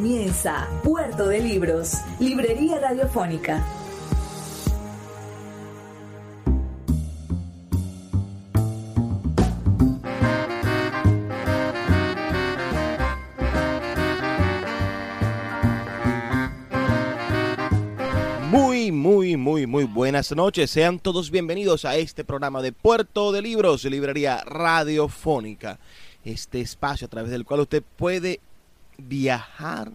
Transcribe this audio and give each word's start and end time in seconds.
Comienza 0.00 0.66
Puerto 0.82 1.28
de 1.28 1.40
Libros, 1.40 1.92
Librería 2.18 2.78
Radiofónica. 2.78 3.62
Muy, 18.48 18.90
muy, 18.90 19.36
muy, 19.36 19.66
muy 19.66 19.84
buenas 19.84 20.34
noches. 20.34 20.70
Sean 20.70 20.98
todos 20.98 21.30
bienvenidos 21.30 21.84
a 21.84 21.96
este 21.96 22.24
programa 22.24 22.62
de 22.62 22.72
Puerto 22.72 23.32
de 23.32 23.42
Libros, 23.42 23.84
Librería 23.84 24.42
Radiofónica. 24.46 25.78
Este 26.24 26.62
espacio 26.62 27.06
a 27.06 27.10
través 27.10 27.30
del 27.30 27.44
cual 27.44 27.60
usted 27.60 27.82
puede 27.98 28.40
viajar 29.00 29.92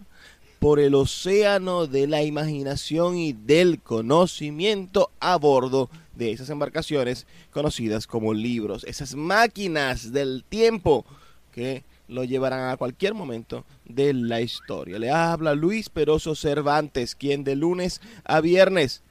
por 0.58 0.80
el 0.80 0.94
océano 0.94 1.86
de 1.86 2.06
la 2.06 2.22
imaginación 2.22 3.16
y 3.16 3.32
del 3.32 3.80
conocimiento 3.80 5.10
a 5.20 5.36
bordo 5.36 5.90
de 6.14 6.32
esas 6.32 6.50
embarcaciones 6.50 7.26
conocidas 7.52 8.06
como 8.06 8.32
libros, 8.32 8.84
esas 8.84 9.14
máquinas 9.14 10.12
del 10.12 10.44
tiempo 10.48 11.04
que 11.52 11.84
lo 12.08 12.24
llevarán 12.24 12.70
a 12.70 12.76
cualquier 12.76 13.14
momento 13.14 13.64
de 13.84 14.14
la 14.14 14.40
historia. 14.40 14.98
Le 14.98 15.10
habla 15.10 15.54
Luis 15.54 15.88
Peroso 15.88 16.34
Cervantes, 16.34 17.14
quien 17.14 17.44
de 17.44 17.56
lunes 17.56 18.00
a 18.24 18.40
viernes 18.40 19.02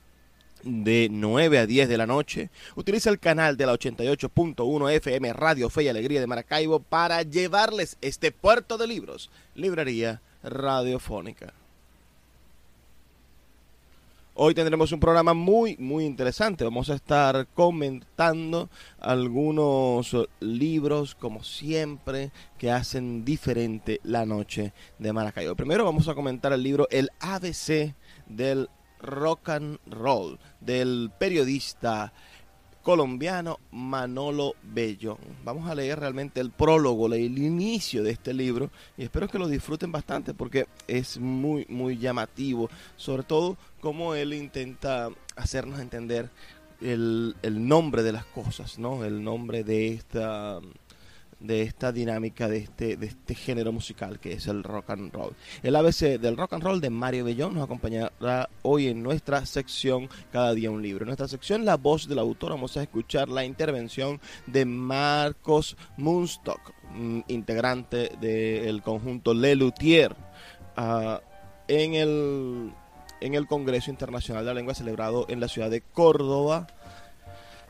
de 0.66 1.08
9 1.09 1.59
a 1.59 1.66
10 1.66 1.88
de 1.88 1.97
la 1.97 2.08
noche. 2.08 2.49
Utiliza 2.75 3.09
el 3.09 3.19
canal 3.19 3.55
de 3.55 3.66
la 3.66 3.73
88.1 3.73 4.91
FM 4.91 5.33
Radio 5.33 5.69
Fe 5.69 5.83
y 5.83 5.88
Alegría 5.88 6.19
de 6.19 6.27
Maracaibo 6.27 6.80
para 6.80 7.21
llevarles 7.21 7.97
este 8.02 8.31
puerto 8.31 8.77
de 8.77 8.88
libros, 8.88 9.30
librería 9.53 10.21
radiofónica. 10.43 11.53
Hoy 14.38 14.53
tendremos 14.53 14.91
un 14.91 14.99
programa 14.99 15.33
muy, 15.33 15.77
muy 15.77 16.03
interesante. 16.03 16.66
Vamos 16.66 16.89
a 16.89 16.95
estar 16.95 17.47
comentando 17.53 18.69
algunos 18.99 20.13
libros, 20.41 21.16
como 21.16 21.41
siempre, 21.41 22.33
que 22.58 22.69
hacen 22.69 23.23
diferente 23.23 24.02
la 24.03 24.25
noche 24.25 24.73
de 24.99 25.13
Maracaibo. 25.13 25.55
Primero 25.55 25.86
vamos 25.86 26.09
a 26.09 26.16
comentar 26.16 26.52
el 26.52 26.63
libro 26.63 26.86
El 26.91 27.11
ABC 27.21 27.95
del 28.27 28.69
rock 29.06 29.50
and 29.50 29.80
roll 29.88 30.38
del 30.59 31.11
periodista 31.17 32.11
colombiano 32.86 33.59
Manolo 33.72 34.53
Bellón. 34.61 35.17
Vamos 35.44 35.67
a 35.67 35.73
leer 35.73 36.00
realmente 36.00 36.39
el 36.39 36.52
prólogo, 36.52 37.11
el 37.11 37.38
inicio 37.39 38.03
de 38.03 38.11
este 38.11 38.31
libro 38.31 38.70
y 38.95 39.03
espero 39.03 39.28
que 39.28 39.39
lo 39.39 39.48
disfruten 39.48 39.92
bastante 39.92 40.36
porque 40.36 40.67
es 40.88 41.17
muy, 41.17 41.66
muy 41.67 41.98
llamativo, 41.98 42.70
sobre 42.95 43.23
todo 43.23 43.58
cómo 43.80 44.14
él 44.14 44.33
intenta 44.33 45.09
hacernos 45.36 45.80
entender 45.80 46.30
el, 46.80 47.36
el 47.42 47.67
nombre 47.67 48.03
de 48.03 48.11
las 48.11 48.26
cosas, 48.26 48.77
¿no? 48.77 49.04
El 49.04 49.23
nombre 49.23 49.64
de 49.64 49.94
esta 49.94 50.60
de 51.45 51.61
esta 51.61 51.92
dinámica 51.92 52.48
de 52.48 52.58
este, 52.58 52.98
de 52.98 53.08
este 53.08 53.36
género 53.36 53.72
musical 53.72 54.20
que 54.20 54.33
es 54.33 54.48
el 54.48 54.64
rock 54.64 54.92
and 54.92 55.14
roll. 55.14 55.36
El 55.64 55.76
ABC 55.76 56.20
del 56.20 56.38
rock 56.38 56.54
and 56.54 56.64
roll 56.64 56.82
de 56.82 56.89
Mario 56.89 57.26
Bellón 57.26 57.56
nos 57.56 57.64
acompañará 57.64 58.50
hoy 58.61 58.88
en 58.88 59.04
nuestra 59.04 59.45
sección 59.45 60.10
Cada 60.32 60.54
día 60.54 60.72
un 60.72 60.82
libro. 60.82 61.04
En 61.04 61.08
nuestra 61.08 61.28
sección 61.28 61.66
La 61.66 61.78
voz 61.78 62.08
del 62.08 62.20
autor 62.20 62.52
vamos 62.52 62.78
a 62.78 62.83
escuchar 62.83 63.30
la 63.30 63.45
intervención 63.45 64.20
de 64.45 64.66
Marcos 64.66 65.78
Munstock, 65.98 66.73
integrante 67.28 68.12
del 68.20 68.82
conjunto 68.82 69.33
Le 69.33 69.56
Luthier, 69.56 70.16
uh, 70.77 71.17
en, 71.67 71.94
el, 71.94 72.72
en 73.22 73.33
el 73.33 73.48
Congreso 73.48 73.92
Internacional 73.92 74.44
de 74.44 74.52
la 74.52 74.56
Lengua 74.56 74.73
celebrado 74.73 75.26
en 75.30 75.39
la 75.39 75.48
ciudad 75.48 75.70
de 75.70 75.82
Córdoba 75.82 76.67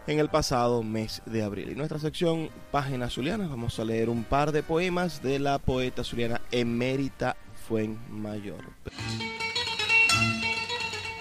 en 0.07 0.19
el 0.19 0.29
pasado 0.29 0.83
mes 0.83 1.21
de 1.25 1.43
abril. 1.43 1.69
En 1.69 1.77
nuestra 1.77 1.99
sección 1.99 2.49
Páginas 2.71 3.13
Zulianas 3.13 3.49
vamos 3.49 3.79
a 3.79 3.85
leer 3.85 4.09
un 4.09 4.23
par 4.23 4.51
de 4.51 4.63
poemas 4.63 5.21
de 5.21 5.39
la 5.39 5.59
poeta 5.59 6.03
zuliana 6.03 6.41
Emérita 6.51 7.35
Fuenmayor. 7.67 8.63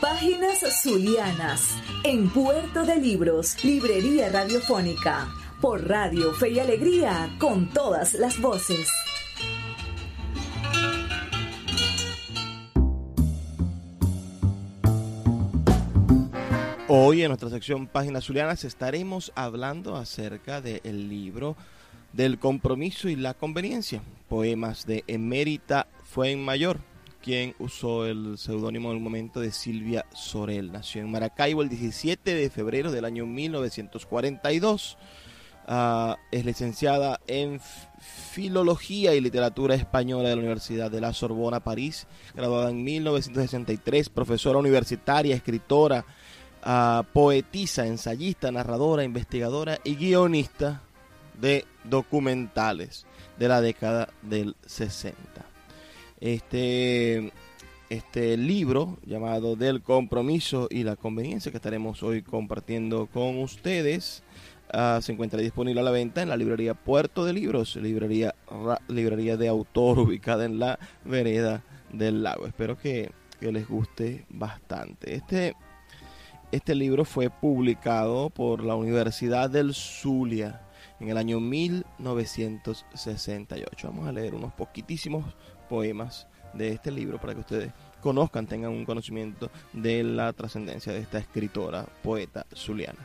Páginas 0.00 0.83
Zulianas 0.83 1.77
en 2.03 2.28
Puerto 2.28 2.84
de 2.84 2.97
Libros, 2.97 3.62
Librería 3.65 4.28
Radiofónica, 4.28 5.28
por 5.62 5.89
Radio 5.89 6.34
Fe 6.34 6.50
y 6.50 6.59
Alegría, 6.59 7.34
con 7.39 7.71
todas 7.71 8.12
las 8.15 8.39
voces. 8.41 8.91
Hoy 16.97 17.22
en 17.22 17.28
nuestra 17.28 17.50
sección 17.50 17.88
Páginas 17.88 18.22
Zulianas 18.22 18.62
estaremos 18.62 19.32
hablando 19.34 19.97
acerca 19.97 20.60
del 20.60 21.09
libro 21.09 21.56
del 22.12 22.38
compromiso 22.38 23.09
y 23.09 23.16
la 23.16 23.34
conveniencia, 23.34 24.00
poemas 24.28 24.87
de 24.87 25.03
Emérita 25.09 25.88
Fuenmayor, 26.05 26.78
quien 27.21 27.56
usó 27.59 28.06
el 28.06 28.38
seudónimo 28.38 28.93
en 28.93 28.99
el 28.99 29.03
momento 29.03 29.41
de 29.41 29.50
Silvia 29.50 30.06
Sorel. 30.15 30.71
Nació 30.71 31.03
en 31.03 31.10
Maracaibo 31.10 31.62
el 31.62 31.69
17 31.69 32.32
de 32.32 32.49
febrero 32.49 32.93
del 32.93 33.06
año 33.06 33.26
1942. 33.26 34.97
Uh, 35.66 36.15
es 36.31 36.44
licenciada 36.44 37.19
en 37.26 37.59
Filología 37.99 39.16
y 39.16 39.21
Literatura 39.21 39.75
Española 39.75 40.28
de 40.28 40.37
la 40.37 40.43
Universidad 40.43 40.93
de 40.93 41.00
la 41.00 41.12
Sorbona, 41.12 41.59
París, 41.59 42.06
graduada 42.37 42.71
en 42.71 42.84
1963, 42.84 44.11
profesora 44.11 44.61
universitaria, 44.61 45.34
escritora, 45.34 46.05
Poetisa, 47.13 47.87
ensayista, 47.87 48.51
narradora, 48.51 49.05
investigadora 49.05 49.79
y 49.85 49.97
guionista 49.97 50.81
de 51.39 51.67
documentales 51.85 53.07
de 53.39 53.49
la 53.49 53.61
década 53.61 54.09
del 54.23 54.57
60. 54.65 55.19
Este, 56.21 57.33
este 57.91 58.37
libro 58.39 58.97
llamado 59.05 59.57
Del 59.57 59.83
compromiso 59.83 60.69
y 60.71 60.85
la 60.85 60.97
conveniencia 60.97 61.51
que 61.51 61.59
estaremos 61.59 62.03
hoy 62.03 62.23
compartiendo 62.23 63.09
con 63.13 63.43
ustedes 63.43 64.23
uh, 64.73 65.03
se 65.03 65.13
encuentra 65.13 65.41
disponible 65.41 65.81
a 65.81 65.85
la 65.85 65.91
venta 65.91 66.23
en 66.23 66.31
la 66.31 66.37
librería 66.37 66.73
Puerto 66.73 67.27
de 67.27 67.35
Libros, 67.35 67.77
librería, 67.77 68.35
librería 68.89 69.37
de 69.37 69.49
autor 69.49 69.99
ubicada 69.99 70.47
en 70.47 70.59
la 70.59 70.79
vereda 71.05 71.63
del 71.93 72.23
lago. 72.23 72.47
Espero 72.47 72.79
que, 72.79 73.11
que 73.39 73.53
les 73.53 73.69
guste 73.69 74.25
bastante. 74.31 75.15
Este 75.15 75.55
este 76.55 76.75
libro 76.77 77.05
fue 77.05 77.31
publicado 77.31 78.31
por 78.31 78.63
la 78.63 78.77
Universidad 78.77 79.51
del 79.51 79.75
Zulia 79.75 80.61
en 81.01 81.09
el 81.09 81.17
año 81.17 81.41
1968. 81.41 83.89
Vamos 83.89 84.07
a 84.07 84.13
leer 84.13 84.37
unos 84.37 84.53
poquitísimos 84.53 85.25
poemas 85.69 86.29
de 86.53 86.69
este 86.69 86.93
libro 86.93 87.21
para 87.21 87.35
que 87.35 87.41
ustedes 87.41 87.73
conozcan, 88.01 88.47
tengan 88.47 88.71
un 88.71 88.85
conocimiento 88.85 89.51
de 89.73 90.05
la 90.05 90.33
trascendencia 90.33 90.93
de 90.93 91.01
esta 91.01 91.19
escritora, 91.19 91.89
poeta 92.05 92.47
zuliana. 92.55 93.00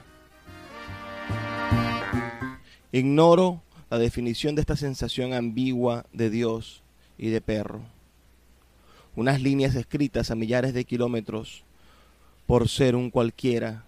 Ignoro 2.91 3.63
la 3.89 3.97
definición 3.97 4.53
de 4.53 4.61
esta 4.61 4.75
sensación 4.75 5.33
ambigua 5.33 6.05
de 6.13 6.29
Dios 6.29 6.83
y 7.17 7.29
de 7.29 7.41
perro. 7.41 7.81
Unas 9.15 9.41
líneas 9.41 9.73
escritas 9.73 10.29
a 10.29 10.35
millares 10.35 10.75
de 10.75 10.85
kilómetros 10.85 11.65
por 12.49 12.67
ser 12.67 12.95
un 12.95 13.11
cualquiera. 13.11 13.83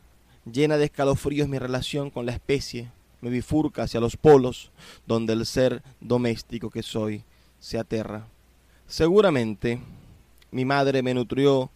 Llena 0.45 0.77
de 0.77 0.85
escalofríos 0.85 1.49
mi 1.49 1.57
relación 1.57 2.11
con 2.11 2.27
la 2.27 2.31
especie, 2.31 2.91
me 3.19 3.31
bifurca 3.31 3.81
hacia 3.81 3.99
los 3.99 4.17
polos, 4.17 4.69
donde 5.07 5.33
el 5.33 5.47
ser 5.47 5.81
doméstico 5.99 6.69
que 6.69 6.83
soy 6.83 7.23
se 7.59 7.79
aterra. 7.79 8.27
Seguramente 8.85 9.79
mi 10.51 10.63
madre 10.63 11.01
me 11.01 11.15
nutrió 11.15 11.71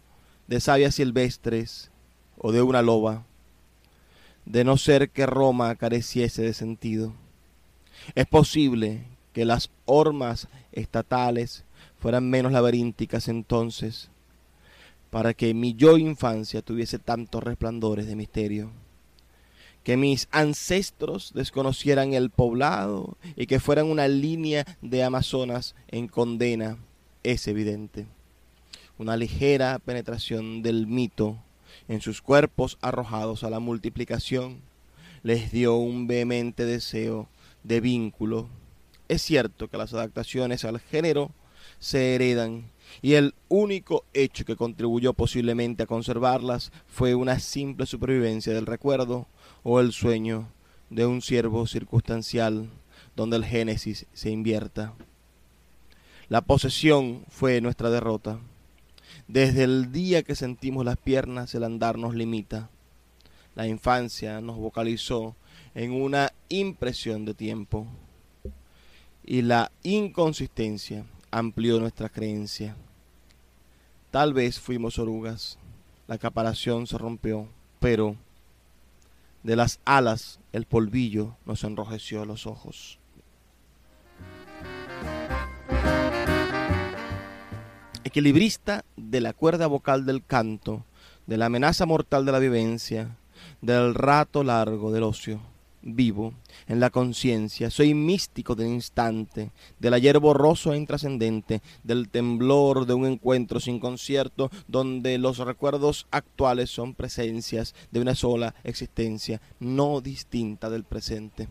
de 0.46 0.60
sabias 0.60 0.94
silvestres 0.94 1.90
o 2.38 2.52
de 2.52 2.62
una 2.62 2.82
loba, 2.82 3.24
de 4.44 4.62
no 4.62 4.76
ser 4.76 5.10
que 5.10 5.26
Roma 5.26 5.74
careciese 5.74 6.42
de 6.42 6.54
sentido. 6.54 7.14
Es 8.14 8.26
posible 8.26 9.02
que 9.32 9.44
las 9.44 9.70
hormas 9.86 10.46
estatales 10.70 11.64
fueran 11.98 12.30
menos 12.30 12.52
laberínticas 12.52 13.26
entonces, 13.26 14.08
para 15.16 15.32
que 15.32 15.54
mi 15.54 15.72
yo 15.72 15.96
infancia 15.96 16.60
tuviese 16.60 16.98
tantos 16.98 17.42
resplandores 17.42 18.06
de 18.06 18.16
misterio. 18.16 18.70
Que 19.82 19.96
mis 19.96 20.28
ancestros 20.30 21.32
desconocieran 21.32 22.12
el 22.12 22.28
poblado 22.28 23.16
y 23.34 23.46
que 23.46 23.58
fueran 23.58 23.86
una 23.86 24.08
línea 24.08 24.66
de 24.82 25.02
Amazonas 25.02 25.74
en 25.88 26.06
condena 26.06 26.76
es 27.22 27.48
evidente. 27.48 28.04
Una 28.98 29.16
ligera 29.16 29.78
penetración 29.78 30.60
del 30.60 30.86
mito 30.86 31.38
en 31.88 32.02
sus 32.02 32.20
cuerpos 32.20 32.76
arrojados 32.82 33.42
a 33.42 33.48
la 33.48 33.58
multiplicación 33.58 34.60
les 35.22 35.50
dio 35.50 35.76
un 35.76 36.06
vehemente 36.06 36.66
deseo 36.66 37.26
de 37.64 37.80
vínculo. 37.80 38.50
Es 39.08 39.22
cierto 39.22 39.68
que 39.68 39.78
las 39.78 39.94
adaptaciones 39.94 40.66
al 40.66 40.78
género 40.78 41.30
se 41.78 42.14
heredan 42.14 42.70
y 43.02 43.14
el 43.14 43.34
único 43.48 44.04
hecho 44.14 44.44
que 44.44 44.56
contribuyó 44.56 45.12
posiblemente 45.12 45.82
a 45.82 45.86
conservarlas 45.86 46.72
fue 46.86 47.14
una 47.14 47.38
simple 47.38 47.86
supervivencia 47.86 48.52
del 48.52 48.66
recuerdo 48.66 49.26
o 49.62 49.80
el 49.80 49.92
sueño 49.92 50.48
de 50.90 51.06
un 51.06 51.22
siervo 51.22 51.66
circunstancial 51.66 52.70
donde 53.14 53.36
el 53.36 53.44
Génesis 53.44 54.06
se 54.12 54.30
invierta. 54.30 54.94
La 56.28 56.40
posesión 56.42 57.24
fue 57.28 57.60
nuestra 57.60 57.90
derrota. 57.90 58.40
Desde 59.28 59.64
el 59.64 59.92
día 59.92 60.22
que 60.22 60.34
sentimos 60.34 60.84
las 60.84 60.96
piernas 60.96 61.54
el 61.54 61.64
andar 61.64 61.98
nos 61.98 62.14
limita. 62.14 62.70
La 63.54 63.66
infancia 63.66 64.40
nos 64.40 64.56
vocalizó 64.56 65.34
en 65.74 65.92
una 65.92 66.32
impresión 66.48 67.24
de 67.24 67.34
tiempo 67.34 67.86
y 69.24 69.42
la 69.42 69.72
inconsistencia 69.82 71.04
amplió 71.30 71.80
nuestra 71.80 72.08
creencia. 72.08 72.76
Tal 74.16 74.32
vez 74.32 74.58
fuimos 74.58 74.98
orugas, 74.98 75.58
la 76.06 76.16
caparación 76.16 76.86
se 76.86 76.96
rompió, 76.96 77.50
pero 77.80 78.16
de 79.42 79.56
las 79.56 79.78
alas 79.84 80.40
el 80.54 80.64
polvillo 80.64 81.36
nos 81.44 81.64
enrojeció 81.64 82.24
los 82.24 82.46
ojos. 82.46 82.98
Equilibrista 88.04 88.86
de 88.96 89.20
la 89.20 89.34
cuerda 89.34 89.66
vocal 89.66 90.06
del 90.06 90.24
canto, 90.24 90.86
de 91.26 91.36
la 91.36 91.44
amenaza 91.44 91.84
mortal 91.84 92.24
de 92.24 92.32
la 92.32 92.38
vivencia, 92.38 93.18
del 93.60 93.94
rato 93.94 94.42
largo 94.44 94.92
del 94.92 95.02
ocio 95.02 95.42
vivo 95.86 96.34
en 96.66 96.80
la 96.80 96.90
conciencia, 96.90 97.70
soy 97.70 97.94
místico 97.94 98.54
del 98.54 98.68
instante, 98.68 99.52
del 99.78 99.94
ayer 99.94 100.18
borroso 100.18 100.72
e 100.72 100.76
intrascendente, 100.76 101.62
del 101.84 102.08
temblor 102.08 102.86
de 102.86 102.94
un 102.94 103.06
encuentro 103.06 103.60
sin 103.60 103.78
concierto, 103.78 104.50
donde 104.66 105.16
los 105.18 105.38
recuerdos 105.38 106.06
actuales 106.10 106.70
son 106.70 106.94
presencias 106.94 107.74
de 107.92 108.00
una 108.00 108.14
sola 108.14 108.54
existencia, 108.64 109.40
no 109.60 110.00
distinta 110.00 110.68
del 110.70 110.84
presente. 110.84 111.48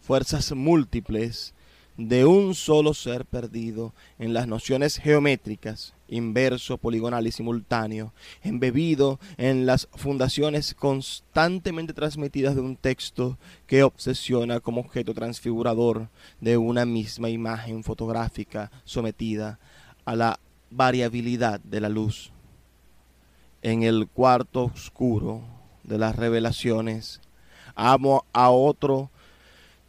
Fuerzas 0.00 0.52
múltiples 0.52 1.54
de 1.96 2.24
un 2.24 2.54
solo 2.54 2.94
ser 2.94 3.24
perdido 3.24 3.94
en 4.18 4.34
las 4.34 4.46
nociones 4.48 4.98
geométricas, 4.98 5.94
inverso, 6.14 6.78
poligonal 6.78 7.26
y 7.26 7.32
simultáneo, 7.32 8.12
embebido 8.42 9.18
en 9.36 9.66
las 9.66 9.88
fundaciones 9.94 10.74
constantemente 10.74 11.92
transmitidas 11.92 12.54
de 12.54 12.60
un 12.60 12.76
texto 12.76 13.38
que 13.66 13.82
obsesiona 13.82 14.60
como 14.60 14.80
objeto 14.80 15.14
transfigurador 15.14 16.08
de 16.40 16.56
una 16.56 16.84
misma 16.84 17.28
imagen 17.28 17.82
fotográfica 17.82 18.70
sometida 18.84 19.58
a 20.04 20.16
la 20.16 20.40
variabilidad 20.70 21.60
de 21.60 21.80
la 21.80 21.88
luz. 21.88 22.32
En 23.62 23.82
el 23.82 24.08
cuarto 24.08 24.64
oscuro 24.64 25.42
de 25.82 25.98
las 25.98 26.16
revelaciones, 26.16 27.20
amo 27.74 28.24
a 28.32 28.50
otro 28.50 29.10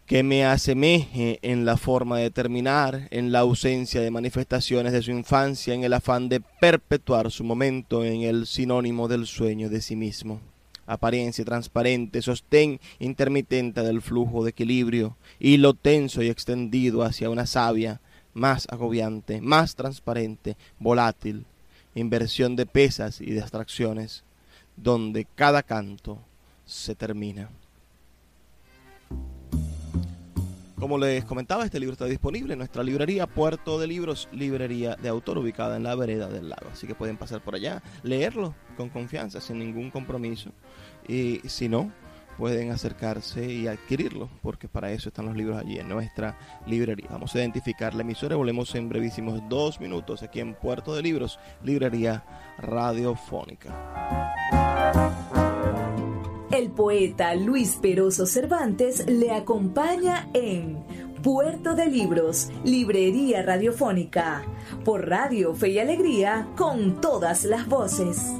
que 0.05 0.21
me 0.21 0.45
asemeje 0.45 1.39
en 1.41 1.65
la 1.65 1.77
forma 1.77 2.19
de 2.19 2.29
terminar, 2.29 3.07
en 3.09 3.31
la 3.31 3.39
ausencia 3.39 4.01
de 4.01 4.11
manifestaciones 4.11 4.93
de 4.93 5.01
su 5.01 5.09
infancia, 5.09 5.73
en 5.73 5.83
el 5.83 5.93
afán 5.93 6.29
de 6.29 6.41
perpetuar 6.41 7.31
su 7.31 7.43
momento 7.43 8.05
en 8.05 8.21
el 8.21 8.45
sinónimo 8.45 9.07
del 9.07 9.25
sueño 9.25 9.67
de 9.67 9.81
sí 9.81 9.95
mismo. 9.95 10.41
Apariencia 10.85 11.43
transparente, 11.43 12.21
sostén 12.21 12.79
intermitente 12.99 13.81
del 13.81 14.03
flujo 14.03 14.43
de 14.43 14.51
equilibrio, 14.51 15.17
hilo 15.39 15.73
tenso 15.73 16.21
y 16.21 16.29
extendido 16.29 17.01
hacia 17.01 17.31
una 17.31 17.47
savia 17.47 17.99
más 18.35 18.67
agobiante, 18.69 19.41
más 19.41 19.73
transparente, 19.73 20.55
volátil, 20.77 21.47
inversión 21.95 22.55
de 22.55 22.67
pesas 22.67 23.21
y 23.21 23.31
distracciones, 23.31 24.23
donde 24.75 25.25
cada 25.33 25.63
canto 25.63 26.19
se 26.65 26.93
termina. 26.93 27.49
Como 30.79 30.97
les 30.97 31.23
comentaba, 31.23 31.63
este 31.63 31.79
libro 31.79 31.93
está 31.93 32.05
disponible 32.05 32.53
en 32.53 32.59
nuestra 32.59 32.83
librería 32.83 33.27
Puerto 33.27 33.79
de 33.79 33.87
Libros, 33.87 34.27
librería 34.33 34.95
de 34.95 35.07
autor 35.07 35.37
ubicada 35.37 35.77
en 35.77 35.83
la 35.83 35.95
vereda 35.95 36.27
del 36.27 36.49
lago. 36.49 36.67
Así 36.71 36.85
que 36.85 36.95
pueden 36.95 37.15
pasar 37.15 37.41
por 37.41 37.55
allá, 37.55 37.81
leerlo 38.03 38.53
con 38.75 38.89
confianza, 38.89 39.39
sin 39.39 39.59
ningún 39.59 39.89
compromiso. 39.89 40.51
Y 41.07 41.39
si 41.45 41.69
no, 41.69 41.93
pueden 42.37 42.71
acercarse 42.71 43.49
y 43.49 43.67
adquirirlo, 43.67 44.29
porque 44.41 44.67
para 44.67 44.91
eso 44.91 45.07
están 45.09 45.27
los 45.27 45.37
libros 45.37 45.57
allí 45.57 45.79
en 45.79 45.87
nuestra 45.87 46.37
librería. 46.67 47.07
Vamos 47.09 47.33
a 47.35 47.39
identificar 47.39 47.93
la 47.95 48.01
emisora 48.01 48.35
volvemos 48.35 48.75
en 48.75 48.89
brevísimos 48.89 49.41
dos 49.47 49.79
minutos 49.79 50.23
aquí 50.23 50.41
en 50.41 50.55
Puerto 50.55 50.93
de 50.93 51.01
Libros, 51.01 51.39
librería 51.63 52.25
radiofónica. 52.57 53.73
El 56.51 56.69
poeta 56.71 57.33
Luis 57.35 57.77
Peroso 57.81 58.25
Cervantes 58.25 59.07
le 59.07 59.31
acompaña 59.31 60.29
en 60.33 60.77
Puerto 61.23 61.73
de 61.73 61.87
Libros, 61.87 62.49
Librería 62.63 63.41
Radiofónica, 63.41 64.43
por 64.83 65.09
Radio 65.09 65.55
Fe 65.55 65.69
y 65.69 65.79
Alegría, 65.79 66.47
con 66.55 67.01
todas 67.01 67.45
las 67.45 67.67
voces. 67.67 68.31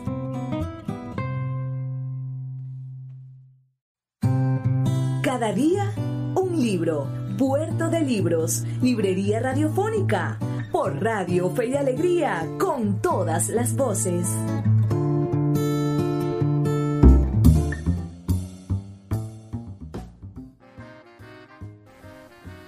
Cada 5.23 5.51
día, 5.51 5.91
un 6.35 6.61
libro. 6.61 7.07
Puerto 7.37 7.89
de 7.89 7.99
Libros, 7.99 8.63
Librería 8.81 9.41
Radiofónica, 9.41 10.39
por 10.71 11.03
Radio 11.03 11.49
Fe 11.49 11.67
y 11.67 11.75
Alegría, 11.75 12.47
con 12.57 13.01
todas 13.01 13.49
las 13.49 13.75
voces. 13.75 14.25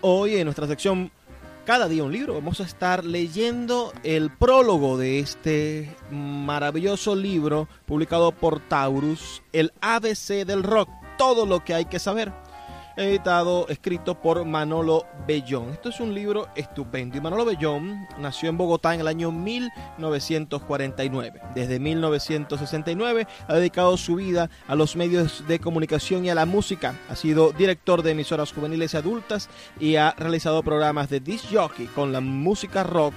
Hoy 0.10 0.38
en 0.38 0.46
nuestra 0.46 0.68
sección 0.68 1.12
Cada 1.66 1.90
día 1.90 2.02
un 2.02 2.14
libro 2.14 2.34
vamos 2.36 2.62
a 2.62 2.64
estar 2.64 3.04
leyendo 3.04 3.92
el 4.04 4.30
prólogo 4.32 4.98
de 4.98 5.20
este 5.20 5.94
maravilloso 6.10 7.14
libro 7.14 7.68
publicado 7.86 8.32
por 8.32 8.62
Taurus, 8.62 9.44
el 9.52 9.74
ABC 9.82 10.46
del 10.46 10.64
rock, 10.64 10.88
todo 11.18 11.46
lo 11.46 11.66
que 11.66 11.74
hay 11.74 11.84
que 11.84 12.00
saber 12.00 12.32
editado, 12.98 13.68
escrito 13.70 14.20
por 14.20 14.44
Manolo 14.44 15.06
Bellón. 15.28 15.70
Esto 15.70 15.90
es 15.90 16.00
un 16.00 16.14
libro 16.14 16.48
estupendo 16.56 17.18
y 17.18 17.22
Manolo 17.22 17.46
Bellón 17.46 18.08
nació 18.18 18.50
en 18.50 18.58
Bogotá 18.58 18.96
en 18.96 19.02
el 19.02 19.08
año 19.08 19.32
1949. 19.32 21.42
Desde 21.54 21.80
1969 21.80 23.28
ha 23.48 23.54
dedicado 23.54 23.96
su 23.98 24.16
vida 24.16 24.50
a 24.68 24.76
los 24.76 24.96
medios 24.96 25.48
de 25.48 25.60
comunicación 25.60 26.26
y 26.26 26.30
a 26.30 26.36
la 26.36 26.46
música. 26.46 26.96
Ha 27.10 27.16
sido 27.16 27.52
director 27.52 28.02
de 28.02 28.12
emisoras 28.12 28.52
juveniles 28.52 28.94
y 28.94 28.98
adultas 28.98 29.50
y 29.80 29.96
ha 29.98 30.16
realizado 30.18 30.64
programas 30.64 31.10
de 31.10 31.20
disc 31.20 31.46
jockey 31.52 31.86
con 31.88 32.12
la 32.12 32.22
música 32.22 32.84
rock, 32.84 33.14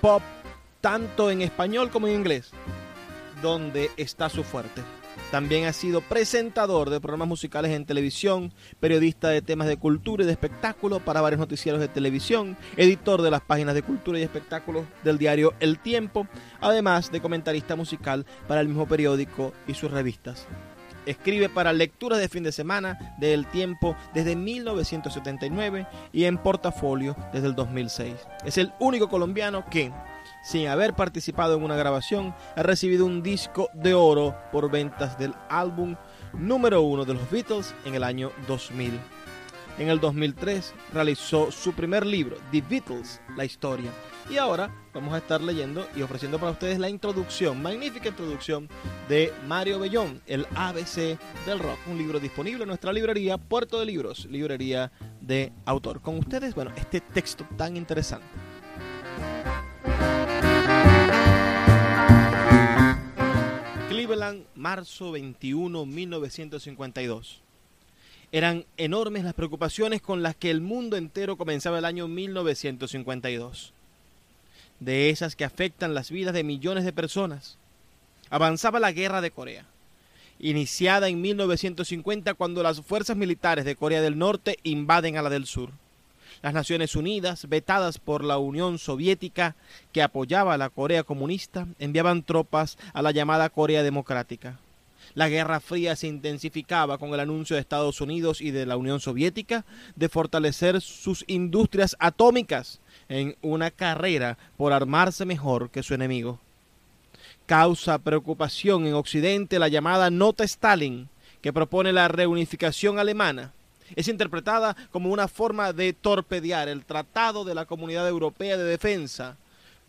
pop, 0.00 0.22
tanto 0.80 1.30
en 1.30 1.42
español 1.42 1.90
como 1.90 2.08
en 2.08 2.14
inglés, 2.14 2.52
donde 3.42 3.90
está 3.96 4.30
su 4.30 4.44
fuerte. 4.44 4.82
También 5.30 5.66
ha 5.66 5.72
sido 5.72 6.00
presentador 6.00 6.90
de 6.90 7.00
programas 7.00 7.28
musicales 7.28 7.70
en 7.70 7.86
televisión, 7.86 8.52
periodista 8.80 9.28
de 9.28 9.42
temas 9.42 9.68
de 9.68 9.76
cultura 9.76 10.24
y 10.24 10.26
de 10.26 10.32
espectáculo 10.32 10.98
para 10.98 11.20
varios 11.20 11.38
noticieros 11.38 11.80
de 11.80 11.86
televisión, 11.86 12.56
editor 12.76 13.22
de 13.22 13.30
las 13.30 13.40
páginas 13.40 13.74
de 13.74 13.82
cultura 13.82 14.18
y 14.18 14.22
espectáculos 14.22 14.86
del 15.04 15.18
diario 15.18 15.54
El 15.60 15.78
Tiempo, 15.78 16.26
además 16.60 17.12
de 17.12 17.20
comentarista 17.20 17.76
musical 17.76 18.26
para 18.48 18.60
el 18.60 18.66
mismo 18.66 18.88
periódico 18.88 19.52
y 19.68 19.74
sus 19.74 19.92
revistas. 19.92 20.48
Escribe 21.06 21.48
para 21.48 21.72
lecturas 21.72 22.18
de 22.18 22.28
fin 22.28 22.42
de 22.42 22.52
semana 22.52 23.14
de 23.18 23.32
El 23.32 23.46
Tiempo 23.46 23.96
desde 24.12 24.36
1979 24.36 25.86
y 26.12 26.24
en 26.24 26.38
portafolio 26.38 27.16
desde 27.32 27.46
el 27.46 27.54
2006. 27.54 28.14
Es 28.44 28.58
el 28.58 28.72
único 28.80 29.08
colombiano 29.08 29.64
que, 29.70 29.92
sin 30.42 30.68
haber 30.68 30.94
participado 30.94 31.56
en 31.56 31.62
una 31.62 31.76
grabación, 31.76 32.34
ha 32.56 32.62
recibido 32.62 33.06
un 33.06 33.22
disco 33.22 33.68
de 33.74 33.94
oro 33.94 34.36
por 34.52 34.70
ventas 34.70 35.18
del 35.18 35.34
álbum 35.48 35.96
número 36.32 36.82
uno 36.82 37.04
de 37.04 37.14
los 37.14 37.30
Beatles 37.30 37.74
en 37.84 37.94
el 37.94 38.04
año 38.04 38.32
2000. 38.46 38.98
en 39.78 39.88
el 39.88 39.98
2003 39.98 40.74
realizó 40.92 41.50
su 41.50 41.72
primer 41.72 42.04
libro, 42.04 42.36
The 42.50 42.60
Beatles, 42.60 43.20
la 43.34 43.46
historia. 43.46 43.90
Y 44.28 44.36
ahora 44.36 44.70
vamos 44.92 45.14
a 45.14 45.18
estar 45.18 45.40
leyendo 45.40 45.88
y 45.96 46.02
ofreciendo 46.02 46.38
para 46.38 46.52
ustedes 46.52 46.78
la 46.78 46.88
introducción, 46.88 47.60
magnífica 47.62 48.10
introducción 48.10 48.68
de 49.08 49.32
Mario 49.46 49.80
Bellón, 49.80 50.20
el 50.26 50.46
ABC 50.54 51.18
del 51.46 51.58
rock, 51.58 51.78
un 51.90 51.98
libro 51.98 52.20
disponible 52.20 52.62
en 52.62 52.68
nuestra 52.68 52.92
librería 52.92 53.38
Puerto 53.38 53.80
de 53.80 53.86
Libros, 53.86 54.26
librería 54.26 54.92
de 55.20 55.52
autor. 55.64 56.00
Con 56.00 56.18
ustedes, 56.18 56.54
bueno, 56.54 56.72
este 56.76 57.00
texto 57.00 57.46
tan 57.56 57.76
interesante. 57.76 58.26
Cleveland, 64.10 64.44
marzo 64.56 65.12
21, 65.12 65.86
1952. 65.86 67.42
Eran 68.32 68.66
enormes 68.76 69.22
las 69.22 69.34
preocupaciones 69.34 70.02
con 70.02 70.24
las 70.24 70.34
que 70.34 70.50
el 70.50 70.60
mundo 70.60 70.96
entero 70.96 71.36
comenzaba 71.36 71.78
el 71.78 71.84
año 71.84 72.08
1952. 72.08 73.72
De 74.80 75.10
esas 75.10 75.36
que 75.36 75.44
afectan 75.44 75.94
las 75.94 76.10
vidas 76.10 76.34
de 76.34 76.42
millones 76.42 76.84
de 76.84 76.92
personas. 76.92 77.56
Avanzaba 78.30 78.80
la 78.80 78.90
guerra 78.90 79.20
de 79.20 79.30
Corea, 79.30 79.64
iniciada 80.40 81.08
en 81.08 81.20
1950 81.20 82.34
cuando 82.34 82.64
las 82.64 82.80
fuerzas 82.80 83.16
militares 83.16 83.64
de 83.64 83.76
Corea 83.76 84.02
del 84.02 84.18
Norte 84.18 84.58
invaden 84.64 85.18
a 85.18 85.22
la 85.22 85.30
del 85.30 85.46
Sur. 85.46 85.70
Las 86.42 86.54
Naciones 86.54 86.96
Unidas, 86.96 87.48
vetadas 87.48 87.98
por 87.98 88.24
la 88.24 88.38
Unión 88.38 88.78
Soviética, 88.78 89.56
que 89.92 90.02
apoyaba 90.02 90.54
a 90.54 90.58
la 90.58 90.70
Corea 90.70 91.02
comunista, 91.02 91.66
enviaban 91.78 92.22
tropas 92.22 92.78
a 92.94 93.02
la 93.02 93.10
llamada 93.10 93.50
Corea 93.50 93.82
Democrática. 93.82 94.58
La 95.14 95.28
Guerra 95.28 95.60
Fría 95.60 95.96
se 95.96 96.06
intensificaba 96.06 96.96
con 96.96 97.12
el 97.12 97.20
anuncio 97.20 97.56
de 97.56 97.60
Estados 97.60 98.00
Unidos 98.00 98.40
y 98.40 98.52
de 98.52 98.64
la 98.64 98.78
Unión 98.78 99.00
Soviética 99.00 99.66
de 99.96 100.08
fortalecer 100.08 100.80
sus 100.80 101.24
industrias 101.26 101.96
atómicas 101.98 102.80
en 103.08 103.36
una 103.42 103.70
carrera 103.70 104.38
por 104.56 104.72
armarse 104.72 105.26
mejor 105.26 105.68
que 105.70 105.82
su 105.82 105.94
enemigo. 105.94 106.38
Causa 107.44 107.98
preocupación 107.98 108.86
en 108.86 108.94
Occidente 108.94 109.58
la 109.58 109.68
llamada 109.68 110.10
Nota 110.10 110.44
Stalin, 110.44 111.08
que 111.42 111.52
propone 111.52 111.92
la 111.92 112.08
reunificación 112.08 112.98
alemana 112.98 113.52
es 113.96 114.08
interpretada 114.08 114.76
como 114.90 115.10
una 115.10 115.28
forma 115.28 115.72
de 115.72 115.92
torpedear 115.92 116.68
el 116.68 116.84
Tratado 116.84 117.44
de 117.44 117.54
la 117.54 117.66
Comunidad 117.66 118.08
Europea 118.08 118.56
de 118.56 118.64
Defensa 118.64 119.36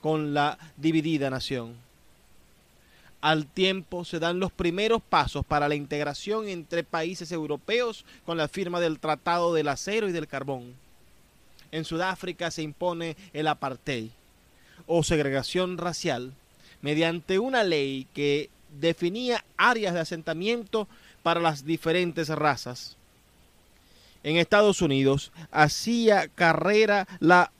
con 0.01 0.33
la 0.33 0.57
dividida 0.77 1.29
nación. 1.29 1.75
Al 3.21 3.45
tiempo 3.45 4.03
se 4.03 4.19
dan 4.19 4.39
los 4.39 4.51
primeros 4.51 5.01
pasos 5.03 5.45
para 5.45 5.69
la 5.69 5.75
integración 5.75 6.47
entre 6.47 6.83
países 6.83 7.31
europeos 7.31 8.03
con 8.25 8.37
la 8.37 8.47
firma 8.47 8.79
del 8.79 8.99
Tratado 8.99 9.53
del 9.53 9.67
Acero 9.67 10.09
y 10.09 10.11
del 10.11 10.27
Carbón. 10.27 10.73
En 11.71 11.85
Sudáfrica 11.85 12.49
se 12.49 12.63
impone 12.63 13.15
el 13.33 13.47
apartheid 13.47 14.09
o 14.87 15.03
segregación 15.03 15.77
racial 15.77 16.33
mediante 16.81 17.37
una 17.37 17.63
ley 17.63 18.07
que 18.13 18.49
definía 18.79 19.45
áreas 19.55 19.93
de 19.93 19.99
asentamiento 19.99 20.87
para 21.21 21.39
las 21.39 21.63
diferentes 21.63 22.29
razas 22.29 22.97
en 24.23 24.37
Estados 24.37 24.81
Unidos 24.81 25.31
hacía 25.51 26.27
carrera 26.27 27.07
la 27.19 27.51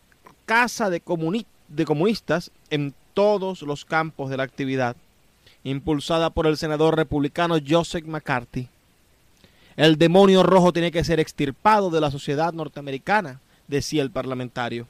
Casa 0.45 0.89
de, 0.89 1.01
Comunistas 1.01 2.51
en 2.69 2.93
todos 3.13 3.61
los 3.61 3.85
campos 3.85 4.29
de 4.29 4.37
la 4.37 4.43
actividad, 4.43 4.95
impulsada 5.63 6.29
por 6.29 6.47
el 6.47 6.57
senador 6.57 6.95
republicano 6.95 7.57
Joseph 7.65 8.05
McCarthy. 8.05 8.67
El 9.77 9.97
demonio 9.97 10.43
rojo 10.43 10.73
tiene 10.73 10.91
que 10.91 11.03
ser 11.03 11.19
extirpado 11.19 11.89
de 11.89 12.01
la 12.01 12.11
sociedad 12.11 12.51
norteamericana, 12.51 13.39
decía 13.67 14.03
el 14.03 14.11
parlamentario. 14.11 14.87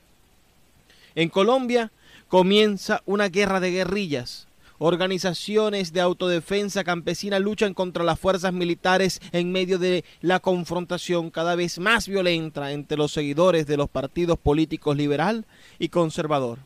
En 1.13 1.29
Colombia 1.29 1.91
comienza 2.27 3.03
una 3.05 3.29
guerra 3.29 3.59
de 3.59 3.71
guerrillas 3.71 4.47
Organizaciones 4.83 5.93
de 5.93 6.01
autodefensa 6.01 6.83
campesina 6.83 7.37
luchan 7.37 7.75
contra 7.75 8.03
las 8.03 8.19
fuerzas 8.19 8.51
militares 8.51 9.21
en 9.31 9.51
medio 9.51 9.77
de 9.77 10.03
la 10.21 10.39
confrontación 10.39 11.29
cada 11.29 11.53
vez 11.53 11.77
más 11.77 12.07
violenta 12.07 12.71
entre 12.71 12.97
los 12.97 13.11
seguidores 13.11 13.67
de 13.67 13.77
los 13.77 13.91
partidos 13.91 14.39
políticos 14.39 14.97
liberal 14.97 15.45
y 15.77 15.89
conservador. 15.89 16.57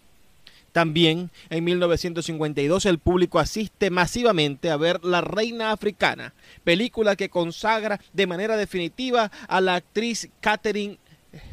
También 0.72 1.30
en 1.50 1.66
1952 1.66 2.86
el 2.86 3.00
público 3.00 3.38
asiste 3.38 3.90
masivamente 3.90 4.72
a 4.72 4.78
ver 4.78 5.04
La 5.04 5.20
Reina 5.20 5.74
Africana, 5.74 6.34
película 6.64 7.18
que 7.18 7.28
consagra 7.28 8.00
de 8.14 8.28
manera 8.28 8.56
definitiva 8.56 9.30
a 9.50 9.60
la 9.60 9.76
actriz 9.76 10.30
Catherine 10.40 11.00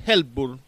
Hepburn. 0.07 0.61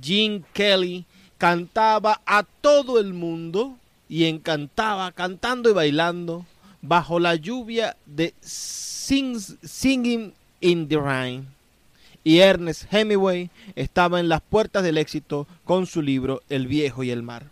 Gene 0.00 0.44
Kelly 0.52 1.06
cantaba 1.38 2.20
a 2.24 2.44
todo 2.44 3.00
el 3.00 3.14
mundo 3.14 3.78
y 4.12 4.26
encantaba 4.26 5.10
cantando 5.12 5.70
y 5.70 5.72
bailando 5.72 6.44
bajo 6.82 7.18
la 7.18 7.34
lluvia 7.34 7.96
de 8.04 8.34
Singing 8.42 10.34
in 10.60 10.86
the 10.86 10.98
Rain. 10.98 11.48
Y 12.22 12.40
Ernest 12.40 12.92
Hemingway 12.92 13.48
estaba 13.74 14.20
en 14.20 14.28
las 14.28 14.42
puertas 14.42 14.82
del 14.82 14.98
éxito 14.98 15.46
con 15.64 15.86
su 15.86 16.02
libro 16.02 16.42
El 16.50 16.66
viejo 16.66 17.02
y 17.02 17.10
el 17.10 17.22
mar. 17.22 17.46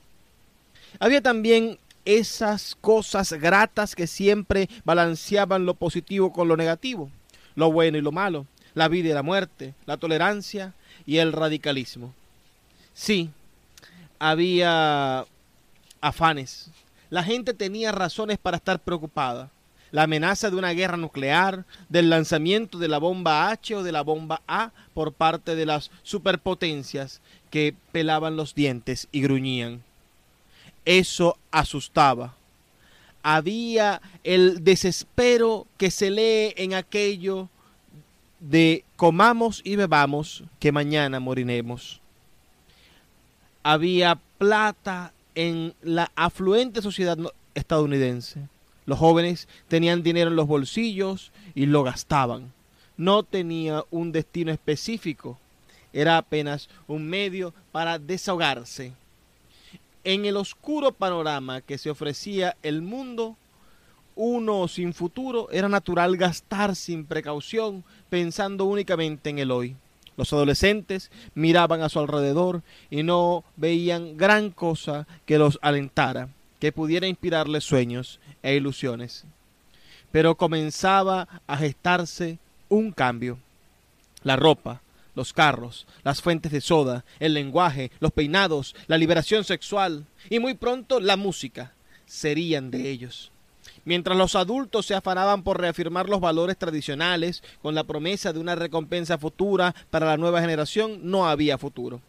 Había 0.98 1.22
también 1.22 1.78
esas 2.04 2.76
cosas 2.78 3.32
gratas 3.32 3.94
que 3.96 4.06
siempre 4.06 4.68
balanceaban 4.84 5.64
lo 5.64 5.72
positivo 5.72 6.30
con 6.30 6.46
lo 6.46 6.58
negativo, 6.58 7.10
lo 7.54 7.72
bueno 7.72 7.96
y 7.96 8.02
lo 8.02 8.12
malo, 8.12 8.44
la 8.74 8.88
vida 8.88 9.08
y 9.08 9.14
la 9.14 9.22
muerte, 9.22 9.72
la 9.86 9.96
tolerancia 9.96 10.74
y 11.06 11.16
el 11.16 11.32
radicalismo. 11.32 12.12
Sí, 12.92 13.30
había 14.18 15.24
afanes. 16.00 16.70
La 17.10 17.24
gente 17.24 17.54
tenía 17.54 17.92
razones 17.92 18.38
para 18.38 18.56
estar 18.56 18.78
preocupada. 18.80 19.50
La 19.90 20.04
amenaza 20.04 20.50
de 20.50 20.56
una 20.56 20.70
guerra 20.70 20.96
nuclear, 20.96 21.64
del 21.88 22.10
lanzamiento 22.10 22.78
de 22.78 22.86
la 22.86 22.98
bomba 22.98 23.50
H 23.50 23.74
o 23.74 23.82
de 23.82 23.90
la 23.90 24.02
bomba 24.02 24.40
A 24.46 24.70
por 24.94 25.12
parte 25.12 25.56
de 25.56 25.66
las 25.66 25.90
superpotencias 26.04 27.20
que 27.50 27.74
pelaban 27.90 28.36
los 28.36 28.54
dientes 28.54 29.08
y 29.10 29.22
gruñían. 29.22 29.82
Eso 30.84 31.36
asustaba. 31.50 32.34
Había 33.22 34.00
el 34.22 34.62
desespero 34.62 35.66
que 35.76 35.90
se 35.90 36.10
lee 36.10 36.54
en 36.56 36.74
aquello 36.74 37.48
de 38.38 38.84
comamos 38.96 39.60
y 39.64 39.76
bebamos 39.76 40.44
que 40.58 40.72
mañana 40.72 41.20
moriremos. 41.20 42.00
Había 43.62 44.18
plata 44.38 45.12
en 45.34 45.74
la 45.82 46.10
afluente 46.16 46.82
sociedad 46.82 47.18
estadounidense. 47.54 48.48
Los 48.86 48.98
jóvenes 48.98 49.48
tenían 49.68 50.02
dinero 50.02 50.30
en 50.30 50.36
los 50.36 50.46
bolsillos 50.46 51.32
y 51.54 51.66
lo 51.66 51.82
gastaban. 51.82 52.52
No 52.96 53.22
tenía 53.22 53.84
un 53.90 54.12
destino 54.12 54.52
específico. 54.52 55.38
Era 55.92 56.18
apenas 56.18 56.68
un 56.86 57.06
medio 57.08 57.54
para 57.72 57.98
desahogarse. 57.98 58.92
En 60.04 60.24
el 60.24 60.36
oscuro 60.36 60.92
panorama 60.92 61.60
que 61.60 61.78
se 61.78 61.90
ofrecía 61.90 62.56
el 62.62 62.82
mundo, 62.82 63.36
uno 64.16 64.66
sin 64.68 64.92
futuro, 64.94 65.48
era 65.50 65.68
natural 65.68 66.16
gastar 66.16 66.74
sin 66.74 67.04
precaución, 67.04 67.84
pensando 68.08 68.64
únicamente 68.64 69.30
en 69.30 69.38
el 69.38 69.50
hoy. 69.50 69.76
Los 70.20 70.34
adolescentes 70.34 71.10
miraban 71.34 71.80
a 71.80 71.88
su 71.88 71.98
alrededor 71.98 72.60
y 72.90 73.04
no 73.04 73.42
veían 73.56 74.18
gran 74.18 74.50
cosa 74.50 75.06
que 75.24 75.38
los 75.38 75.58
alentara, 75.62 76.28
que 76.58 76.72
pudiera 76.72 77.06
inspirarles 77.06 77.64
sueños 77.64 78.20
e 78.42 78.54
ilusiones. 78.54 79.24
Pero 80.12 80.34
comenzaba 80.34 81.26
a 81.46 81.56
gestarse 81.56 82.38
un 82.68 82.92
cambio. 82.92 83.38
La 84.22 84.36
ropa, 84.36 84.82
los 85.14 85.32
carros, 85.32 85.86
las 86.04 86.20
fuentes 86.20 86.52
de 86.52 86.60
soda, 86.60 87.06
el 87.18 87.32
lenguaje, 87.32 87.90
los 87.98 88.12
peinados, 88.12 88.76
la 88.88 88.98
liberación 88.98 89.42
sexual 89.44 90.04
y 90.28 90.38
muy 90.38 90.52
pronto 90.52 91.00
la 91.00 91.16
música 91.16 91.72
serían 92.04 92.70
de 92.70 92.90
ellos. 92.90 93.32
Mientras 93.84 94.16
los 94.16 94.36
adultos 94.36 94.86
se 94.86 94.94
afanaban 94.94 95.42
por 95.42 95.60
reafirmar 95.60 96.08
los 96.08 96.20
valores 96.20 96.56
tradicionales 96.56 97.42
con 97.62 97.74
la 97.74 97.84
promesa 97.84 98.32
de 98.32 98.40
una 98.40 98.54
recompensa 98.54 99.18
futura 99.18 99.74
para 99.90 100.06
la 100.06 100.16
nueva 100.16 100.40
generación, 100.40 101.00
no 101.02 101.28
había 101.28 101.58
futuro. 101.58 102.00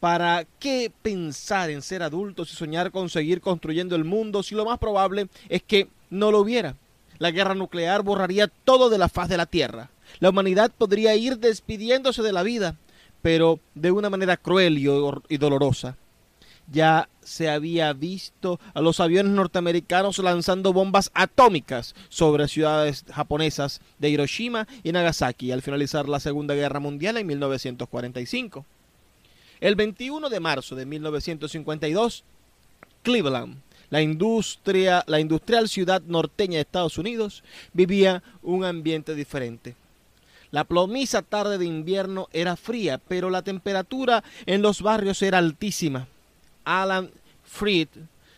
¿Para 0.00 0.46
qué 0.58 0.92
pensar 1.02 1.70
en 1.70 1.82
ser 1.82 2.02
adultos 2.02 2.52
y 2.52 2.56
soñar 2.56 2.90
con 2.90 3.08
seguir 3.08 3.40
construyendo 3.40 3.96
el 3.96 4.04
mundo 4.04 4.42
si 4.42 4.54
lo 4.54 4.66
más 4.66 4.78
probable 4.78 5.28
es 5.48 5.62
que 5.62 5.88
no 6.10 6.30
lo 6.30 6.40
hubiera? 6.40 6.76
La 7.18 7.30
guerra 7.30 7.54
nuclear 7.54 8.02
borraría 8.02 8.48
todo 8.48 8.90
de 8.90 8.98
la 8.98 9.08
faz 9.08 9.28
de 9.28 9.38
la 9.38 9.46
Tierra. 9.46 9.90
La 10.20 10.30
humanidad 10.30 10.70
podría 10.76 11.16
ir 11.16 11.38
despidiéndose 11.38 12.22
de 12.22 12.32
la 12.32 12.42
vida, 12.42 12.76
pero 13.22 13.58
de 13.74 13.90
una 13.90 14.10
manera 14.10 14.36
cruel 14.36 14.78
y, 14.78 15.36
dolorosa. 15.38 15.96
Ya 16.70 17.08
se 17.22 17.48
había 17.48 17.92
visto 17.92 18.60
a 18.74 18.80
los 18.80 19.00
aviones 19.00 19.32
norteamericanos 19.32 20.18
lanzando 20.18 20.72
bombas 20.72 21.10
atómicas 21.14 21.94
sobre 22.08 22.48
ciudades 22.48 23.04
japonesas 23.12 23.80
de 23.98 24.10
Hiroshima 24.10 24.66
y 24.82 24.92
Nagasaki 24.92 25.52
al 25.52 25.62
finalizar 25.62 26.08
la 26.08 26.20
Segunda 26.20 26.54
Guerra 26.54 26.80
Mundial 26.80 27.16
en 27.16 27.26
1945. 27.26 28.64
El 29.60 29.74
21 29.74 30.28
de 30.28 30.40
marzo 30.40 30.76
de 30.76 30.86
1952, 30.86 32.24
Cleveland, 33.02 33.58
la 33.90 34.02
industria, 34.02 35.04
la 35.06 35.20
industrial 35.20 35.68
ciudad 35.68 36.02
norteña 36.02 36.56
de 36.56 36.62
Estados 36.62 36.98
Unidos, 36.98 37.42
vivía 37.72 38.22
un 38.42 38.64
ambiente 38.64 39.14
diferente. 39.14 39.76
La 40.50 40.64
plomiza 40.64 41.22
tarde 41.22 41.58
de 41.58 41.64
invierno 41.64 42.28
era 42.32 42.56
fría, 42.56 42.98
pero 42.98 43.30
la 43.30 43.42
temperatura 43.42 44.22
en 44.46 44.62
los 44.62 44.82
barrios 44.82 45.22
era 45.22 45.38
altísima. 45.38 46.08
Alan 46.66 47.10
Freed, 47.44 47.88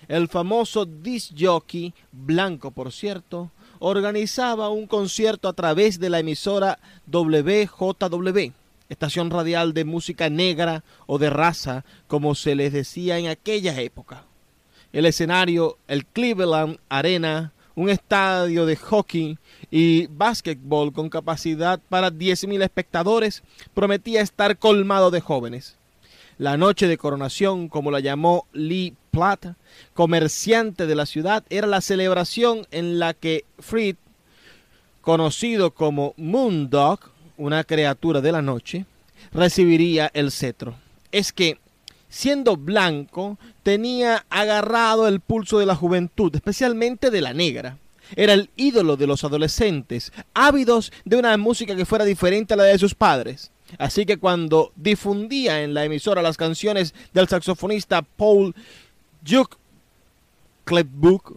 el 0.06 0.28
famoso 0.28 0.84
disc 0.84 1.32
jockey, 1.36 1.92
blanco 2.12 2.70
por 2.70 2.92
cierto, 2.92 3.50
organizaba 3.80 4.68
un 4.68 4.86
concierto 4.86 5.48
a 5.48 5.54
través 5.54 5.98
de 5.98 6.10
la 6.10 6.20
emisora 6.20 6.78
WJW, 7.06 8.52
estación 8.88 9.30
radial 9.30 9.72
de 9.72 9.84
música 9.84 10.28
negra 10.28 10.84
o 11.06 11.18
de 11.18 11.30
raza, 11.30 11.84
como 12.06 12.34
se 12.34 12.54
les 12.54 12.72
decía 12.72 13.18
en 13.18 13.28
aquella 13.28 13.80
época. 13.80 14.24
El 14.92 15.06
escenario, 15.06 15.78
el 15.88 16.06
Cleveland 16.06 16.78
Arena, 16.88 17.52
un 17.74 17.88
estadio 17.88 18.66
de 18.66 18.76
hockey 18.76 19.38
y 19.70 20.06
básquetbol 20.08 20.92
con 20.92 21.08
capacidad 21.08 21.80
para 21.88 22.10
10.000 22.10 22.62
espectadores, 22.62 23.42
prometía 23.72 24.20
estar 24.20 24.58
colmado 24.58 25.10
de 25.10 25.20
jóvenes. 25.20 25.77
La 26.38 26.56
noche 26.56 26.86
de 26.86 26.98
coronación, 26.98 27.68
como 27.68 27.90
la 27.90 27.98
llamó 27.98 28.46
Lee 28.52 28.94
Platt, 29.10 29.56
comerciante 29.92 30.86
de 30.86 30.94
la 30.94 31.04
ciudad, 31.04 31.42
era 31.50 31.66
la 31.66 31.80
celebración 31.80 32.64
en 32.70 33.00
la 33.00 33.12
que 33.12 33.44
Fried, 33.58 33.96
conocido 35.00 35.72
como 35.72 36.14
Moondog, 36.16 37.00
una 37.38 37.64
criatura 37.64 38.20
de 38.20 38.30
la 38.30 38.40
noche, 38.40 38.86
recibiría 39.32 40.12
el 40.14 40.30
cetro. 40.30 40.76
Es 41.10 41.32
que, 41.32 41.58
siendo 42.08 42.56
blanco, 42.56 43.36
tenía 43.64 44.24
agarrado 44.30 45.08
el 45.08 45.18
pulso 45.18 45.58
de 45.58 45.66
la 45.66 45.74
juventud, 45.74 46.32
especialmente 46.36 47.10
de 47.10 47.20
la 47.20 47.34
negra. 47.34 47.78
Era 48.14 48.34
el 48.34 48.48
ídolo 48.54 48.96
de 48.96 49.08
los 49.08 49.24
adolescentes, 49.24 50.12
ávidos 50.34 50.92
de 51.04 51.16
una 51.16 51.36
música 51.36 51.74
que 51.74 51.84
fuera 51.84 52.04
diferente 52.04 52.54
a 52.54 52.56
la 52.56 52.64
de 52.64 52.78
sus 52.78 52.94
padres. 52.94 53.50
Así 53.76 54.06
que 54.06 54.16
cuando 54.16 54.72
difundía 54.76 55.62
en 55.62 55.74
la 55.74 55.84
emisora 55.84 56.22
las 56.22 56.36
canciones 56.36 56.94
del 57.12 57.28
saxofonista 57.28 58.02
Paul 58.02 58.54
Duke 59.20 59.56
Clebbook 60.64 61.36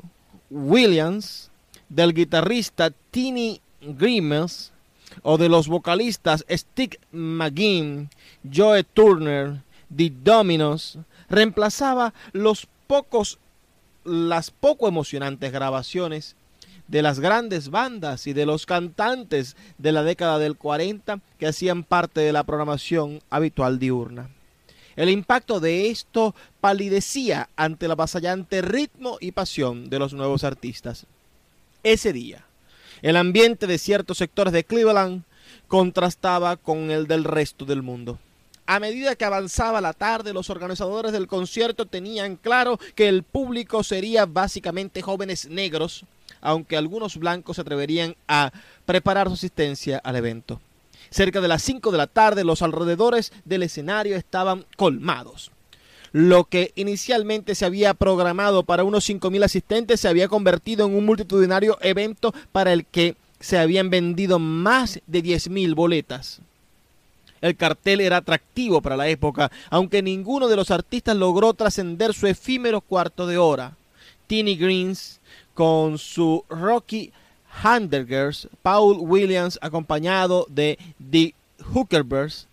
Williams, 0.50 1.50
del 1.90 2.14
guitarrista 2.14 2.92
Tiny 3.12 3.62
Grimes 3.82 4.72
o 5.24 5.38
de 5.38 5.50
los 5.50 5.68
vocalistas 5.68 6.46
Stick 6.50 7.00
McGinn, 7.12 8.10
Joe 8.50 8.84
Turner, 8.84 9.62
The 9.96 10.12
Dominos, 10.24 10.98
reemplazaba 11.30 12.14
los 12.32 12.68
pocos, 12.88 13.40
las 14.04 14.52
poco 14.52 14.88
emocionantes 14.88 15.52
grabaciones 15.52 16.36
de 16.92 17.02
las 17.02 17.22
grandes 17.22 17.70
bandas 17.70 18.28
y 18.28 18.34
de 18.34 18.46
los 18.46 18.66
cantantes 18.66 19.56
de 19.78 19.94
la 19.94 20.04
década 20.04 20.38
del 20.40 20.58
40 20.58 21.22
que 21.40 21.48
hacían 21.48 21.86
parte 21.86 22.20
de 22.20 22.34
la 22.34 22.44
programación 22.44 23.22
habitual 23.30 23.80
diurna. 23.80 24.30
El 24.98 25.10
impacto 25.10 25.62
de 25.62 25.90
esto 25.90 26.36
palidecía 26.60 27.48
ante 27.56 27.86
el 27.86 27.94
avasallante 27.94 28.62
ritmo 28.62 29.18
y 29.22 29.32
pasión 29.32 29.90
de 29.90 30.00
los 30.00 30.14
nuevos 30.14 30.44
artistas. 30.44 31.06
Ese 31.82 32.12
día, 32.12 32.46
el 33.02 33.16
ambiente 33.16 33.68
de 33.68 33.78
ciertos 33.78 34.18
sectores 34.18 34.52
de 34.52 34.66
Cleveland 34.66 35.24
contrastaba 35.70 36.58
con 36.58 36.92
el 36.92 37.08
del 37.08 37.24
resto 37.24 37.64
del 37.64 37.84
mundo. 37.84 38.20
A 38.66 38.82
medida 38.82 39.16
que 39.16 39.24
avanzaba 39.24 39.80
la 39.80 39.94
tarde, 39.94 40.34
los 40.34 40.50
organizadores 40.50 41.14
del 41.14 41.28
concierto 41.28 41.86
tenían 41.86 42.36
claro 42.36 42.78
que 42.96 43.08
el 43.08 43.24
público 43.24 43.82
sería 43.82 44.26
básicamente 44.26 45.02
jóvenes 45.02 45.48
negros, 45.48 46.06
aunque 46.42 46.78
algunos 46.78 47.18
blancos 47.18 47.56
se 47.56 47.62
atreverían 47.62 48.16
a 48.28 48.52
preparar 48.86 49.28
su 49.28 49.34
asistencia 49.34 49.98
al 49.98 50.16
evento. 50.16 50.60
Cerca 51.10 51.42
de 51.42 51.48
las 51.48 51.62
5 51.64 51.92
de 51.92 51.98
la 51.98 52.08
tarde 52.08 52.44
los 52.44 52.62
alrededores 52.62 53.34
del 53.46 53.64
escenario 53.64 54.16
estaban 54.16 54.66
colmados. 54.78 55.52
Lo 56.14 56.44
que 56.44 56.74
inicialmente 56.76 57.56
se 57.56 57.66
había 57.66 57.94
programado 57.94 58.64
para 58.64 58.84
unos 58.84 59.10
5.000 59.10 59.46
asistentes 59.46 60.00
se 60.02 60.10
había 60.10 60.28
convertido 60.28 60.86
en 60.86 60.96
un 60.96 61.06
multitudinario 61.06 61.78
evento 61.82 62.34
para 62.52 62.74
el 62.74 62.86
que 62.86 63.16
se 63.40 63.58
habían 63.58 63.90
vendido 63.90 64.38
más 64.38 65.00
de 65.08 65.24
10.000 65.24 65.74
boletas. 65.74 66.42
El 67.40 67.56
cartel 67.56 68.02
era 68.02 68.18
atractivo 68.18 68.82
para 68.82 68.98
la 68.98 69.08
época, 69.08 69.52
aunque 69.70 70.04
ninguno 70.04 70.48
de 70.48 70.56
los 70.56 70.70
artistas 70.70 71.16
logró 71.16 71.54
trascender 71.54 72.14
su 72.14 72.28
efímero 72.28 72.82
cuarto 72.82 73.26
de 73.26 73.38
hora. 73.38 73.76
Tiny 74.28 74.56
Greens, 74.56 75.20
con 75.54 75.98
su 75.98 76.44
Rocky 76.50 77.12
Handegers, 77.64 78.48
Paul 78.62 78.98
Williams 79.00 79.60
acompañado 79.62 80.46
de 80.50 80.78
The 81.12 81.34
Hookerbirds, 81.74 82.48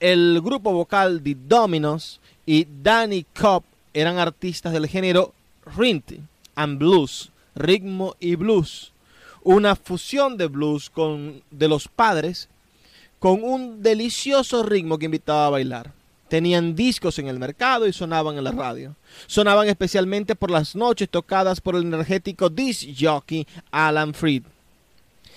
el 0.00 0.40
grupo 0.42 0.72
vocal 0.72 1.22
The 1.22 1.36
Dominos 1.46 2.20
y 2.46 2.66
Danny 2.82 3.26
Cobb 3.38 3.64
eran 3.92 4.18
artistas 4.18 4.72
del 4.72 4.86
género 4.86 5.32
Rhythm 5.76 6.26
and 6.54 6.78
Blues, 6.78 7.30
ritmo 7.54 8.16
y 8.20 8.34
blues, 8.36 8.92
una 9.42 9.76
fusión 9.76 10.36
de 10.36 10.46
blues 10.46 10.90
con 10.90 11.42
de 11.50 11.68
los 11.68 11.88
padres 11.88 12.48
con 13.18 13.42
un 13.42 13.82
delicioso 13.82 14.62
ritmo 14.62 14.98
que 14.98 15.06
invitaba 15.06 15.46
a 15.46 15.50
bailar. 15.50 15.92
Tenían 16.34 16.74
discos 16.74 17.20
en 17.20 17.28
el 17.28 17.38
mercado 17.38 17.86
y 17.86 17.92
sonaban 17.92 18.36
en 18.36 18.42
la 18.42 18.50
radio. 18.50 18.96
Sonaban 19.28 19.68
especialmente 19.68 20.34
por 20.34 20.50
las 20.50 20.74
noches 20.74 21.08
tocadas 21.08 21.60
por 21.60 21.76
el 21.76 21.82
energético 21.82 22.50
disc 22.50 22.88
jockey 22.98 23.46
Alan 23.70 24.12
Freed. 24.14 24.42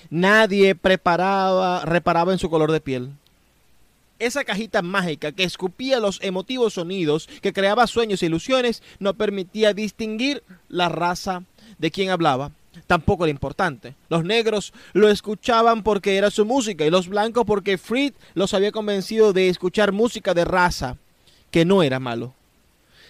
Nadie 0.10 0.76
reparaba 0.82 2.34
en 2.34 2.40
su 2.40 2.50
color 2.50 2.72
de 2.72 2.82
piel. 2.82 3.12
Esa 4.18 4.44
cajita 4.44 4.82
mágica 4.82 5.32
que 5.32 5.44
escupía 5.44 6.00
los 6.00 6.20
emotivos 6.24 6.74
sonidos, 6.74 7.30
que 7.44 7.54
creaba 7.54 7.86
sueños 7.86 8.24
e 8.24 8.26
ilusiones, 8.26 8.82
no 8.98 9.14
permitía 9.14 9.76
distinguir 9.76 10.42
la 10.68 10.90
raza 10.90 11.44
de 11.78 11.92
quien 11.92 12.10
hablaba 12.10 12.54
tampoco 12.86 13.26
era 13.26 13.32
importante. 13.32 13.96
Los 14.10 14.24
negros 14.24 14.74
lo 14.94 15.10
escuchaban 15.10 15.84
porque 15.84 16.18
era 16.18 16.30
su 16.30 16.46
música 16.46 16.86
y 16.86 16.90
los 16.90 17.08
blancos 17.08 17.46
porque 17.46 17.78
Fried 17.78 18.14
los 18.34 18.54
había 18.54 18.72
convencido 18.72 19.34
de 19.34 19.50
escuchar 19.50 19.92
música 19.92 20.34
de 20.34 20.46
raza, 20.46 20.98
que 21.52 21.66
no 21.66 21.84
era 21.84 22.00
malo. 22.00 22.34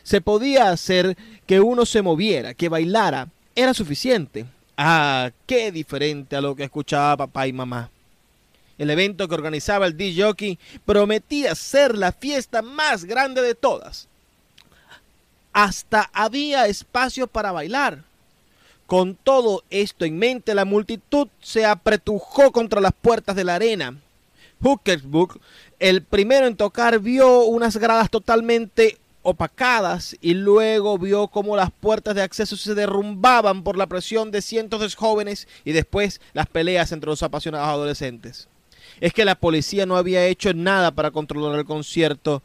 Se 0.04 0.22
podía 0.22 0.70
hacer 0.70 1.18
que 1.46 1.60
uno 1.60 1.86
se 1.86 2.02
moviera, 2.02 2.54
que 2.54 2.70
bailara, 2.70 3.28
era 3.56 3.74
suficiente. 3.74 4.46
Ah, 4.78 5.32
qué 5.46 5.72
diferente 5.72 6.36
a 6.36 6.42
lo 6.42 6.56
que 6.56 6.64
escuchaba 6.64 7.18
papá 7.18 7.48
y 7.48 7.54
mamá. 7.54 7.90
El 8.78 8.92
evento 8.92 9.28
que 9.28 9.34
organizaba 9.34 9.88
el 9.88 9.98
DJ 9.98 10.60
prometía 10.86 11.56
ser 11.56 11.98
la 11.98 12.12
fiesta 12.12 12.62
más 12.62 13.06
grande 13.06 13.42
de 13.42 13.56
todas. 13.56 14.08
Hasta 15.52 16.10
había 16.14 16.68
espacio 16.68 17.26
para 17.26 17.52
bailar. 17.52 18.04
Con 18.88 19.16
todo 19.16 19.66
esto 19.70 20.06
en 20.06 20.18
mente, 20.18 20.56
la 20.56 20.64
multitud 20.64 21.28
se 21.42 21.66
apretujó 21.66 22.54
contra 22.54 22.80
las 22.80 22.94
puertas 22.94 23.36
de 23.36 23.44
la 23.44 23.56
arena. 23.56 23.98
Hookersburg, 24.62 25.42
el 25.78 26.04
primero 26.04 26.48
en 26.48 26.56
tocar, 26.56 26.98
vio 27.00 27.44
unas 27.44 27.76
gradas 27.76 28.10
totalmente 28.10 28.98
opacadas 29.24 30.16
y 30.22 30.36
luego 30.36 30.98
vio 30.98 31.28
cómo 31.28 31.58
las 31.58 31.70
puertas 31.70 32.16
de 32.16 32.22
acceso 32.22 32.56
se 32.56 32.76
derrumbaban 32.76 33.62
por 33.62 33.78
la 33.78 33.88
presión 33.88 34.32
de 34.32 34.42
cientos 34.42 34.80
de 34.80 34.90
jóvenes 34.96 35.50
y 35.66 35.74
después 35.74 36.22
las 36.32 36.48
peleas 36.48 36.94
entre 36.94 37.10
los 37.10 37.22
apasionados 37.24 37.68
adolescentes. 37.68 38.48
Es 39.02 39.12
que 39.12 39.26
la 39.26 39.36
policía 39.36 39.86
no 39.86 39.98
había 39.98 40.26
hecho 40.26 40.54
nada 40.54 40.92
para 40.92 41.12
controlar 41.12 41.60
el 41.60 41.66
concierto 41.66 42.42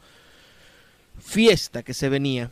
fiesta 1.19 1.83
que 1.83 1.93
se 1.93 2.09
venía. 2.09 2.51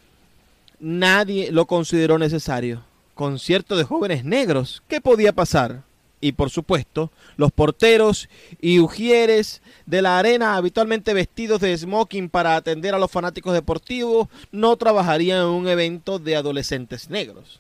Nadie 0.79 1.51
lo 1.51 1.65
consideró 1.65 2.17
necesario 2.17 2.85
concierto 3.13 3.75
de 3.75 3.83
jóvenes 3.83 4.23
negros. 4.25 4.81
¿Qué 4.87 5.01
podía 5.01 5.33
pasar? 5.33 5.83
Y 6.23 6.33
por 6.33 6.51
supuesto, 6.51 7.11
los 7.35 7.51
porteros 7.51 8.29
y 8.61 8.79
ujieres 8.79 9.61
de 9.87 10.03
la 10.03 10.19
arena, 10.19 10.55
habitualmente 10.55 11.15
vestidos 11.15 11.61
de 11.61 11.75
smoking 11.75 12.29
para 12.29 12.55
atender 12.55 12.93
a 12.93 12.99
los 12.99 13.09
fanáticos 13.09 13.53
deportivos, 13.53 14.27
no 14.51 14.77
trabajarían 14.77 15.39
en 15.39 15.47
un 15.47 15.67
evento 15.67 16.19
de 16.19 16.35
adolescentes 16.35 17.09
negros. 17.09 17.59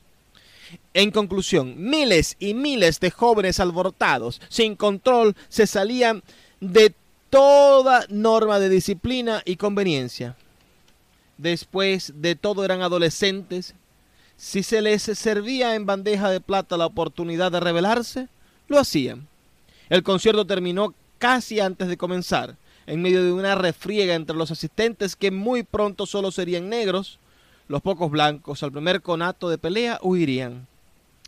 En 0.93 1.09
conclusión, 1.11 1.73
miles 1.77 2.35
y 2.39 2.53
miles 2.53 2.99
de 2.99 3.09
jóvenes 3.09 3.59
alborotados, 3.59 4.39
sin 4.47 4.75
control, 4.75 5.35
se 5.49 5.65
salían 5.65 6.21
de 6.59 6.93
toda 7.31 8.05
norma 8.09 8.59
de 8.59 8.69
disciplina 8.69 9.41
y 9.43 9.55
conveniencia. 9.55 10.35
después 11.41 12.13
de 12.17 12.35
todo 12.35 12.63
eran 12.63 12.81
adolescentes, 12.81 13.73
si 14.41 14.63
se 14.63 14.81
les 14.81 15.03
servía 15.03 15.75
en 15.75 15.85
bandeja 15.85 16.31
de 16.31 16.41
plata 16.41 16.75
la 16.75 16.87
oportunidad 16.87 17.51
de 17.51 17.59
rebelarse, 17.59 18.27
lo 18.69 18.79
hacían. 18.79 19.27
El 19.87 20.01
concierto 20.01 20.47
terminó 20.47 20.95
casi 21.19 21.59
antes 21.59 21.87
de 21.87 21.95
comenzar, 21.95 22.55
en 22.87 23.03
medio 23.03 23.23
de 23.23 23.33
una 23.33 23.53
refriega 23.53 24.15
entre 24.15 24.35
los 24.35 24.49
asistentes 24.49 25.15
que 25.15 25.29
muy 25.29 25.61
pronto 25.61 26.07
solo 26.07 26.31
serían 26.31 26.69
negros, 26.69 27.19
los 27.67 27.83
pocos 27.83 28.09
blancos 28.09 28.63
al 28.63 28.71
primer 28.71 29.03
conato 29.03 29.47
de 29.47 29.59
pelea 29.59 29.99
huirían. 30.01 30.65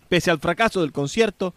Pese 0.10 0.32
al 0.32 0.40
fracaso 0.40 0.82
del 0.82 0.92
concierto, 0.92 1.54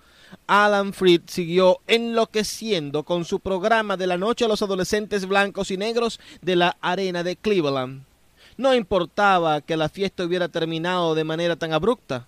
Alan 0.47 0.92
Freed 0.92 1.23
siguió 1.25 1.81
enloqueciendo 1.87 3.03
con 3.05 3.25
su 3.25 3.40
programa 3.40 3.97
de 3.97 4.07
la 4.07 4.19
noche 4.19 4.45
a 4.45 4.49
los 4.49 4.61
adolescentes 4.61 5.25
blancos 5.25 5.71
y 5.71 5.79
negros 5.79 6.21
de 6.42 6.57
la 6.57 6.77
arena 6.83 7.23
de 7.23 7.35
Cleveland. 7.35 8.05
No 8.57 8.75
importaba 8.75 9.61
que 9.61 9.77
la 9.77 9.88
fiesta 9.88 10.25
hubiera 10.25 10.49
terminado 10.49 11.14
de 11.14 11.25
manera 11.25 11.57
tan 11.57 11.73
abrupta. 11.73 12.27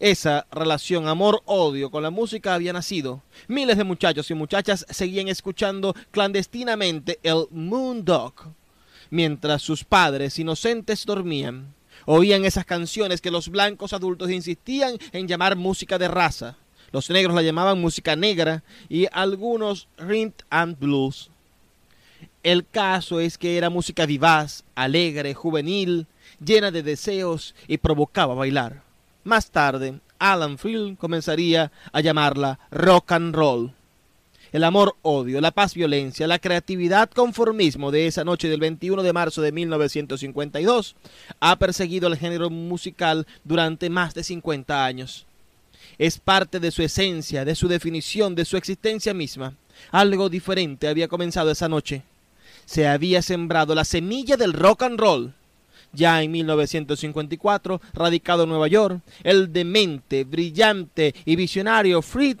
Esa 0.00 0.46
relación 0.50 1.06
amor-odio 1.06 1.90
con 1.90 2.02
la 2.02 2.10
música 2.10 2.54
había 2.54 2.72
nacido. 2.72 3.22
Miles 3.46 3.76
de 3.76 3.84
muchachos 3.84 4.30
y 4.30 4.34
muchachas 4.34 4.84
seguían 4.90 5.28
escuchando 5.28 5.94
clandestinamente 6.10 7.20
el 7.22 7.46
Moon 7.50 8.04
Dog, 8.04 8.34
mientras 9.10 9.62
sus 9.62 9.84
padres 9.84 10.38
inocentes 10.38 11.06
dormían. 11.06 11.74
Oían 12.06 12.44
esas 12.44 12.64
canciones 12.64 13.20
que 13.20 13.30
los 13.30 13.48
blancos 13.48 13.92
adultos 13.92 14.30
insistían 14.30 14.98
en 15.12 15.28
llamar 15.28 15.56
música 15.56 15.96
de 15.98 16.08
raza. 16.08 16.56
Los 16.90 17.10
negros 17.10 17.34
la 17.34 17.42
llamaban 17.42 17.80
música 17.80 18.16
negra 18.16 18.64
y 18.88 19.06
algunos 19.12 19.88
rhythm 19.98 20.44
and 20.50 20.78
blues. 20.78 21.30
El 22.44 22.64
caso 22.66 23.18
es 23.18 23.36
que 23.36 23.56
era 23.56 23.68
música 23.68 24.06
vivaz, 24.06 24.64
alegre, 24.76 25.34
juvenil, 25.34 26.06
llena 26.44 26.70
de 26.70 26.84
deseos 26.84 27.54
y 27.66 27.78
provocaba 27.78 28.34
bailar. 28.34 28.82
Más 29.24 29.50
tarde, 29.50 29.98
Alan 30.20 30.56
Freed 30.56 30.96
comenzaría 30.96 31.72
a 31.92 32.00
llamarla 32.00 32.60
rock 32.70 33.12
and 33.12 33.34
roll. 33.34 33.72
El 34.52 34.64
amor-odio, 34.64 35.40
la 35.40 35.50
paz-violencia, 35.50 36.28
la 36.28 36.38
creatividad-conformismo 36.38 37.90
de 37.90 38.06
esa 38.06 38.24
noche 38.24 38.48
del 38.48 38.60
21 38.60 39.02
de 39.02 39.12
marzo 39.12 39.42
de 39.42 39.52
1952 39.52 40.96
ha 41.40 41.56
perseguido 41.56 42.06
al 42.06 42.16
género 42.16 42.50
musical 42.50 43.26
durante 43.44 43.90
más 43.90 44.14
de 44.14 44.22
50 44.22 44.84
años. 44.84 45.26
Es 45.98 46.18
parte 46.18 46.60
de 46.60 46.70
su 46.70 46.82
esencia, 46.82 47.44
de 47.44 47.56
su 47.56 47.66
definición, 47.66 48.36
de 48.36 48.44
su 48.44 48.56
existencia 48.56 49.12
misma. 49.12 49.54
Algo 49.90 50.28
diferente 50.28 50.88
había 50.88 51.08
comenzado 51.08 51.50
esa 51.50 51.68
noche 51.68 52.04
se 52.68 52.86
había 52.86 53.22
sembrado 53.22 53.74
la 53.74 53.86
semilla 53.86 54.36
del 54.36 54.52
rock 54.52 54.82
and 54.82 55.00
roll. 55.00 55.32
Ya 55.94 56.22
en 56.22 56.30
1954, 56.30 57.80
radicado 57.94 58.42
en 58.42 58.50
Nueva 58.50 58.68
York, 58.68 59.00
el 59.24 59.50
demente, 59.54 60.24
brillante 60.24 61.14
y 61.24 61.34
visionario 61.34 62.02
Fried 62.02 62.36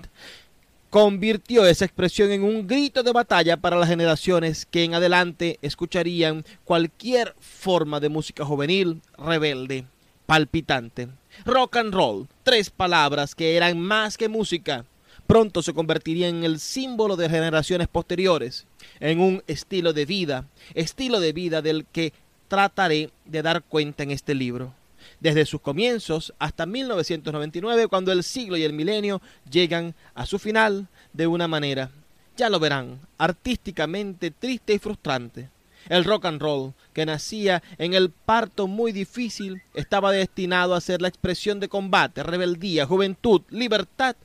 convirtió 0.90 1.64
esa 1.66 1.86
expresión 1.86 2.30
en 2.30 2.44
un 2.44 2.66
grito 2.66 3.02
de 3.02 3.12
batalla 3.12 3.56
para 3.56 3.78
las 3.78 3.88
generaciones 3.88 4.66
que 4.66 4.84
en 4.84 4.92
adelante 4.92 5.58
escucharían 5.62 6.44
cualquier 6.64 7.34
forma 7.40 7.98
de 7.98 8.10
música 8.10 8.44
juvenil, 8.44 9.00
rebelde, 9.16 9.86
palpitante. 10.26 11.08
Rock 11.46 11.76
and 11.76 11.94
roll, 11.94 12.28
tres 12.42 12.68
palabras 12.68 13.34
que 13.34 13.56
eran 13.56 13.80
más 13.80 14.18
que 14.18 14.28
música, 14.28 14.84
pronto 15.28 15.62
se 15.62 15.74
convertiría 15.74 16.26
en 16.28 16.42
el 16.42 16.58
símbolo 16.58 17.14
de 17.14 17.28
generaciones 17.28 17.86
posteriores, 17.86 18.66
en 18.98 19.20
un 19.20 19.42
estilo 19.46 19.92
de 19.92 20.06
vida, 20.06 20.46
estilo 20.72 21.20
de 21.20 21.34
vida 21.34 21.60
del 21.60 21.84
que 21.84 22.14
trataré 22.48 23.10
de 23.26 23.42
dar 23.42 23.62
cuenta 23.62 24.02
en 24.02 24.10
este 24.10 24.34
libro. 24.34 24.72
Desde 25.20 25.44
sus 25.44 25.60
comienzos 25.60 26.32
hasta 26.38 26.64
1999, 26.64 27.88
cuando 27.88 28.10
el 28.10 28.24
siglo 28.24 28.56
y 28.56 28.64
el 28.64 28.72
milenio 28.72 29.20
llegan 29.50 29.94
a 30.14 30.24
su 30.24 30.38
final 30.38 30.88
de 31.12 31.26
una 31.26 31.46
manera, 31.46 31.90
ya 32.38 32.48
lo 32.48 32.58
verán, 32.58 32.98
artísticamente 33.18 34.30
triste 34.30 34.72
y 34.72 34.78
frustrante. 34.78 35.50
El 35.90 36.04
rock 36.04 36.24
and 36.24 36.40
roll, 36.40 36.72
que 36.94 37.04
nacía 37.04 37.62
en 37.76 37.92
el 37.92 38.08
parto 38.08 38.66
muy 38.66 38.92
difícil, 38.92 39.60
estaba 39.74 40.10
destinado 40.10 40.74
a 40.74 40.80
ser 40.80 41.02
la 41.02 41.08
expresión 41.08 41.60
de 41.60 41.68
combate, 41.68 42.22
rebeldía, 42.22 42.86
juventud, 42.86 43.42
libertad 43.50 44.16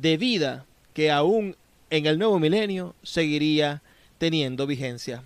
de 0.00 0.16
vida 0.16 0.64
que 0.94 1.10
aún 1.10 1.56
en 1.90 2.06
el 2.06 2.18
nuevo 2.18 2.38
milenio 2.38 2.94
seguiría 3.02 3.82
teniendo 4.18 4.66
vigencia. 4.66 5.22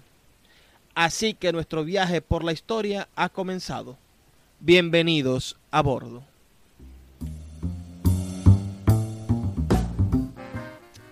Así 0.95 1.35
que 1.35 1.53
nuestro 1.53 1.85
viaje 1.85 2.23
por 2.23 2.43
la 2.43 2.53
historia 2.53 3.07
ha 3.15 3.29
comenzado. 3.29 3.97
Bienvenidos 4.59 5.57
a 5.71 5.83
bordo. 5.83 6.25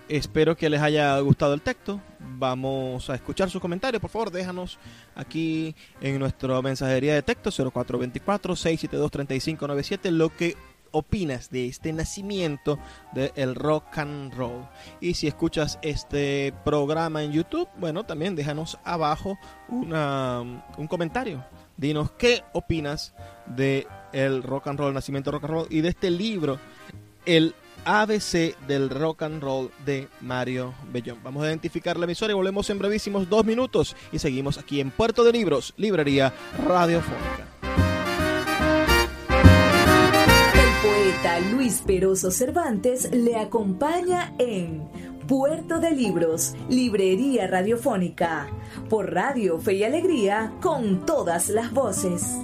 Espero 0.09 0.57
que 0.57 0.69
les 0.69 0.81
haya 0.81 1.17
gustado 1.19 1.53
el 1.53 1.61
texto. 1.61 2.01
Vamos 2.37 3.09
a 3.09 3.15
escuchar 3.15 3.49
sus 3.49 3.61
comentarios. 3.61 4.01
Por 4.01 4.09
favor, 4.09 4.29
déjanos 4.31 4.77
aquí 5.15 5.73
en 6.01 6.19
nuestra 6.19 6.61
mensajería 6.61 7.13
de 7.13 7.21
texto 7.21 7.49
0424-672-3597 7.51 10.11
lo 10.11 10.35
que 10.35 10.57
opinas 10.95 11.49
de 11.49 11.67
este 11.67 11.91
nacimiento 11.91 12.79
del 13.13 13.53
rock 13.53 13.97
and 13.97 14.33
roll. 14.33 14.65
Y 15.01 15.15
si 15.15 15.27
escuchas 15.27 15.77
este 15.81 16.53
programa 16.63 17.21
en 17.21 17.33
YouTube, 17.33 17.67
bueno, 17.77 18.05
también 18.05 18.35
déjanos 18.35 18.79
abajo 18.85 19.37
una, 19.67 20.63
un 20.77 20.87
comentario. 20.87 21.43
Dinos 21.75 22.11
qué 22.11 22.43
opinas 22.53 23.13
de 23.45 23.85
el 24.13 24.41
rock 24.41 24.67
and 24.67 24.79
roll, 24.79 24.93
nacimiento 24.93 25.31
rock 25.31 25.43
and 25.43 25.53
roll 25.53 25.67
y 25.69 25.81
de 25.81 25.89
este 25.89 26.09
libro, 26.09 26.57
el 27.25 27.53
ABC 27.83 28.57
del 28.67 28.89
rock 28.89 29.23
and 29.23 29.43
roll 29.43 29.69
de 29.85 30.07
Mario 30.21 30.73
Bellón. 30.93 31.19
Vamos 31.23 31.43
a 31.43 31.47
identificar 31.47 31.97
la 31.97 32.05
emisora 32.05 32.31
y 32.31 32.35
volvemos 32.35 32.69
en 32.69 32.79
brevísimos 32.79 33.29
dos 33.29 33.45
minutos 33.45 33.95
y 34.13 34.19
seguimos 34.19 34.57
aquí 34.57 34.79
en 34.79 34.91
Puerto 34.91 35.25
de 35.25 35.33
Libros, 35.33 35.73
Librería 35.75 36.33
Radiofónica. 36.65 37.54
Luis 41.51 41.81
Peroso 41.81 42.29
Cervantes 42.29 43.11
le 43.11 43.35
acompaña 43.35 44.35
en 44.37 44.87
Puerto 45.27 45.79
de 45.79 45.89
Libros, 45.89 46.55
Librería 46.69 47.47
Radiofónica, 47.47 48.47
por 48.89 49.11
Radio 49.11 49.59
Fe 49.59 49.73
y 49.73 49.83
Alegría, 49.83 50.53
con 50.61 51.03
todas 51.03 51.49
las 51.49 51.73
voces. 51.73 52.37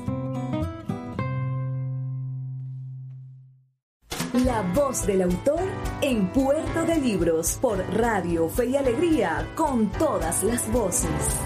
La 4.46 4.64
voz 4.74 5.06
del 5.06 5.22
autor 5.22 5.62
en 6.02 6.28
Puerto 6.30 6.84
de 6.84 6.98
Libros, 6.98 7.60
por 7.62 7.78
Radio 7.94 8.50
Fe 8.50 8.66
y 8.66 8.78
Alegría, 8.78 9.48
con 9.56 9.92
todas 9.92 10.44
las 10.44 10.70
voces. 10.72 11.40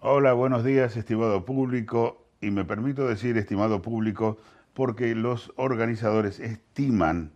Hola, 0.00 0.32
buenos 0.32 0.64
días, 0.64 0.96
estimado 0.96 1.44
público 1.44 2.29
y 2.40 2.50
me 2.50 2.64
permito 2.64 3.06
decir, 3.06 3.36
estimado 3.36 3.82
público, 3.82 4.38
porque 4.74 5.14
los 5.14 5.52
organizadores 5.56 6.40
estiman 6.40 7.32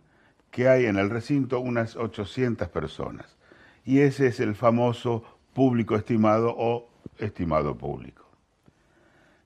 que 0.51 0.67
hay 0.67 0.85
en 0.85 0.97
el 0.97 1.09
recinto 1.09 1.59
unas 1.59 1.95
800 1.95 2.69
personas. 2.69 3.37
Y 3.83 3.99
ese 3.99 4.27
es 4.27 4.39
el 4.39 4.55
famoso 4.55 5.23
público 5.53 5.95
estimado 5.95 6.55
o 6.57 6.89
estimado 7.17 7.77
público. 7.77 8.25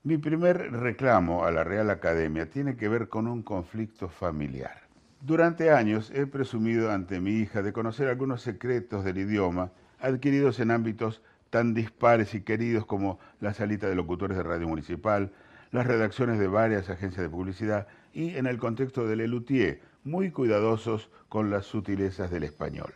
Mi 0.02 0.16
primer 0.16 0.72
reclamo 0.72 1.44
a 1.44 1.50
la 1.50 1.62
Real 1.62 1.90
Academia 1.90 2.48
tiene 2.48 2.76
que 2.76 2.88
ver 2.88 3.08
con 3.08 3.26
un 3.26 3.42
conflicto 3.42 4.08
familiar. 4.08 4.80
Durante 5.20 5.70
años 5.70 6.10
he 6.14 6.26
presumido 6.26 6.90
ante 6.90 7.20
mi 7.20 7.32
hija 7.32 7.60
de 7.60 7.74
conocer 7.74 8.08
algunos 8.08 8.40
secretos 8.40 9.04
del 9.04 9.18
idioma 9.18 9.72
adquiridos 9.98 10.58
en 10.60 10.70
ámbitos 10.70 11.20
tan 11.50 11.74
dispares 11.74 12.34
y 12.34 12.40
queridos 12.40 12.86
como 12.86 13.18
la 13.40 13.52
salita 13.52 13.88
de 13.88 13.94
locutores 13.94 14.38
de 14.38 14.42
radio 14.42 14.68
municipal, 14.68 15.32
las 15.72 15.86
redacciones 15.86 16.38
de 16.38 16.48
varias 16.48 16.90
agencias 16.90 17.22
de 17.22 17.28
publicidad 17.30 17.86
y 18.12 18.36
en 18.36 18.46
el 18.46 18.58
contexto 18.58 19.06
de 19.06 19.16
Lelutier, 19.16 19.80
muy 20.04 20.30
cuidadosos 20.30 21.10
con 21.28 21.50
las 21.50 21.66
sutilezas 21.66 22.30
del 22.30 22.44
español. 22.44 22.92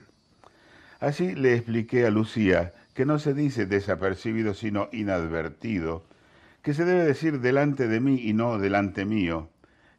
Así 1.00 1.34
le 1.34 1.54
expliqué 1.54 2.06
a 2.06 2.10
Lucía 2.10 2.72
que 2.94 3.04
no 3.04 3.18
se 3.18 3.34
dice 3.34 3.66
desapercibido 3.66 4.54
sino 4.54 4.88
inadvertido, 4.92 6.04
que 6.62 6.74
se 6.74 6.84
debe 6.84 7.04
decir 7.04 7.40
delante 7.40 7.88
de 7.88 8.00
mí 8.00 8.20
y 8.22 8.32
no 8.32 8.58
delante 8.58 9.04
mío, 9.04 9.50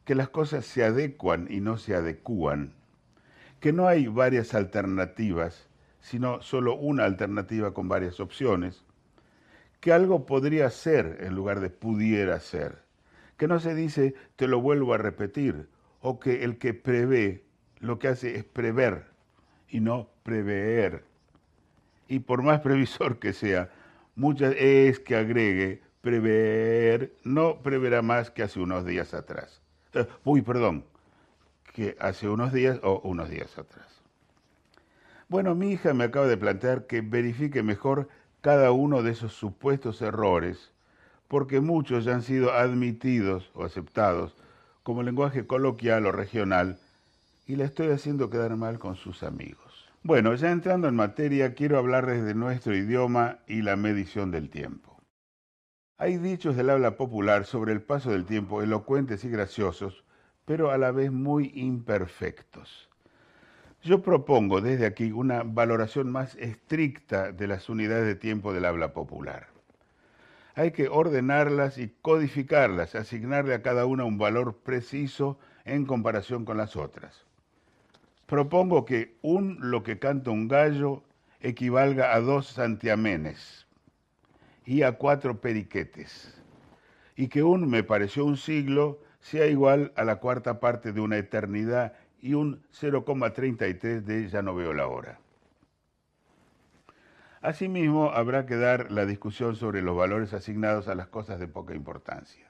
que 0.05 0.15
las 0.15 0.29
cosas 0.29 0.65
se 0.65 0.83
adecuan 0.83 1.47
y 1.49 1.59
no 1.59 1.77
se 1.77 1.95
adecúan, 1.95 2.73
que 3.59 3.73
no 3.73 3.87
hay 3.87 4.07
varias 4.07 4.53
alternativas, 4.53 5.67
sino 5.99 6.41
solo 6.41 6.75
una 6.75 7.05
alternativa 7.05 7.73
con 7.73 7.87
varias 7.87 8.19
opciones, 8.19 8.84
que 9.79 9.93
algo 9.93 10.25
podría 10.25 10.69
ser 10.69 11.17
en 11.21 11.35
lugar 11.35 11.59
de 11.59 11.69
pudiera 11.69 12.39
ser, 12.39 12.83
que 13.37 13.47
no 13.47 13.59
se 13.59 13.75
dice 13.75 14.15
te 14.35 14.47
lo 14.47 14.61
vuelvo 14.61 14.93
a 14.93 14.97
repetir, 14.97 15.67
o 16.01 16.19
que 16.19 16.43
el 16.43 16.57
que 16.57 16.73
prevé 16.73 17.43
lo 17.79 17.99
que 17.99 18.07
hace 18.09 18.35
es 18.35 18.43
prever 18.43 19.05
y 19.69 19.79
no 19.79 20.09
prever, 20.23 21.03
Y 22.07 22.19
por 22.19 22.43
más 22.43 22.61
previsor 22.61 23.19
que 23.19 23.33
sea, 23.33 23.69
muchas 24.15 24.55
es 24.57 24.99
que 24.99 25.15
agregue 25.15 25.81
prever, 26.01 27.15
no 27.23 27.63
preverá 27.63 28.03
más 28.03 28.29
que 28.29 28.43
hace 28.43 28.59
unos 28.59 28.85
días 28.85 29.13
atrás. 29.15 29.61
Uy, 30.23 30.41
perdón, 30.41 30.85
que 31.73 31.95
hace 31.99 32.29
unos 32.29 32.53
días 32.53 32.79
o 32.83 33.01
unos 33.03 33.29
días 33.29 33.57
atrás. 33.57 33.87
Bueno, 35.27 35.55
mi 35.55 35.71
hija 35.71 35.93
me 35.93 36.03
acaba 36.03 36.27
de 36.27 36.37
plantear 36.37 36.85
que 36.85 37.01
verifique 37.01 37.63
mejor 37.63 38.07
cada 38.45 38.71
uno 38.71 39.01
de 39.01 39.09
esos 39.09 39.33
supuestos 39.33 40.03
errores, 40.03 40.71
porque 41.27 41.61
muchos 41.61 42.05
ya 42.05 42.13
han 42.13 42.21
sido 42.21 42.53
admitidos 42.53 43.49
o 43.55 43.63
aceptados 43.63 44.35
como 44.83 45.01
lenguaje 45.01 45.47
coloquial 45.47 46.05
o 46.05 46.11
regional, 46.11 46.77
y 47.47 47.55
la 47.55 47.65
estoy 47.65 47.87
haciendo 47.87 48.29
quedar 48.29 48.55
mal 48.55 48.77
con 48.77 48.97
sus 48.97 49.23
amigos. 49.23 49.89
Bueno, 50.03 50.35
ya 50.35 50.51
entrando 50.51 50.87
en 50.87 50.95
materia, 50.95 51.55
quiero 51.55 51.79
hablarles 51.79 52.23
de 52.23 52.35
nuestro 52.35 52.75
idioma 52.75 53.39
y 53.47 53.63
la 53.63 53.77
medición 53.77 54.29
del 54.29 54.51
tiempo. 54.51 54.95
Hay 55.97 56.17
dichos 56.17 56.55
del 56.55 56.69
habla 56.69 56.97
popular 56.97 57.45
sobre 57.45 57.73
el 57.73 57.81
paso 57.81 58.11
del 58.11 58.25
tiempo 58.25 58.61
elocuentes 58.61 59.23
y 59.23 59.29
graciosos, 59.29 60.03
pero 60.45 60.69
a 60.69 60.77
la 60.77 60.91
vez 60.91 61.11
muy 61.11 61.51
imperfectos. 61.55 62.91
Yo 63.85 64.01
propongo 64.01 64.61
desde 64.61 64.87
aquí 64.87 65.11
una 65.11 65.43
valoración 65.43 66.11
más 66.11 66.33
estricta 66.37 67.31
de 67.31 67.45
las 67.45 67.69
unidades 67.69 68.07
de 68.07 68.15
tiempo 68.15 68.51
del 68.51 68.65
habla 68.65 68.93
popular. 68.93 69.49
Hay 70.55 70.71
que 70.71 70.87
ordenarlas 70.87 71.77
y 71.77 71.93
codificarlas, 72.01 72.95
asignarle 72.95 73.53
a 73.53 73.61
cada 73.61 73.85
una 73.85 74.03
un 74.03 74.17
valor 74.17 74.57
preciso 74.63 75.37
en 75.65 75.85
comparación 75.85 76.45
con 76.45 76.57
las 76.57 76.75
otras. 76.75 77.27
Propongo 78.25 78.85
que 78.85 79.17
un 79.21 79.59
lo 79.61 79.83
que 79.83 79.99
canta 79.99 80.31
un 80.31 80.47
gallo 80.47 81.03
equivalga 81.39 82.15
a 82.15 82.21
dos 82.21 82.47
santiamenes 82.47 83.67
y 84.65 84.81
a 84.81 84.93
cuatro 84.93 85.41
periquetes, 85.41 86.41
y 87.15 87.27
que 87.27 87.43
un 87.43 87.69
me 87.69 87.83
pareció 87.83 88.25
un 88.25 88.37
siglo 88.37 88.99
sea 89.19 89.45
igual 89.45 89.91
a 89.95 90.03
la 90.03 90.15
cuarta 90.15 90.59
parte 90.59 90.91
de 90.91 91.01
una 91.01 91.17
eternidad 91.17 91.93
y 92.19 92.33
un 92.33 92.63
0,33 92.71 94.01
de 94.01 94.29
ya 94.29 94.41
no 94.41 94.55
veo 94.55 94.73
la 94.73 94.87
hora. 94.87 95.19
Asimismo, 97.41 98.09
habrá 98.09 98.47
que 98.47 98.55
dar 98.55 98.91
la 98.91 99.05
discusión 99.05 99.55
sobre 99.55 99.83
los 99.83 99.95
valores 99.95 100.33
asignados 100.33 100.87
a 100.87 100.95
las 100.95 101.07
cosas 101.07 101.39
de 101.39 101.47
poca 101.47 101.75
importancia. 101.75 102.49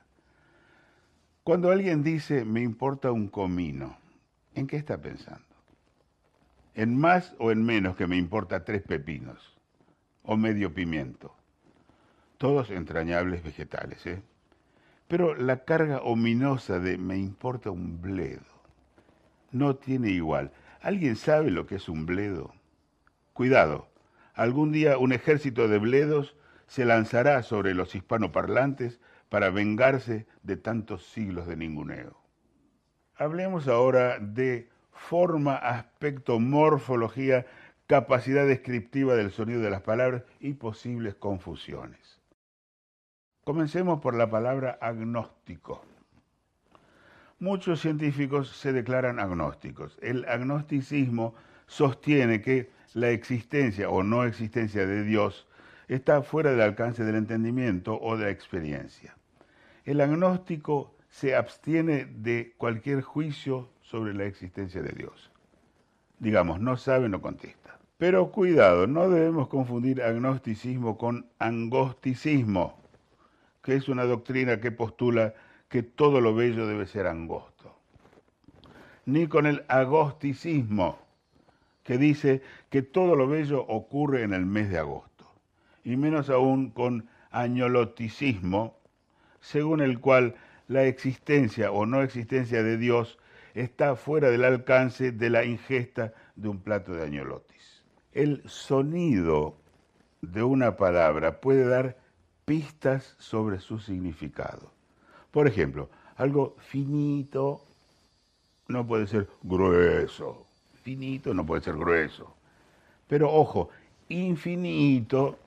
Cuando 1.43 1.69
alguien 1.69 2.01
dice 2.01 2.45
me 2.45 2.62
importa 2.62 3.12
un 3.12 3.28
comino, 3.28 3.97
¿en 4.54 4.67
qué 4.67 4.78
está 4.78 4.97
pensando? 4.97 5.43
¿En 6.73 6.97
más 6.97 7.36
o 7.39 7.51
en 7.51 7.63
menos 7.63 7.97
que 7.97 8.08
me 8.08 8.15
importa 8.15 8.63
tres 8.63 8.84
pepinos? 8.84 9.58
¿O 10.23 10.38
medio 10.38 10.73
pimiento? 10.73 11.36
Todos 12.38 12.71
entrañables 12.71 13.43
vegetales, 13.43 14.06
¿eh? 14.08 14.21
Pero 15.08 15.36
la 15.36 15.65
carga 15.65 15.99
ominosa 15.99 16.80
de 16.80 16.97
me 16.97 17.17
importa 17.17 17.69
un 17.69 18.01
bledo 18.01 18.54
no 19.55 19.77
tiene 19.77 20.09
igual. 20.09 20.51
¿Alguien 20.81 21.15
sabe 21.15 21.49
lo 21.49 21.65
que 21.65 21.75
es 21.75 21.87
un 21.87 22.05
bledo? 22.05 22.53
Cuidado, 23.31 23.87
algún 24.33 24.73
día 24.73 24.97
un 24.97 25.13
ejército 25.13 25.69
de 25.69 25.79
bledos 25.79 26.35
se 26.67 26.83
lanzará 26.83 27.41
sobre 27.41 27.73
los 27.73 27.95
hispanoparlantes 27.95 28.99
para 29.29 29.49
vengarse 29.49 30.27
de 30.43 30.57
tantos 30.57 31.05
siglos 31.05 31.47
de 31.47 31.55
ninguneo. 31.55 32.17
Hablemos 33.15 33.69
ahora 33.69 34.19
de 34.19 34.69
forma, 34.91 35.55
aspecto, 35.55 36.39
morfología, 36.39 37.45
capacidad 37.87 38.45
descriptiva 38.45 39.15
del 39.15 39.31
sonido 39.31 39.61
de 39.61 39.69
las 39.69 39.81
palabras 39.81 40.23
y 40.41 40.53
posibles 40.53 41.15
confusiones. 41.15 42.19
Comencemos 43.45 44.01
por 44.01 44.15
la 44.15 44.29
palabra 44.29 44.77
agnóstico 44.81 45.81
muchos 47.39 47.81
científicos 47.81 48.49
se 48.49 48.73
declaran 48.73 49.19
agnósticos. 49.19 49.97
El 50.01 50.25
agnosticismo 50.25 51.35
sostiene 51.67 52.41
que 52.41 52.69
la 52.93 53.09
existencia 53.09 53.89
o 53.89 54.03
no 54.03 54.23
existencia 54.23 54.85
de 54.85 55.03
Dios 55.03 55.47
está 55.87 56.21
fuera 56.21 56.51
del 56.51 56.61
alcance 56.61 57.03
del 57.03 57.15
entendimiento 57.15 57.99
o 57.99 58.17
de 58.17 58.25
la 58.25 58.31
experiencia. 58.31 59.15
El 59.83 60.01
agnóstico 60.01 60.95
se 61.09 61.35
abstiene 61.35 62.05
de 62.05 62.53
cualquier 62.57 63.01
juicio 63.01 63.69
sobre 63.81 64.13
la 64.13 64.25
existencia 64.25 64.81
de 64.81 64.91
Dios. 64.91 65.31
Digamos, 66.19 66.59
no 66.59 66.77
sabe, 66.77 67.09
no 67.09 67.21
contesta. 67.21 67.77
Pero 67.97 68.31
cuidado, 68.31 68.87
no 68.87 69.09
debemos 69.09 69.47
confundir 69.47 70.01
agnosticismo 70.01 70.97
con 70.97 71.27
angosticismo, 71.39 72.81
que 73.63 73.75
es 73.75 73.87
una 73.87 74.03
doctrina 74.03 74.59
que 74.59 74.71
postula 74.71 75.33
que 75.75 75.83
todo 75.83 76.21
lo 76.21 76.33
bello 76.33 76.67
debe 76.67 76.88
ser 76.88 77.05
angosto, 77.05 77.75
ni 79.05 79.27
con 79.27 79.45
el 79.45 79.65
agosticismo, 79.67 80.97
que 81.83 81.97
dice 81.97 82.41
que 82.69 82.81
todo 82.81 83.17
lo 83.17 83.27
bello 83.27 83.59
ocurre 83.67 84.23
en 84.23 84.33
el 84.33 84.45
mes 84.45 84.69
de 84.69 84.77
agosto, 84.77 85.29
y 85.83 85.97
menos 85.97 86.29
aún 86.29 86.69
con 86.69 87.09
añoloticismo, 87.29 88.79
según 89.41 89.81
el 89.81 89.99
cual 89.99 90.35
la 90.69 90.85
existencia 90.85 91.73
o 91.73 91.85
no 91.85 92.03
existencia 92.03 92.63
de 92.63 92.77
Dios 92.77 93.19
está 93.53 93.97
fuera 93.97 94.29
del 94.29 94.45
alcance 94.45 95.11
de 95.11 95.29
la 95.29 95.43
ingesta 95.43 96.13
de 96.38 96.47
un 96.47 96.61
plato 96.61 96.93
de 96.93 97.03
añolotis. 97.03 97.83
El 98.13 98.47
sonido 98.47 99.57
de 100.21 100.41
una 100.41 100.77
palabra 100.77 101.41
puede 101.41 101.65
dar 101.67 101.97
pistas 102.45 103.17
sobre 103.19 103.59
su 103.59 103.79
significado. 103.79 104.74
Por 105.35 105.49
ejemplo, 105.49 105.89
algo 106.15 106.55
finito 106.59 107.61
no 108.69 108.87
puede 108.87 109.05
ser 109.05 109.27
grueso. 109.43 110.45
Finito 110.81 111.33
no 111.33 111.45
puede 111.45 111.61
ser 111.61 111.75
grueso. 111.75 112.33
Pero 113.09 113.29
ojo, 113.33 113.67
infinito, 114.07 115.37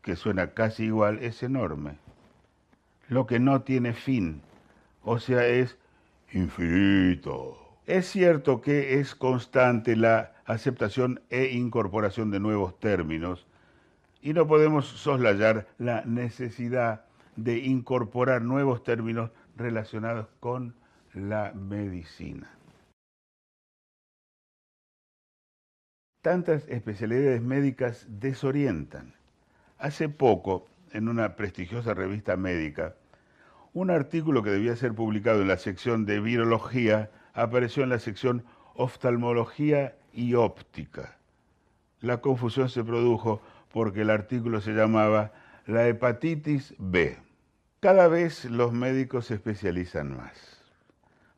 que 0.00 0.16
suena 0.16 0.52
casi 0.54 0.84
igual, 0.84 1.18
es 1.18 1.42
enorme. 1.42 1.98
Lo 3.08 3.26
que 3.26 3.38
no 3.38 3.60
tiene 3.60 3.92
fin, 3.92 4.40
o 5.02 5.18
sea, 5.18 5.46
es 5.46 5.76
infinito. 6.32 7.58
Es 7.84 8.06
cierto 8.06 8.62
que 8.62 8.98
es 8.98 9.14
constante 9.14 9.94
la 9.94 10.32
aceptación 10.46 11.20
e 11.28 11.48
incorporación 11.52 12.30
de 12.30 12.40
nuevos 12.40 12.80
términos 12.80 13.46
y 14.22 14.32
no 14.32 14.46
podemos 14.46 14.86
soslayar 14.86 15.66
la 15.76 16.02
necesidad 16.06 17.03
de 17.36 17.58
incorporar 17.58 18.42
nuevos 18.42 18.82
términos 18.82 19.30
relacionados 19.56 20.28
con 20.40 20.74
la 21.12 21.52
medicina. 21.52 22.50
Tantas 26.22 26.66
especialidades 26.68 27.42
médicas 27.42 28.06
desorientan. 28.08 29.14
Hace 29.78 30.08
poco, 30.08 30.66
en 30.92 31.08
una 31.08 31.36
prestigiosa 31.36 31.92
revista 31.92 32.36
médica, 32.36 32.94
un 33.74 33.90
artículo 33.90 34.42
que 34.42 34.50
debía 34.50 34.76
ser 34.76 34.94
publicado 34.94 35.42
en 35.42 35.48
la 35.48 35.58
sección 35.58 36.06
de 36.06 36.20
virología 36.20 37.10
apareció 37.34 37.82
en 37.82 37.90
la 37.90 37.98
sección 37.98 38.44
oftalmología 38.74 39.96
y 40.12 40.34
óptica. 40.34 41.18
La 42.00 42.20
confusión 42.20 42.68
se 42.68 42.84
produjo 42.84 43.42
porque 43.72 44.02
el 44.02 44.10
artículo 44.10 44.60
se 44.60 44.72
llamaba 44.72 45.32
La 45.66 45.86
hepatitis 45.88 46.74
B. 46.78 47.18
Cada 47.84 48.08
vez 48.08 48.46
los 48.46 48.72
médicos 48.72 49.26
se 49.26 49.34
especializan 49.34 50.16
más. 50.16 50.58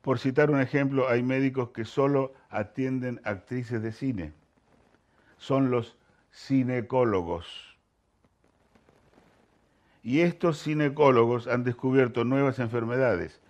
Por 0.00 0.20
citar 0.20 0.48
un 0.52 0.61
ejemplo, 0.61 1.09
hay 1.09 1.24
médicos 1.24 1.70
que 1.70 1.85
solo 1.85 2.35
atienden 2.50 3.20
actrices 3.24 3.82
de 3.82 3.90
cine. 3.90 4.32
Son 5.38 5.72
los 5.72 5.96
cinecólogos. 6.32 7.76
Y 10.04 10.20
estos 10.20 10.62
cinecólogos 10.62 11.48
han 11.48 11.64
descubierto 11.64 12.22
nuevas 12.22 12.61
enfermedades, 12.61 13.40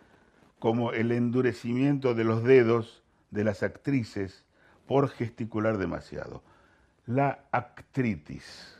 como 0.59 0.93
el 0.93 1.13
endurecimiento 1.13 2.15
de 2.15 2.25
los 2.25 2.45
dedos 2.45 3.03
de 3.31 3.45
las 3.45 3.63
actrices 3.63 4.47
por 4.87 5.11
gesticular 5.11 5.77
demasiado, 5.77 6.43
la 7.05 7.45
actritis 7.53 8.76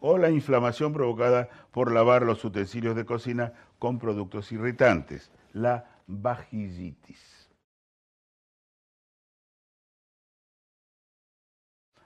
o 0.00 0.18
la 0.18 0.30
inflamación 0.30 0.92
provocada 0.92 1.48
por 1.72 1.92
lavar 1.92 2.22
los 2.22 2.44
utensilios 2.44 2.94
de 2.96 3.04
cocina 3.04 3.52
con 3.78 3.98
productos 3.98 4.52
irritantes, 4.52 5.30
la 5.52 5.84
vaginitis. 6.06 7.48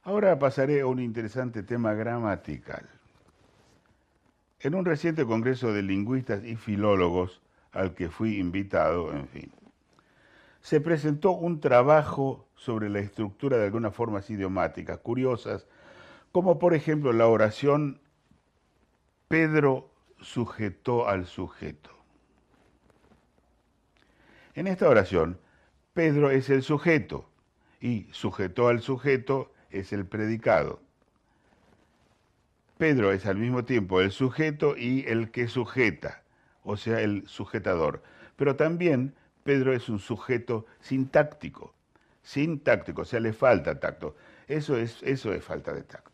Ahora 0.04 0.38
pasaré 0.38 0.80
a 0.80 0.86
un 0.86 0.98
interesante 0.98 1.62
tema 1.62 1.94
gramatical. 1.94 2.88
En 4.58 4.74
un 4.74 4.84
reciente 4.84 5.24
congreso 5.24 5.72
de 5.72 5.82
lingüistas 5.82 6.44
y 6.44 6.56
filólogos 6.56 7.40
al 7.72 7.94
que 7.94 8.08
fui 8.08 8.38
invitado, 8.38 9.12
en 9.12 9.28
fin, 9.28 9.52
se 10.60 10.80
presentó 10.80 11.32
un 11.32 11.60
trabajo 11.60 12.46
sobre 12.54 12.88
la 12.88 13.00
estructura 13.00 13.58
de 13.58 13.64
algunas 13.64 13.94
formas 13.94 14.28
idiomáticas 14.30 14.98
curiosas 14.98 15.66
como 16.32 16.58
por 16.58 16.74
ejemplo 16.74 17.12
la 17.12 17.28
oración 17.28 18.00
Pedro 19.28 19.90
sujetó 20.20 21.08
al 21.08 21.26
sujeto. 21.26 21.90
En 24.54 24.66
esta 24.66 24.88
oración, 24.88 25.38
Pedro 25.94 26.30
es 26.30 26.50
el 26.50 26.62
sujeto 26.62 27.28
y 27.80 28.08
sujetó 28.12 28.68
al 28.68 28.80
sujeto 28.80 29.52
es 29.70 29.92
el 29.92 30.06
predicado. 30.06 30.80
Pedro 32.76 33.12
es 33.12 33.26
al 33.26 33.36
mismo 33.36 33.64
tiempo 33.64 34.00
el 34.00 34.10
sujeto 34.10 34.76
y 34.76 35.04
el 35.06 35.30
que 35.30 35.48
sujeta, 35.48 36.22
o 36.64 36.76
sea, 36.76 37.00
el 37.00 37.26
sujetador. 37.26 38.02
Pero 38.36 38.56
también 38.56 39.14
Pedro 39.44 39.72
es 39.72 39.88
un 39.88 39.98
sujeto 39.98 40.66
sintáctico, 40.80 41.74
sintáctico, 42.22 43.02
o 43.02 43.04
sea, 43.04 43.20
le 43.20 43.32
falta 43.32 43.78
tacto. 43.78 44.16
Eso 44.48 44.76
es, 44.76 45.02
eso 45.02 45.32
es 45.32 45.44
falta 45.44 45.72
de 45.72 45.84
tacto. 45.84 46.11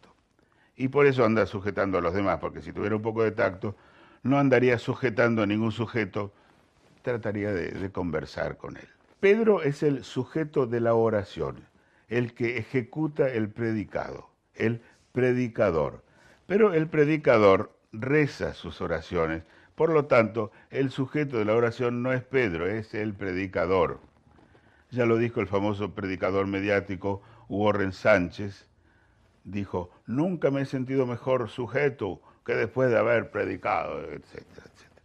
Y 0.80 0.88
por 0.88 1.06
eso 1.06 1.24
anda 1.24 1.44
sujetando 1.44 1.98
a 1.98 2.00
los 2.00 2.14
demás, 2.14 2.38
porque 2.38 2.62
si 2.62 2.72
tuviera 2.72 2.94
un 2.94 3.02
poco 3.02 3.24
de 3.24 3.32
tacto, 3.32 3.74
no 4.22 4.38
andaría 4.38 4.78
sujetando 4.78 5.42
a 5.42 5.46
ningún 5.46 5.72
sujeto, 5.72 6.32
trataría 7.02 7.52
de, 7.52 7.90
conversar 7.90 8.56
con 8.56 8.76
él. 8.76 8.88
Pedro 9.18 9.60
es 9.62 9.82
el 9.82 10.04
sujeto 10.04 10.68
de 10.68 10.78
la 10.78 10.94
oración, 10.94 11.64
el 12.08 12.32
que 12.32 12.58
ejecuta 12.58 13.28
el 13.28 13.48
predicado, 13.50 14.30
el 14.54 14.80
predicador. 15.10 16.04
Pero 16.46 16.72
el 16.72 16.86
predicador 16.86 17.76
reza 17.90 18.54
sus 18.54 18.80
oraciones, 18.80 19.42
por 19.74 19.90
lo 19.90 20.04
tanto, 20.04 20.52
el 20.70 20.90
sujeto 20.90 21.38
de 21.38 21.44
la 21.44 21.56
oración 21.56 22.04
no 22.04 22.12
es 22.12 22.22
Pedro, 22.22 22.68
es 22.68 22.94
el 22.94 23.14
predicador. 23.14 24.00
Ya 24.92 25.06
lo 25.06 25.16
dijo 25.16 25.40
el 25.40 25.48
famoso 25.48 25.92
predicador 25.92 26.46
mediático 26.46 27.20
Warren 27.48 27.92
Sánchez, 27.92 28.68
dijo, 29.50 29.90
nunca 30.06 30.50
me 30.50 30.62
he 30.62 30.66
sentido 30.66 31.06
mejor 31.06 31.48
sujeto 31.48 32.20
que 32.44 32.54
después 32.54 32.90
de 32.90 32.98
haber 32.98 33.30
predicado, 33.30 34.00
etcétera, 34.00 34.66
etcétera. 34.66 35.02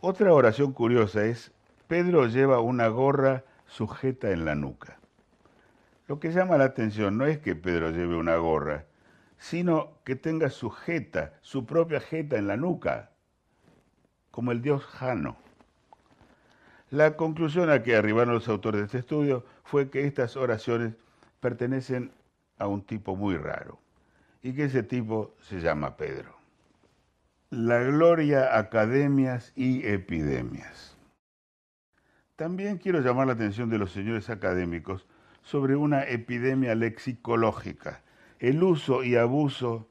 Otra 0.00 0.32
oración 0.32 0.72
curiosa 0.72 1.24
es, 1.24 1.52
Pedro 1.86 2.26
lleva 2.26 2.60
una 2.60 2.88
gorra 2.88 3.44
sujeta 3.66 4.30
en 4.30 4.44
la 4.44 4.54
nuca. 4.54 4.98
Lo 6.06 6.20
que 6.20 6.32
llama 6.32 6.58
la 6.58 6.64
atención 6.64 7.16
no 7.16 7.26
es 7.26 7.38
que 7.38 7.56
Pedro 7.56 7.90
lleve 7.90 8.16
una 8.16 8.36
gorra, 8.36 8.84
sino 9.38 9.98
que 10.04 10.16
tenga 10.16 10.50
su 10.50 10.70
jeta, 10.70 11.34
su 11.40 11.64
propia 11.66 12.00
jeta 12.00 12.36
en 12.36 12.46
la 12.46 12.56
nuca, 12.56 13.10
como 14.30 14.52
el 14.52 14.62
dios 14.62 14.84
Jano. 14.84 15.36
La 16.90 17.16
conclusión 17.16 17.70
a 17.70 17.82
que 17.82 17.96
arribaron 17.96 18.34
los 18.34 18.48
autores 18.48 18.80
de 18.80 18.86
este 18.86 18.98
estudio 18.98 19.44
fue 19.64 19.90
que 19.90 20.06
estas 20.06 20.36
oraciones 20.36 20.94
pertenecen 21.40 22.12
a 22.58 22.66
un 22.66 22.82
tipo 22.82 23.16
muy 23.16 23.36
raro 23.36 23.78
y 24.42 24.52
que 24.52 24.64
ese 24.64 24.82
tipo 24.82 25.34
se 25.40 25.60
llama 25.60 25.96
Pedro. 25.96 26.36
La 27.50 27.80
gloria, 27.80 28.58
academias 28.58 29.52
y 29.54 29.86
epidemias. 29.86 30.96
También 32.36 32.78
quiero 32.78 33.00
llamar 33.00 33.28
la 33.28 33.34
atención 33.34 33.70
de 33.70 33.78
los 33.78 33.92
señores 33.92 34.28
académicos 34.28 35.06
sobre 35.42 35.76
una 35.76 36.02
epidemia 36.04 36.74
lexicológica 36.74 38.02
el 38.40 38.62
uso 38.62 39.04
y 39.04 39.16
abuso 39.16 39.88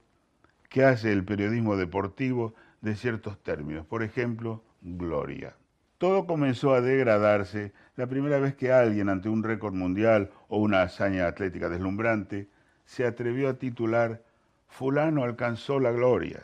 que 0.69 0.83
hace 0.83 1.11
el 1.11 1.23
periodismo 1.23 1.75
deportivo 1.75 2.53
de 2.81 2.95
ciertos 2.95 3.41
términos. 3.41 3.85
Por 3.85 4.03
ejemplo, 4.03 4.63
gloria. 4.81 5.55
Todo 5.97 6.27
comenzó 6.27 6.73
a 6.73 6.81
degradarse 6.81 7.73
la 7.95 8.07
primera 8.07 8.39
vez 8.39 8.55
que 8.55 8.71
alguien 8.71 9.09
ante 9.09 9.29
un 9.29 9.41
récord 9.41 9.73
mundial 9.73 10.31
o 10.49 10.57
una 10.57 10.81
hazaña 10.83 11.27
atlética 11.27 11.69
deslumbrante 11.69 12.49
se 12.85 13.05
atrevió 13.05 13.49
a 13.49 13.53
titular 13.55 14.23
fulano 14.67 15.23
alcanzó 15.23 15.79
la 15.79 15.91
gloria. 15.91 16.43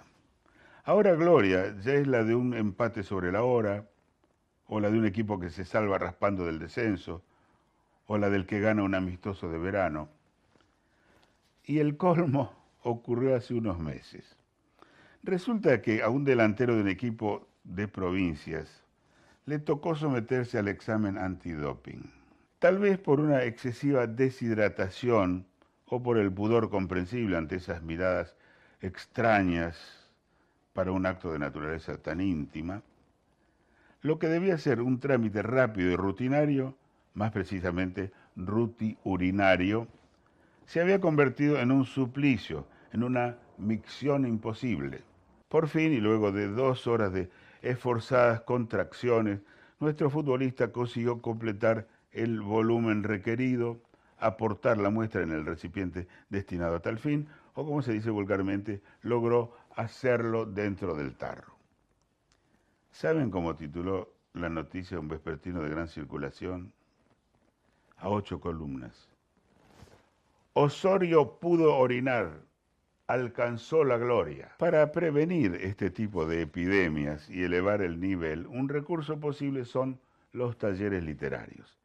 Ahora 0.84 1.16
gloria 1.16 1.76
ya 1.80 1.94
es 1.94 2.08
la 2.08 2.24
de 2.24 2.36
un 2.36 2.54
empate 2.54 3.04
sobre 3.04 3.32
la 3.32 3.44
hora, 3.44 3.88
o 4.68 4.80
la 4.80 4.92
de 4.92 5.00
un 5.00 5.06
equipo 5.06 5.40
que 5.40 5.50
se 5.50 5.66
salva 5.66 5.98
raspando 5.98 6.46
del 6.46 6.60
descenso, 6.60 7.24
o 8.06 8.18
la 8.18 8.30
del 8.30 8.46
que 8.46 8.60
gana 8.60 8.84
un 8.84 8.94
amistoso 8.96 9.50
de 9.50 9.58
verano. 9.58 10.10
Y 11.64 11.80
el 11.80 11.98
colmo 11.98 12.54
ocurrió 12.84 13.36
hace 13.36 13.56
unos 13.56 13.80
meses. 13.80 14.38
Resulta 15.24 15.82
que 15.82 16.02
a 16.02 16.10
un 16.10 16.24
delantero 16.24 16.76
de 16.76 16.82
un 16.82 16.88
equipo 16.88 17.48
de 17.64 17.88
provincias 17.88 18.84
le 19.46 19.60
tocó 19.60 19.96
someterse 19.96 20.58
al 20.58 20.68
examen 20.68 21.18
antidoping. 21.18 22.12
Tal 22.60 22.78
vez 22.78 23.00
por 23.00 23.20
una 23.20 23.44
excesiva 23.44 24.06
deshidratación 24.06 25.49
o 25.90 26.02
por 26.02 26.18
el 26.18 26.32
pudor 26.32 26.70
comprensible 26.70 27.38
ante 27.38 27.56
esas 27.56 27.82
miradas 27.82 28.36
extrañas 28.82 30.10
para 30.74 30.92
un 30.92 31.06
acto 31.06 31.32
de 31.32 31.40
naturaleza 31.40 31.98
tan 31.98 32.22
íntima, 32.22 32.84
lo 34.02 34.18
que 34.18 34.28
debía 34.28 34.58
ser 34.58 34.82
un 34.82 35.00
trámite 35.00 35.42
rápido 35.42 35.92
y 35.92 35.96
rutinario, 35.96 36.78
más 37.14 37.32
precisamente 37.32 38.12
ruti-urinario, 38.38 39.88
se 40.66 40.80
había 40.80 41.02
convertido 41.02 41.60
en 41.60 41.72
un 41.72 41.84
suplicio, 41.86 42.66
en 42.94 43.04
una 43.04 43.38
micción 43.58 44.26
imposible. 44.26 45.02
Por 45.50 45.68
fin, 45.68 45.92
y 45.92 45.98
luego 45.98 46.32
de 46.32 46.48
dos 46.48 46.88
horas 46.88 47.12
de 47.12 47.30
esforzadas 47.62 48.42
contracciones, 48.42 49.40
nuestro 49.80 50.10
futbolista 50.10 50.72
consiguió 50.72 51.22
completar 51.22 51.88
el 52.12 52.40
volumen 52.42 53.04
requerido, 53.04 53.82
aportar 54.20 54.78
la 54.78 54.90
muestra 54.90 55.22
en 55.22 55.32
el 55.32 55.46
recipiente 55.46 56.08
destinado 56.30 56.76
a 56.76 56.82
tal 56.82 57.00
fin, 57.00 57.28
o 57.54 57.66
como 57.66 57.82
se 57.82 57.94
dice 57.94 58.10
vulgarmente, 58.10 58.82
logró 59.02 59.54
hacerlo 59.76 60.46
dentro 60.46 60.96
del 60.96 61.16
tarro. 61.16 61.54
¿Saben 62.92 63.32
cómo 63.32 63.56
tituló 63.56 64.14
la 64.34 64.50
noticia 64.50 65.00
un 65.00 65.08
vespertino 65.08 65.62
de 65.62 65.70
gran 65.70 65.88
circulación? 65.88 66.74
A 67.98 68.10
ocho 68.10 68.40
columnas. 68.40 69.10
Osorio 70.54 71.40
pudo 71.40 71.76
orinar, 71.76 72.42
alcanzó 73.08 73.84
la 73.84 73.98
gloria. 73.98 74.52
Para 74.58 74.92
prevenir 74.92 75.56
este 75.56 75.90
tipo 75.90 76.26
de 76.26 76.42
epidemias 76.42 77.30
y 77.30 77.44
elevar 77.44 77.82
el 77.82 78.00
nivel, 78.00 78.48
un 78.48 78.70
recurso 78.70 79.20
posible 79.20 79.66
son 79.66 80.00
los 80.32 80.58
talleres 80.58 81.04
literarios. 81.04 81.79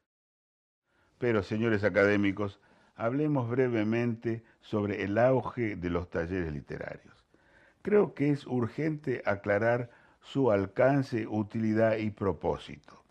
Pero, 1.18 1.42
señores 1.42 1.84
académicos, 1.84 2.60
hablemos 2.96 3.48
brevemente 3.48 4.44
sobre 4.60 5.02
el 5.04 5.18
auge 5.18 5.76
de 5.76 5.90
los 5.90 6.10
talleres 6.10 6.52
literarios. 6.52 7.24
Creo 7.82 8.14
que 8.14 8.30
es 8.30 8.46
urgente 8.46 9.22
aclarar 9.26 9.90
su 10.20 10.50
alcance, 10.50 11.26
utilidad 11.26 11.98
y 11.98 12.10
propósito, 12.10 13.02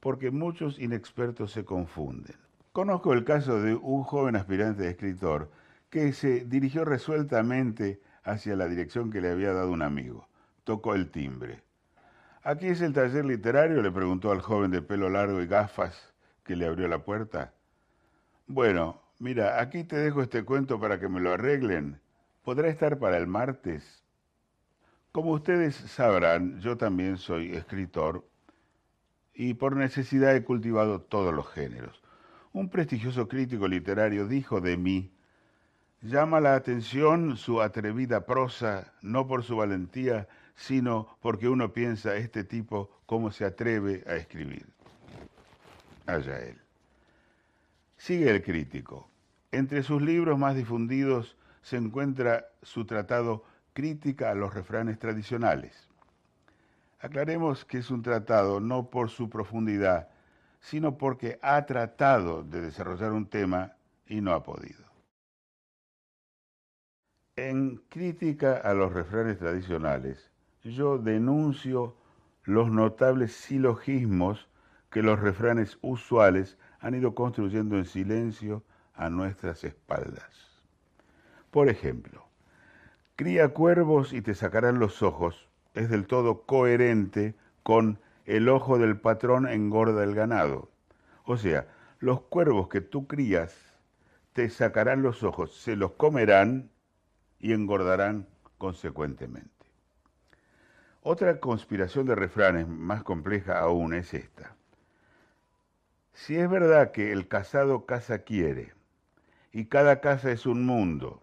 porque 0.00 0.30
muchos 0.30 0.78
inexpertos 0.78 1.52
se 1.52 1.64
confunden. 1.64 2.36
Conozco 2.72 3.12
el 3.12 3.24
caso 3.24 3.60
de 3.60 3.74
un 3.74 4.04
joven 4.04 4.36
aspirante 4.36 4.82
de 4.82 4.90
escritor 4.90 5.50
que 5.90 6.12
se 6.12 6.44
dirigió 6.44 6.84
resueltamente 6.84 8.00
hacia 8.22 8.56
la 8.56 8.68
dirección 8.68 9.10
que 9.10 9.20
le 9.20 9.30
había 9.30 9.52
dado 9.52 9.70
un 9.70 9.82
amigo. 9.82 10.28
Tocó 10.64 10.94
el 10.94 11.10
timbre. 11.10 11.62
¿Aquí 12.42 12.66
es 12.66 12.80
el 12.80 12.92
taller 12.92 13.24
literario? 13.24 13.82
le 13.82 13.90
preguntó 13.90 14.32
al 14.32 14.40
joven 14.40 14.70
de 14.70 14.82
pelo 14.82 15.08
largo 15.08 15.40
y 15.40 15.46
gafas 15.46 16.13
que 16.44 16.56
le 16.56 16.66
abrió 16.66 16.86
la 16.88 17.04
puerta. 17.04 17.54
Bueno, 18.46 19.00
mira, 19.18 19.60
aquí 19.60 19.84
te 19.84 19.96
dejo 19.96 20.22
este 20.22 20.44
cuento 20.44 20.78
para 20.78 21.00
que 21.00 21.08
me 21.08 21.20
lo 21.20 21.32
arreglen. 21.32 22.00
¿Podrá 22.42 22.68
estar 22.68 22.98
para 22.98 23.16
el 23.16 23.26
martes? 23.26 24.04
Como 25.12 25.32
ustedes 25.32 25.74
sabrán, 25.74 26.60
yo 26.60 26.76
también 26.76 27.16
soy 27.16 27.54
escritor 27.54 28.24
y 29.32 29.54
por 29.54 29.76
necesidad 29.76 30.36
he 30.36 30.44
cultivado 30.44 31.00
todos 31.00 31.34
los 31.34 31.48
géneros 31.50 32.04
un 32.54 32.68
prestigioso 32.68 33.26
crítico 33.26 33.66
literario 33.66 34.28
dijo 34.28 34.60
de 34.60 34.76
mí, 34.76 35.12
llama 36.00 36.40
la 36.40 36.54
atención 36.54 37.36
su 37.36 37.60
atrevida 37.60 38.26
prosa, 38.26 38.94
no 39.02 39.26
por 39.26 39.42
su 39.42 39.56
valentía, 39.56 40.28
sino 40.54 41.18
porque 41.20 41.48
uno 41.48 41.72
piensa 41.72 42.14
este 42.14 42.44
tipo 42.44 42.90
cómo 43.06 43.32
se 43.32 43.44
atreve 43.44 44.04
a 44.06 44.14
escribir. 44.14 44.73
Allá 46.06 46.38
él. 46.40 46.60
Sigue 47.96 48.30
el 48.30 48.42
crítico. 48.42 49.08
Entre 49.52 49.82
sus 49.82 50.02
libros 50.02 50.38
más 50.38 50.56
difundidos 50.56 51.36
se 51.62 51.76
encuentra 51.76 52.46
su 52.62 52.84
tratado 52.84 53.44
Crítica 53.74 54.30
a 54.30 54.36
los 54.36 54.54
refranes 54.54 55.00
tradicionales. 55.00 55.88
Aclaremos 57.00 57.64
que 57.64 57.78
es 57.78 57.90
un 57.90 58.02
tratado 58.02 58.60
no 58.60 58.88
por 58.88 59.10
su 59.10 59.28
profundidad, 59.28 60.10
sino 60.60 60.96
porque 60.96 61.40
ha 61.42 61.66
tratado 61.66 62.44
de 62.44 62.60
desarrollar 62.60 63.12
un 63.12 63.26
tema 63.26 63.72
y 64.06 64.20
no 64.20 64.32
ha 64.32 64.44
podido. 64.44 64.84
En 67.34 67.78
crítica 67.88 68.58
a 68.58 68.74
los 68.74 68.92
refranes 68.92 69.38
tradicionales, 69.38 70.30
yo 70.62 70.98
denuncio 70.98 71.96
los 72.44 72.70
notables 72.70 73.32
silogismos 73.32 74.48
que 74.94 75.02
los 75.02 75.18
refranes 75.18 75.76
usuales 75.82 76.56
han 76.78 76.94
ido 76.94 77.16
construyendo 77.16 77.76
en 77.76 77.84
silencio 77.84 78.62
a 78.94 79.10
nuestras 79.10 79.64
espaldas. 79.64 80.62
Por 81.50 81.68
ejemplo, 81.68 82.28
cría 83.16 83.48
cuervos 83.48 84.12
y 84.12 84.22
te 84.22 84.36
sacarán 84.36 84.78
los 84.78 85.02
ojos 85.02 85.48
es 85.74 85.90
del 85.90 86.06
todo 86.06 86.42
coherente 86.42 87.34
con 87.64 87.98
el 88.24 88.48
ojo 88.48 88.78
del 88.78 88.96
patrón 88.96 89.48
engorda 89.48 90.04
el 90.04 90.14
ganado. 90.14 90.70
O 91.24 91.38
sea, 91.38 91.66
los 91.98 92.20
cuervos 92.20 92.68
que 92.68 92.80
tú 92.80 93.08
crías 93.08 93.52
te 94.32 94.48
sacarán 94.48 95.02
los 95.02 95.24
ojos, 95.24 95.56
se 95.56 95.74
los 95.74 95.94
comerán 95.94 96.70
y 97.40 97.52
engordarán 97.52 98.28
consecuentemente. 98.58 99.50
Otra 101.02 101.40
conspiración 101.40 102.06
de 102.06 102.14
refranes 102.14 102.68
más 102.68 103.02
compleja 103.02 103.58
aún 103.58 103.92
es 103.92 104.14
esta. 104.14 104.54
Si 106.14 106.36
es 106.36 106.48
verdad 106.48 106.92
que 106.92 107.10
el 107.10 107.26
casado 107.26 107.86
casa 107.86 108.20
quiere 108.20 108.72
y 109.52 109.66
cada 109.66 110.00
casa 110.00 110.30
es 110.30 110.46
un 110.46 110.64
mundo, 110.64 111.20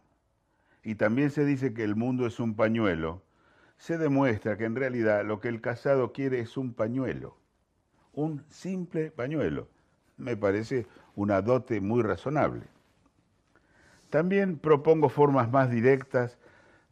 y 0.83 0.95
también 0.95 1.31
se 1.31 1.45
dice 1.45 1.73
que 1.73 1.85
el 1.85 1.95
mundo 1.95 2.27
es 2.27 2.41
un 2.41 2.55
pañuelo, 2.55 3.23
se 3.77 3.97
demuestra 3.97 4.57
que 4.57 4.65
en 4.65 4.75
realidad 4.75 5.23
lo 5.25 5.39
que 5.39 5.47
el 5.47 5.61
casado 5.61 6.11
quiere 6.11 6.41
es 6.41 6.57
un 6.57 6.73
pañuelo, 6.73 7.37
un 8.11 8.43
simple 8.49 9.11
pañuelo. 9.11 9.69
Me 10.17 10.35
parece 10.35 10.85
una 11.15 11.41
dote 11.41 11.79
muy 11.79 12.03
razonable. 12.03 12.67
También 14.09 14.59
propongo 14.59 15.07
formas 15.07 15.49
más 15.49 15.71
directas 15.71 16.37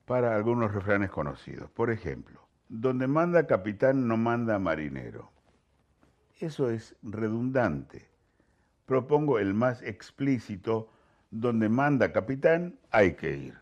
para 0.06 0.36
algunos 0.38 0.74
refranes 0.74 1.12
conocidos. 1.12 1.70
Por 1.72 1.92
ejemplo, 1.92 2.48
donde 2.70 3.08
manda 3.08 3.46
capitán 3.46 4.08
no 4.08 4.16
manda 4.16 4.58
marinero. 4.58 5.30
Eso 6.40 6.70
es 6.70 6.96
redundante. 7.04 8.10
Propongo 8.86 9.40
el 9.40 9.54
más 9.54 9.82
explícito, 9.84 10.90
donde 11.32 11.70
manda 11.70 12.12
capitán 12.12 12.80
hay 12.92 13.14
que 13.14 13.38
ir. 13.38 13.58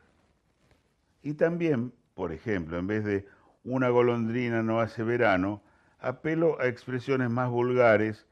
Y 1.21 1.33
también 1.33 1.91
por 2.17 2.31
ejemplo, 2.31 2.79
en 2.79 2.87
vez 2.87 3.05
de 3.05 3.27
una 3.63 3.89
golondrina 3.89 4.63
no 4.63 4.79
hace 4.79 5.03
verano, 5.03 5.61
apelo 5.99 6.59
a 6.59 6.65
expresiones 6.65 7.29
más 7.29 7.51
vulgares, 7.51 8.25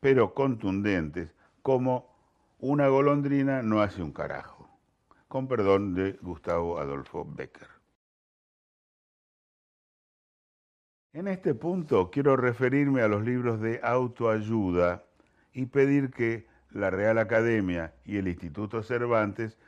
pero 0.00 0.32
contundentes, 0.32 1.34
como 1.60 2.08
una 2.58 2.88
golondrina 2.88 3.60
no 3.60 3.82
hace 3.82 4.02
un 4.02 4.12
carajo, 4.12 4.66
con 5.28 5.46
perdón 5.46 5.94
de 5.94 6.12
Gustavo 6.22 6.78
Adolfo 6.78 7.26
Becker. 7.30 7.77
En 11.18 11.26
este 11.26 11.52
punto 11.52 12.12
quiero 12.12 12.36
referirme 12.36 13.02
a 13.02 13.08
los 13.08 13.24
libros 13.24 13.60
de 13.60 13.80
autoayuda 13.82 15.02
y 15.52 15.66
pedir 15.66 16.12
que 16.12 16.46
la 16.70 16.90
Real 16.90 17.18
Academia 17.18 17.92
y 18.04 18.18
el 18.18 18.28
Instituto 18.28 18.84
Cervantes 18.84 19.58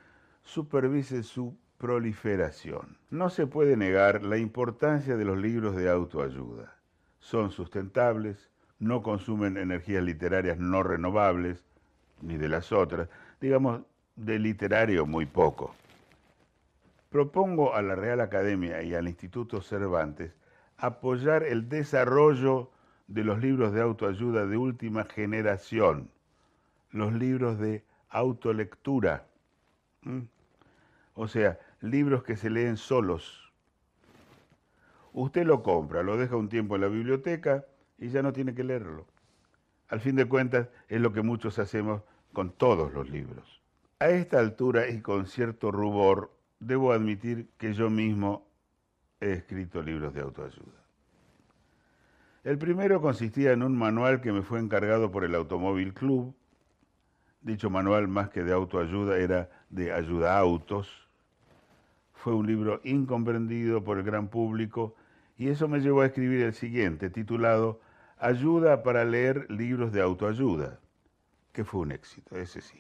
supervisen 0.45 1.25
su 1.25 1.57
proliferación. 1.77 2.99
No 3.11 3.31
se 3.31 3.49
puede 3.49 3.77
negar 3.77 4.23
la 4.23 4.39
importancia 4.39 5.17
de 5.17 5.25
los 5.25 5.39
libros 5.39 5.75
de 5.75 5.91
autoayuda. 5.91 6.77
Son 7.19 7.51
sustentables, 7.51 8.49
no 8.79 9.03
consumen 9.03 9.57
energías 9.57 10.05
literarias 10.05 10.57
no 10.57 10.85
renovables, 10.85 11.65
ni 12.23 12.37
de 12.37 12.49
las 12.49 12.71
otras, 12.71 13.09
digamos, 13.41 13.81
de 14.15 14.39
literario 14.39 15.05
muy 15.05 15.27
poco. 15.27 15.75
Propongo 17.09 17.75
a 17.75 17.83
la 17.83 17.97
Real 17.97 18.21
Academia 18.21 18.85
y 18.85 18.95
al 18.95 19.09
Instituto 19.09 19.61
Cervantes 19.61 20.39
apoyar 20.81 21.43
el 21.43 21.69
desarrollo 21.69 22.71
de 23.07 23.25
los 23.25 23.41
libros 23.41 23.73
de 23.73 23.83
autoayuda 23.83 24.47
de 24.47 24.57
última 24.57 25.05
generación, 25.05 26.11
los 26.91 27.13
libros 27.13 27.59
de 27.59 27.85
autolectura. 28.09 29.27
O 31.15 31.29
sea, 31.29 31.59
libros 31.81 32.23
que 32.23 32.37
se 32.37 32.51
leen 32.51 32.77
solos. 32.77 33.53
Usted 35.13 35.45
lo 35.45 35.63
compra, 35.63 36.03
lo 36.03 36.17
deja 36.17 36.37
un 36.37 36.49
tiempo 36.49 36.77
en 36.77 36.83
la 36.83 36.89
biblioteca 36.89 37.65
y 37.99 38.09
ya 38.09 38.23
no 38.23 38.33
tiene 38.33 38.55
que 38.55 38.65
leerlo. 38.65 39.07
Al 39.89 40.01
fin 40.01 40.15
de 40.15 40.27
cuentas, 40.27 40.69
es 40.89 41.01
lo 41.01 41.13
que 41.13 41.23
muchos 41.23 41.59
hacemos 41.59 42.03
con 42.33 42.53
todos 42.53 42.93
los 42.93 43.11
libros. 43.11 43.61
A 43.99 44.09
esta 44.09 44.39
altura 44.39 44.89
y 44.89 45.01
con 45.03 45.27
cierto 45.27 45.73
rubor, 45.73 46.33
debo 46.61 46.93
admitir 46.93 47.51
que 47.59 47.75
yo 47.75 47.91
mismo 47.91 48.50
he 49.21 49.33
escrito 49.33 49.83
libros 49.83 50.15
de 50.15 50.21
autoayuda. 50.23 50.81
El 52.43 52.59
primero 52.59 53.01
consistía 53.01 53.53
en 53.53 53.63
un 53.63 53.77
manual 53.77 54.21
que 54.21 54.33
me 54.33 54.43
fue 54.43 54.61
encargado 54.61 55.11
por 55.11 55.25
el 55.25 55.35
Automóvil 55.35 55.93
Club. 55.93 56.35
Dicho 57.43 57.69
manual, 57.71 58.09
más 58.09 58.31
que 58.31 58.43
de 58.43 58.53
autoayuda, 58.53 59.19
era 59.19 59.51
de 59.69 59.93
ayuda 59.93 60.37
a 60.37 60.39
autos 60.39 61.11
fue 62.21 62.35
un 62.35 62.47
libro 62.47 62.83
incomprendido 62.85 63.83
por 63.83 63.97
el 63.97 64.05
gran 64.05 64.29
público 64.29 64.95
y 65.39 65.49
eso 65.49 65.69
me 65.69 65.81
llevó 65.81 66.03
a 66.03 66.07
escribir 66.07 66.43
el 66.43 66.53
siguiente, 66.53 67.09
titulado 67.09 67.81
Ayuda 68.19 68.83
para 68.83 69.07
leer 69.07 69.51
libros 69.51 69.91
de 69.91 70.03
autoayuda, 70.03 70.79
que 71.55 71.65
fue 71.65 71.81
un 71.81 71.93
éxito, 71.93 72.37
ese 72.37 72.61
sí. 72.61 72.79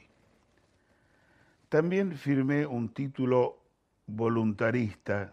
También 1.70 2.12
firmé 2.12 2.66
un 2.66 2.91
título 2.91 3.59
voluntarista, 4.07 5.32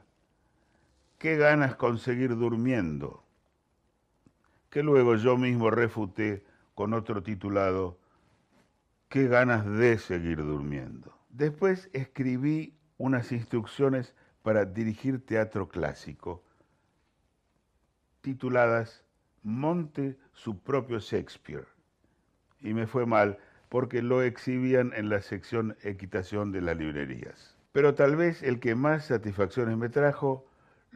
¿Qué 1.18 1.38
ganas 1.38 1.76
conseguir 1.76 2.36
durmiendo? 2.36 3.28
que 4.70 4.84
luego 4.84 5.15
yo 5.15 5.38
mismo 5.38 5.70
refuté 5.70 6.43
con 6.76 6.93
otro 6.93 7.24
titulado, 7.24 7.97
¿Qué 9.09 9.28
ganas 9.28 9.65
de 9.65 9.97
seguir 9.97 10.38
durmiendo? 10.38 11.18
Después 11.30 11.89
escribí 11.93 12.78
unas 12.97 13.32
instrucciones 13.32 14.13
para 14.43 14.65
dirigir 14.65 15.26
teatro 15.26 15.70
clásico, 15.70 16.43
tituladas 18.22 19.05
Monte 19.43 20.18
su 20.34 20.59
propio 20.59 20.99
Shakespeare. 20.99 21.68
Y 22.59 22.74
me 22.74 22.86
fue 22.86 23.05
mal 23.05 23.39
porque 23.70 24.01
lo 24.01 24.22
exhibían 24.22 24.91
en 24.93 25.09
la 25.09 25.22
sección 25.22 25.78
equitación 25.84 26.51
de 26.51 26.61
las 26.61 26.78
librerías. 26.78 27.55
Pero 27.72 27.95
tal 27.95 28.18
vez 28.18 28.43
el 28.43 28.59
que 28.59 28.76
más 28.76 29.05
satisfacciones 29.05 29.78
me 29.78 29.88
trajo 29.88 30.47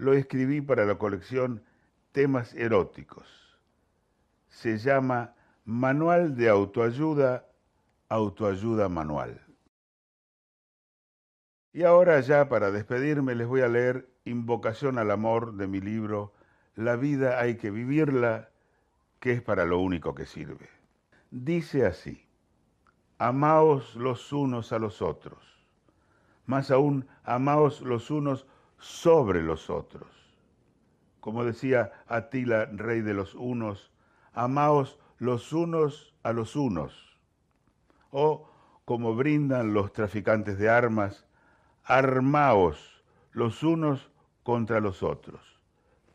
lo 0.02 0.14
escribí 0.14 0.62
para 0.62 0.84
la 0.84 0.96
colección 0.96 1.64
Temas 2.12 2.56
Eróticos. 2.56 3.28
Se 4.50 4.80
llama 4.80 5.36
Manual 5.64 6.36
de 6.36 6.50
Autoayuda, 6.50 7.46
Autoayuda 8.10 8.90
Manual. 8.90 9.40
Y 11.72 11.84
ahora 11.84 12.20
ya 12.20 12.50
para 12.50 12.72
despedirme 12.72 13.36
les 13.36 13.46
voy 13.46 13.62
a 13.62 13.68
leer 13.68 14.10
Invocación 14.26 14.98
al 14.98 15.12
Amor 15.12 15.54
de 15.54 15.68
mi 15.68 15.80
libro 15.80 16.34
La 16.74 16.96
vida 16.96 17.40
hay 17.40 17.58
que 17.58 17.70
vivirla, 17.70 18.50
que 19.20 19.34
es 19.34 19.42
para 19.44 19.66
lo 19.66 19.78
único 19.78 20.16
que 20.16 20.26
sirve. 20.26 20.68
Dice 21.30 21.86
así, 21.86 22.26
amaos 23.20 23.96
los 23.96 24.34
unos 24.34 24.74
a 24.74 24.80
los 24.80 25.04
otros, 25.04 25.64
más 26.48 26.72
aún 26.72 27.08
amaos 27.24 27.82
los 27.82 28.10
unos 28.10 28.48
sobre 28.82 29.42
los 29.42 29.70
otros. 29.70 30.10
Como 31.22 31.46
decía 31.46 31.92
Atila, 32.08 32.66
rey 32.66 33.02
de 33.02 33.14
los 33.14 33.36
unos, 33.36 33.92
amaos 34.34 35.00
los 35.20 35.54
unos 35.54 36.16
a 36.24 36.34
los 36.34 36.56
unos. 36.56 37.18
O 38.10 38.50
como 38.86 39.16
brindan 39.16 39.74
los 39.74 39.94
traficantes 39.94 40.58
de 40.58 40.70
armas, 40.70 41.26
armaos 41.84 43.04
los 43.32 43.64
unos 43.64 44.12
contra 44.44 44.80
los 44.80 45.04
otros. 45.04 45.62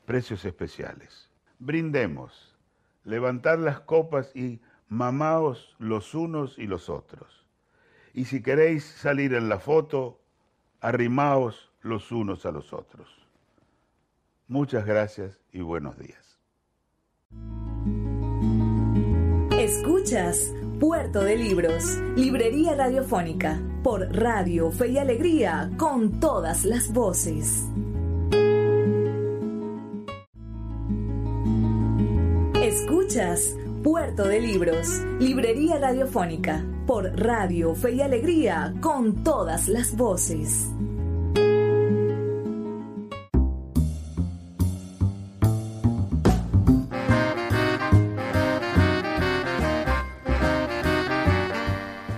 Precios 0.04 0.44
especiales. 0.44 1.30
Brindemos, 1.60 2.58
levantad 3.04 3.58
las 3.58 3.80
copas 3.80 4.34
y 4.34 4.60
mamaos 4.88 5.76
los 5.78 6.14
unos 6.14 6.58
y 6.58 6.66
los 6.66 6.88
otros. 6.88 7.46
Y 8.12 8.24
si 8.24 8.42
queréis 8.42 8.84
salir 8.84 9.34
en 9.34 9.48
la 9.48 9.60
foto, 9.60 10.20
arrimaos 10.80 11.72
los 11.86 12.12
unos 12.12 12.44
a 12.44 12.50
los 12.50 12.72
otros. 12.72 13.08
Muchas 14.48 14.84
gracias 14.84 15.40
y 15.52 15.60
buenos 15.60 15.98
días. 15.98 16.38
Escuchas 19.58 20.52
Puerto 20.78 21.22
de 21.22 21.36
Libros, 21.36 21.98
Librería 22.16 22.74
Radiofónica, 22.76 23.60
por 23.82 24.00
Radio 24.14 24.70
Fe 24.70 24.88
y 24.88 24.98
Alegría, 24.98 25.70
con 25.78 26.20
todas 26.20 26.64
las 26.64 26.92
voces. 26.92 27.64
Escuchas 32.62 33.56
Puerto 33.82 34.26
de 34.26 34.40
Libros, 34.40 35.00
Librería 35.18 35.78
Radiofónica, 35.78 36.64
por 36.86 37.04
Radio 37.18 37.74
Fe 37.74 37.92
y 37.92 38.02
Alegría, 38.02 38.74
con 38.80 39.24
todas 39.24 39.68
las 39.68 39.96
voces. 39.96 40.70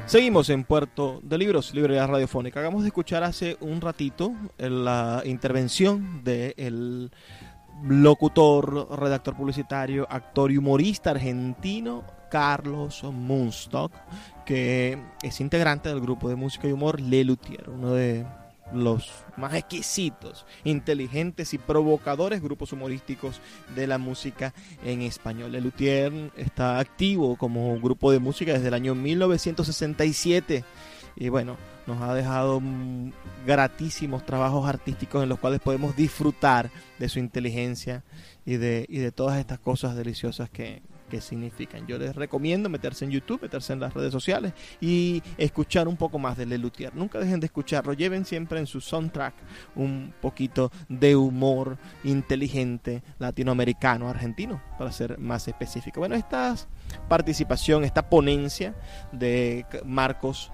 Seguimos 0.09 0.49
en 0.49 0.65
Puerto 0.65 1.21
de 1.23 1.37
Libros, 1.37 1.75
librería 1.75 2.07
radiofónica. 2.07 2.61
Acabamos 2.61 2.83
de 2.83 2.89
escuchar 2.89 3.25
hace 3.25 3.59
un 3.61 3.83
ratito 3.83 4.33
la 4.57 5.21
intervención 5.27 6.25
del 6.25 7.11
locutor, 7.83 8.89
redactor 8.99 9.37
publicitario, 9.37 10.07
actor 10.09 10.51
y 10.51 10.57
humorista 10.57 11.11
argentino 11.11 12.05
Carlos 12.31 13.05
Munstock, 13.05 13.93
que 14.47 14.99
es 15.23 15.43
integrante 15.43 15.91
del 15.91 16.01
grupo 16.01 16.31
de 16.31 16.37
música 16.37 16.67
y 16.67 16.73
humor 16.73 17.03
Le 17.03 17.25
Luthier, 17.25 17.69
uno 17.69 17.93
de 17.93 18.25
los 18.73 19.11
más 19.37 19.55
exquisitos, 19.55 20.47
inteligentes 20.64 21.55
y 21.55 21.59
provocadores 21.59 22.43
grupos 22.43 22.73
humorísticos 22.73 23.41
de 23.75 23.87
la 23.87 23.99
música 23.99 24.55
en 24.85 25.03
español. 25.03 25.55
El 25.55 25.64
Luthier 25.64 26.33
está 26.37 26.79
activo 26.79 27.37
como 27.37 27.79
grupo 27.81 28.12
de 28.12 28.19
música 28.19 28.53
desde 28.53 28.69
el 28.69 28.75
año 28.75 28.95
1967 28.95 30.64
y 31.16 31.29
bueno, 31.31 31.57
nos 31.87 32.01
ha 32.03 32.14
dejado 32.14 32.62
gratísimos 33.47 34.25
trabajos 34.25 34.69
artísticos 34.69 35.23
en 35.23 35.29
los 35.29 35.39
cuales 35.39 35.61
podemos 35.61 35.97
disfrutar 35.97 36.71
de 36.99 37.09
su 37.09 37.19
inteligencia 37.19 38.05
y 38.45 38.57
de, 38.57 38.87
y 38.89 38.99
de 38.99 39.11
todas 39.11 39.39
estas 39.39 39.59
cosas 39.59 39.97
deliciosas 39.97 40.51
que, 40.51 40.83
qué 41.09 41.21
significan. 41.21 41.87
Yo 41.87 41.99
les 41.99 42.15
recomiendo 42.15 42.69
meterse 42.69 43.05
en 43.05 43.11
YouTube, 43.11 43.43
meterse 43.43 43.73
en 43.73 43.81
las 43.81 43.95
redes 43.95 44.13
sociales 44.13 44.53
y 44.81 45.23
escuchar 45.37 45.89
un 45.89 45.97
poco 45.97 46.19
más 46.19 46.37
de 46.37 46.47
Lelutier. 46.47 46.95
Nunca 46.95 47.19
dejen 47.19 47.41
de 47.41 47.47
escucharlo, 47.47 47.93
lleven 47.93 48.25
siempre 48.25 48.59
en 48.59 48.67
su 48.67 48.81
soundtrack 48.81 49.35
un 49.75 50.13
poquito 50.21 50.71
de 50.89 51.17
humor 51.17 51.79
inteligente 52.05 53.03
latinoamericano, 53.19 54.09
argentino, 54.09 54.63
para 54.79 54.93
ser 54.93 55.19
más 55.19 55.49
específico. 55.49 56.01
Bueno, 56.01 56.15
esta 56.15 56.55
participación, 57.09 57.85
esta 57.85 58.09
ponencia 58.09 58.75
de 59.13 59.67
Marcos 59.85 60.51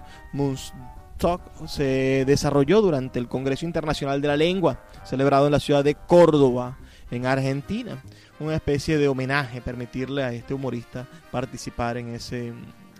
Talk 1.17 1.67
se 1.67 2.25
desarrolló 2.27 2.81
durante 2.81 3.19
el 3.19 3.29
Congreso 3.29 3.65
Internacional 3.65 4.21
de 4.21 4.29
la 4.29 4.37
Lengua, 4.37 4.81
celebrado 5.05 5.47
en 5.47 5.53
la 5.53 5.61
ciudad 5.61 5.85
de 5.85 5.95
Córdoba, 5.95 6.79
en 7.11 7.27
Argentina 7.27 8.03
una 8.41 8.57
especie 8.57 8.99
de 8.99 9.09
homenaje, 9.09 9.61
permitirle 9.61 10.23
a 10.25 10.33
este 10.33 10.55
humorista 10.55 11.07
participar 11.31 11.97
en 11.97 12.15
ese, 12.15 12.49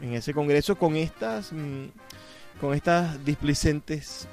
en 0.01 0.15
ese 0.15 0.33
congreso 0.33 0.77
con 0.77 0.97
estas, 0.97 1.53
mm, 1.53 1.87
con 2.61 2.75
estas 2.75 3.25
displicentes 3.25 4.29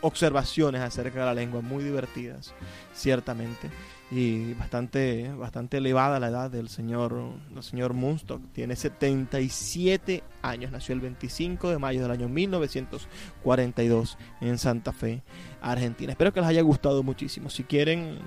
observaciones 0.00 0.80
acerca 0.80 1.20
de 1.20 1.26
la 1.26 1.34
lengua, 1.34 1.60
muy 1.60 1.84
divertidas, 1.84 2.54
ciertamente 2.94 3.70
y 4.10 4.54
bastante, 4.54 5.30
bastante 5.34 5.76
elevada 5.76 6.18
la 6.18 6.28
edad 6.28 6.50
del 6.50 6.68
señor, 6.68 7.16
el 7.54 7.62
señor 7.62 7.94
Munstock. 7.94 8.42
Tiene 8.52 8.74
77 8.74 10.24
años, 10.42 10.72
nació 10.72 10.94
el 10.94 11.00
25 11.00 11.70
de 11.70 11.78
mayo 11.78 12.02
del 12.02 12.10
año 12.10 12.28
1942 12.28 14.18
en 14.40 14.58
Santa 14.58 14.92
Fe, 14.92 15.22
Argentina. 15.62 16.12
Espero 16.12 16.32
que 16.32 16.40
les 16.40 16.48
haya 16.48 16.62
gustado 16.62 17.04
muchísimo. 17.04 17.50
Si 17.50 17.62
quieren 17.62 18.18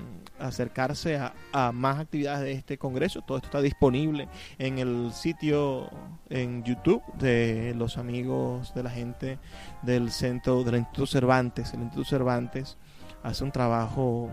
acercarse 0.43 1.17
a, 1.17 1.33
a 1.51 1.71
más 1.71 1.99
actividades 1.99 2.43
de 2.43 2.51
este 2.51 2.77
congreso, 2.77 3.21
todo 3.21 3.37
esto 3.37 3.47
está 3.47 3.61
disponible 3.61 4.27
en 4.57 4.79
el 4.79 5.11
sitio 5.13 5.89
en 6.29 6.63
YouTube 6.63 7.01
de 7.17 7.73
los 7.77 7.97
amigos 7.97 8.73
de 8.73 8.83
la 8.83 8.89
gente 8.89 9.39
del 9.81 10.11
centro 10.11 10.63
del 10.63 10.75
Instituto 10.75 11.07
Cervantes. 11.07 11.73
El 11.73 11.81
Instituto 11.81 12.09
Cervantes 12.09 12.77
hace 13.23 13.43
un 13.43 13.51
trabajo 13.51 14.29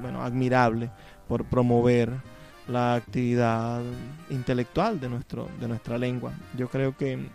bueno, 0.00 0.22
admirable 0.22 0.90
por 1.28 1.44
promover 1.44 2.12
la 2.68 2.94
actividad 2.94 3.82
intelectual 4.30 5.00
de, 5.00 5.08
nuestro, 5.08 5.48
de 5.58 5.68
nuestra 5.68 5.98
lengua. 5.98 6.32
Yo 6.56 6.68
creo 6.68 6.96
que, 6.96 7.28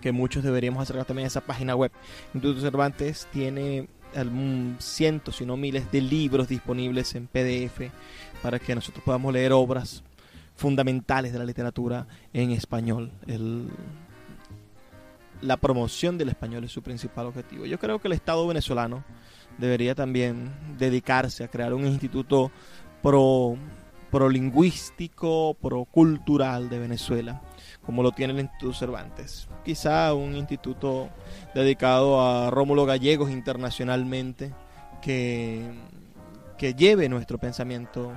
que 0.00 0.12
muchos 0.12 0.44
deberíamos 0.44 0.82
acercar 0.82 1.04
también 1.04 1.24
a 1.24 1.28
esa 1.28 1.40
página 1.40 1.74
web. 1.74 1.90
Instituto 2.34 2.60
Cervantes 2.60 3.26
tiene 3.32 3.88
cientos, 4.78 5.36
si 5.36 5.46
no 5.46 5.56
miles, 5.56 5.90
de 5.90 6.00
libros 6.00 6.48
disponibles 6.48 7.14
en 7.14 7.26
PDF 7.26 7.90
para 8.42 8.58
que 8.58 8.74
nosotros 8.74 9.04
podamos 9.04 9.32
leer 9.32 9.52
obras 9.52 10.02
fundamentales 10.56 11.32
de 11.32 11.38
la 11.38 11.44
literatura 11.44 12.06
en 12.32 12.50
español. 12.50 13.10
La 15.40 15.56
promoción 15.56 16.18
del 16.18 16.28
español 16.28 16.64
es 16.64 16.72
su 16.72 16.82
principal 16.82 17.26
objetivo. 17.26 17.66
Yo 17.66 17.78
creo 17.78 17.98
que 17.98 18.08
el 18.08 18.12
Estado 18.12 18.46
venezolano 18.46 19.04
debería 19.58 19.94
también 19.94 20.52
dedicarse 20.78 21.44
a 21.44 21.48
crear 21.48 21.74
un 21.74 21.86
instituto 21.86 22.50
pro, 23.02 23.56
pro 24.10 24.28
lingüístico, 24.28 25.56
pro 25.60 25.84
cultural 25.84 26.68
de 26.68 26.78
Venezuela, 26.78 27.42
como 27.84 28.02
lo 28.02 28.12
tiene 28.12 28.32
el 28.32 28.40
Instituto 28.40 28.72
Cervantes. 28.72 29.48
Quizá 29.64 30.14
un 30.14 30.36
instituto 30.36 31.08
dedicado 31.54 32.20
a 32.20 32.50
Rómulo 32.50 32.86
Gallegos 32.86 33.30
internacionalmente, 33.30 34.52
que, 35.00 35.62
que 36.56 36.74
lleve 36.74 37.08
nuestro 37.08 37.38
pensamiento 37.38 38.12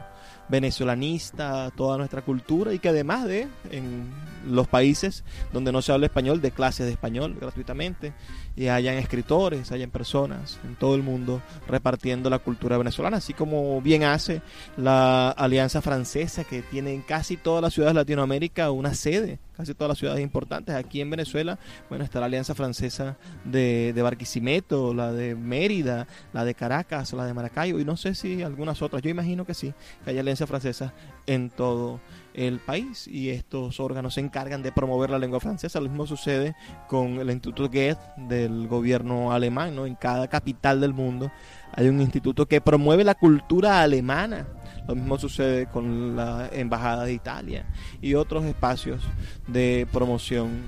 venezolanista, 0.47 1.71
toda 1.75 1.97
nuestra 1.97 2.21
cultura 2.21 2.73
y 2.73 2.79
que 2.79 2.89
además 2.89 3.25
de 3.25 3.47
en 3.71 4.09
los 4.47 4.67
países 4.67 5.23
donde 5.51 5.71
no 5.71 5.81
se 5.81 5.91
habla 5.91 6.05
español, 6.05 6.41
de 6.41 6.51
clases 6.51 6.85
de 6.85 6.91
español 6.91 7.35
gratuitamente 7.39 8.13
y 8.55 8.67
hayan 8.67 8.95
escritores, 8.95 9.71
hayan 9.71 9.89
personas 9.89 10.59
en 10.63 10.75
todo 10.75 10.95
el 10.95 11.01
mundo 11.01 11.41
repartiendo 11.67 12.29
la 12.29 12.39
cultura 12.39 12.77
venezolana, 12.77 13.17
así 13.17 13.33
como 13.33 13.81
bien 13.81 14.03
hace 14.03 14.41
la 14.77 15.31
Alianza 15.31 15.81
Francesa 15.81 16.43
que 16.43 16.61
tiene 16.61 16.93
en 16.93 17.01
casi 17.01 17.37
todas 17.37 17.61
las 17.61 17.73
ciudades 17.73 17.95
de 17.95 18.01
Latinoamérica 18.01 18.69
una 18.71 18.93
sede, 18.93 19.39
casi 19.55 19.73
todas 19.73 19.89
las 19.89 19.97
ciudades 19.97 20.21
importantes. 20.21 20.75
Aquí 20.75 21.01
en 21.01 21.09
Venezuela, 21.09 21.57
bueno, 21.89 22.03
está 22.03 22.19
la 22.19 22.27
Alianza 22.27 22.55
Francesa 22.55 23.17
de, 23.43 23.93
de 23.93 24.01
Barquisimeto, 24.01 24.93
la 24.93 25.11
de 25.11 25.35
Mérida, 25.35 26.07
la 26.33 26.45
de 26.45 26.53
Caracas, 26.53 27.13
la 27.13 27.25
de 27.25 27.33
Maracaibo 27.33 27.79
y 27.79 27.85
no 27.85 27.97
sé 27.97 28.15
si 28.15 28.43
algunas 28.43 28.81
otras. 28.81 29.01
Yo 29.01 29.09
imagino 29.09 29.45
que 29.45 29.53
sí, 29.53 29.73
que 30.03 30.11
hay 30.11 30.19
Alianza 30.19 30.47
Francesa 30.47 30.93
en 31.27 31.49
todo 31.49 31.99
el 32.33 32.59
país 32.59 33.07
y 33.07 33.29
estos 33.29 33.79
órganos 33.79 34.15
se 34.15 34.19
encargan 34.19 34.61
de 34.61 34.71
promover 34.71 35.09
la 35.09 35.19
lengua 35.19 35.39
francesa. 35.39 35.79
Lo 35.79 35.89
mismo 35.89 36.05
sucede 36.05 36.55
con 36.87 37.19
el 37.19 37.31
Instituto 37.31 37.63
Goethe 37.63 37.97
del 38.17 38.67
gobierno 38.67 39.31
alemán, 39.31 39.75
¿no? 39.75 39.85
En 39.85 39.95
cada 39.95 40.27
capital 40.27 40.81
del 40.81 40.93
mundo 40.93 41.31
hay 41.73 41.87
un 41.87 42.01
instituto 42.01 42.45
que 42.45 42.61
promueve 42.61 43.03
la 43.03 43.15
cultura 43.15 43.81
alemana. 43.81 44.47
Lo 44.87 44.95
mismo 44.95 45.17
sucede 45.17 45.65
con 45.67 46.15
la 46.15 46.49
Embajada 46.51 47.05
de 47.05 47.13
Italia 47.13 47.65
y 48.01 48.13
otros 48.13 48.45
espacios 48.45 49.01
de 49.47 49.87
promoción 49.91 50.61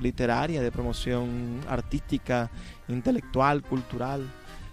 literaria, 0.00 0.62
de 0.62 0.72
promoción 0.72 1.60
artística, 1.68 2.50
intelectual, 2.88 3.62
cultural. 3.62 4.26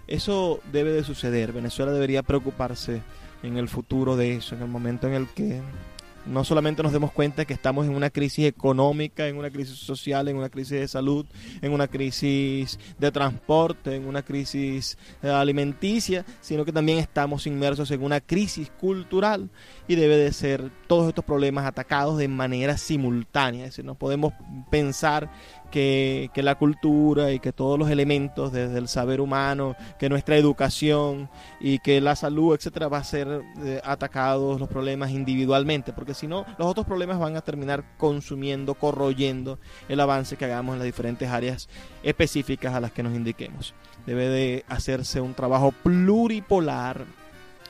Eso 0.06 0.60
debe 0.72 0.90
de 0.90 1.04
suceder. 1.04 1.52
Venezuela 1.52 1.92
debería 1.92 2.22
preocuparse 2.22 3.02
en 3.42 3.56
el 3.56 3.68
futuro 3.68 4.16
de 4.16 4.34
eso, 4.34 4.54
en 4.54 4.62
el 4.62 4.68
momento 4.68 5.06
en 5.06 5.14
el 5.14 5.28
que 5.28 5.60
no 6.26 6.44
solamente 6.44 6.82
nos 6.82 6.92
demos 6.92 7.12
cuenta 7.12 7.44
que 7.44 7.54
estamos 7.54 7.86
en 7.86 7.94
una 7.94 8.10
crisis 8.10 8.46
económica, 8.46 9.26
en 9.26 9.36
una 9.36 9.50
crisis 9.50 9.78
social, 9.78 10.28
en 10.28 10.36
una 10.36 10.48
crisis 10.48 10.80
de 10.80 10.88
salud, 10.88 11.26
en 11.62 11.72
una 11.72 11.88
crisis 11.88 12.78
de 12.98 13.10
transporte, 13.10 13.94
en 13.94 14.06
una 14.06 14.22
crisis 14.22 14.98
eh, 15.22 15.28
alimenticia, 15.28 16.24
sino 16.40 16.64
que 16.64 16.72
también 16.72 16.98
estamos 16.98 17.46
inmersos 17.46 17.90
en 17.90 18.02
una 18.02 18.20
crisis 18.20 18.70
cultural 18.70 19.50
y 19.88 19.96
debe 19.96 20.16
de 20.16 20.32
ser 20.32 20.70
todos 20.86 21.08
estos 21.08 21.24
problemas 21.24 21.66
atacados 21.66 22.18
de 22.18 22.28
manera 22.28 22.76
simultánea. 22.76 23.64
Es 23.64 23.70
decir, 23.70 23.84
no 23.84 23.94
podemos 23.94 24.32
pensar 24.70 25.30
que, 25.70 26.30
la 26.36 26.56
cultura 26.56 27.32
y 27.32 27.38
que 27.38 27.52
todos 27.52 27.78
los 27.78 27.90
elementos 27.90 28.52
desde 28.52 28.78
el 28.78 28.88
saber 28.88 29.20
humano, 29.20 29.76
que 29.98 30.08
nuestra 30.08 30.36
educación 30.36 31.30
y 31.60 31.78
que 31.78 32.00
la 32.00 32.16
salud, 32.16 32.54
etcétera, 32.54 32.88
va 32.88 32.98
a 32.98 33.04
ser 33.04 33.42
eh, 33.62 33.80
atacados 33.84 34.58
los 34.58 34.68
problemas 34.68 35.10
individualmente, 35.10 35.92
porque 35.92 36.14
si 36.14 36.26
no, 36.26 36.44
los 36.58 36.68
otros 36.68 36.86
problemas 36.86 37.18
van 37.18 37.36
a 37.36 37.40
terminar 37.40 37.84
consumiendo, 37.96 38.74
corroyendo 38.74 39.58
el 39.88 40.00
avance 40.00 40.36
que 40.36 40.44
hagamos 40.44 40.74
en 40.74 40.80
las 40.80 40.86
diferentes 40.86 41.28
áreas 41.28 41.68
específicas 42.02 42.74
a 42.74 42.80
las 42.80 42.92
que 42.92 43.02
nos 43.02 43.14
indiquemos. 43.14 43.74
Debe 44.06 44.28
de 44.28 44.64
hacerse 44.68 45.20
un 45.20 45.34
trabajo 45.34 45.72
pluripolar, 45.82 47.04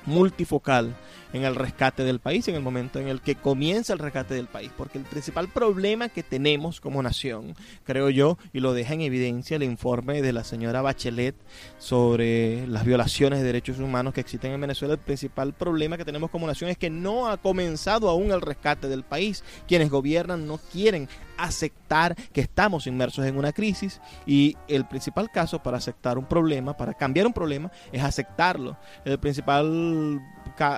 multifocal 0.07 0.95
en 1.33 1.45
el 1.45 1.55
rescate 1.55 2.03
del 2.03 2.19
país, 2.19 2.49
en 2.49 2.57
el 2.57 2.63
momento 2.63 2.99
en 2.99 3.09
el 3.09 3.21
que 3.21 3.37
comienza 3.37 3.93
el 3.93 3.99
rescate 3.99 4.35
del 4.35 4.47
país, 4.47 4.71
porque 4.77 4.99
el 4.99 5.05
principal 5.05 5.49
problema 5.49 6.09
que 6.09 6.23
tenemos 6.23 6.81
como 6.81 7.03
nación, 7.03 7.55
creo 7.85 8.11
yo, 8.11 8.37
y 8.53 8.61
lo 8.61 8.73
deja 8.73 8.95
en 8.95 9.03
evidencia 9.03 9.57
el 9.57 9.63
informe 9.63 10.23
de 10.23 10.33
la 10.33 10.45
señora 10.45 10.83
Bachelet 10.83 11.37
sobre 11.79 12.67
las 12.67 12.85
violaciones 12.85 13.41
de 13.41 13.45
derechos 13.45 13.79
humanos 13.79 14.15
que 14.15 14.21
existen 14.21 14.53
en 14.53 14.61
Venezuela, 14.61 14.95
el 14.95 15.01
principal 15.01 15.53
problema 15.53 15.97
que 15.97 16.05
tenemos 16.05 16.31
como 16.31 16.47
nación 16.47 16.71
es 16.71 16.79
que 16.79 16.91
no 16.91 17.29
ha 17.29 17.37
comenzado 17.37 18.09
aún 18.09 18.33
el 18.33 18.41
rescate 18.41 18.89
del 18.89 19.05
país. 19.05 19.45
Quienes 19.69 19.91
gobiernan 19.91 20.47
no 20.47 20.59
quieren 20.73 21.09
aceptar 21.37 22.15
que 22.33 22.43
estamos 22.43 22.87
inmersos 22.87 23.25
en 23.25 23.37
una 23.37 23.53
crisis 23.53 24.01
y 24.27 24.57
el 24.69 24.87
principal 24.87 25.31
caso 25.31 25.63
para 25.63 25.79
aceptar 25.79 26.19
un 26.19 26.27
problema, 26.27 26.77
para 26.77 26.95
cambiar 26.95 27.27
un 27.27 27.33
problema, 27.33 27.71
es 27.93 28.03
aceptarlo. 28.03 28.77
El 29.05 29.19
principal 29.19 29.90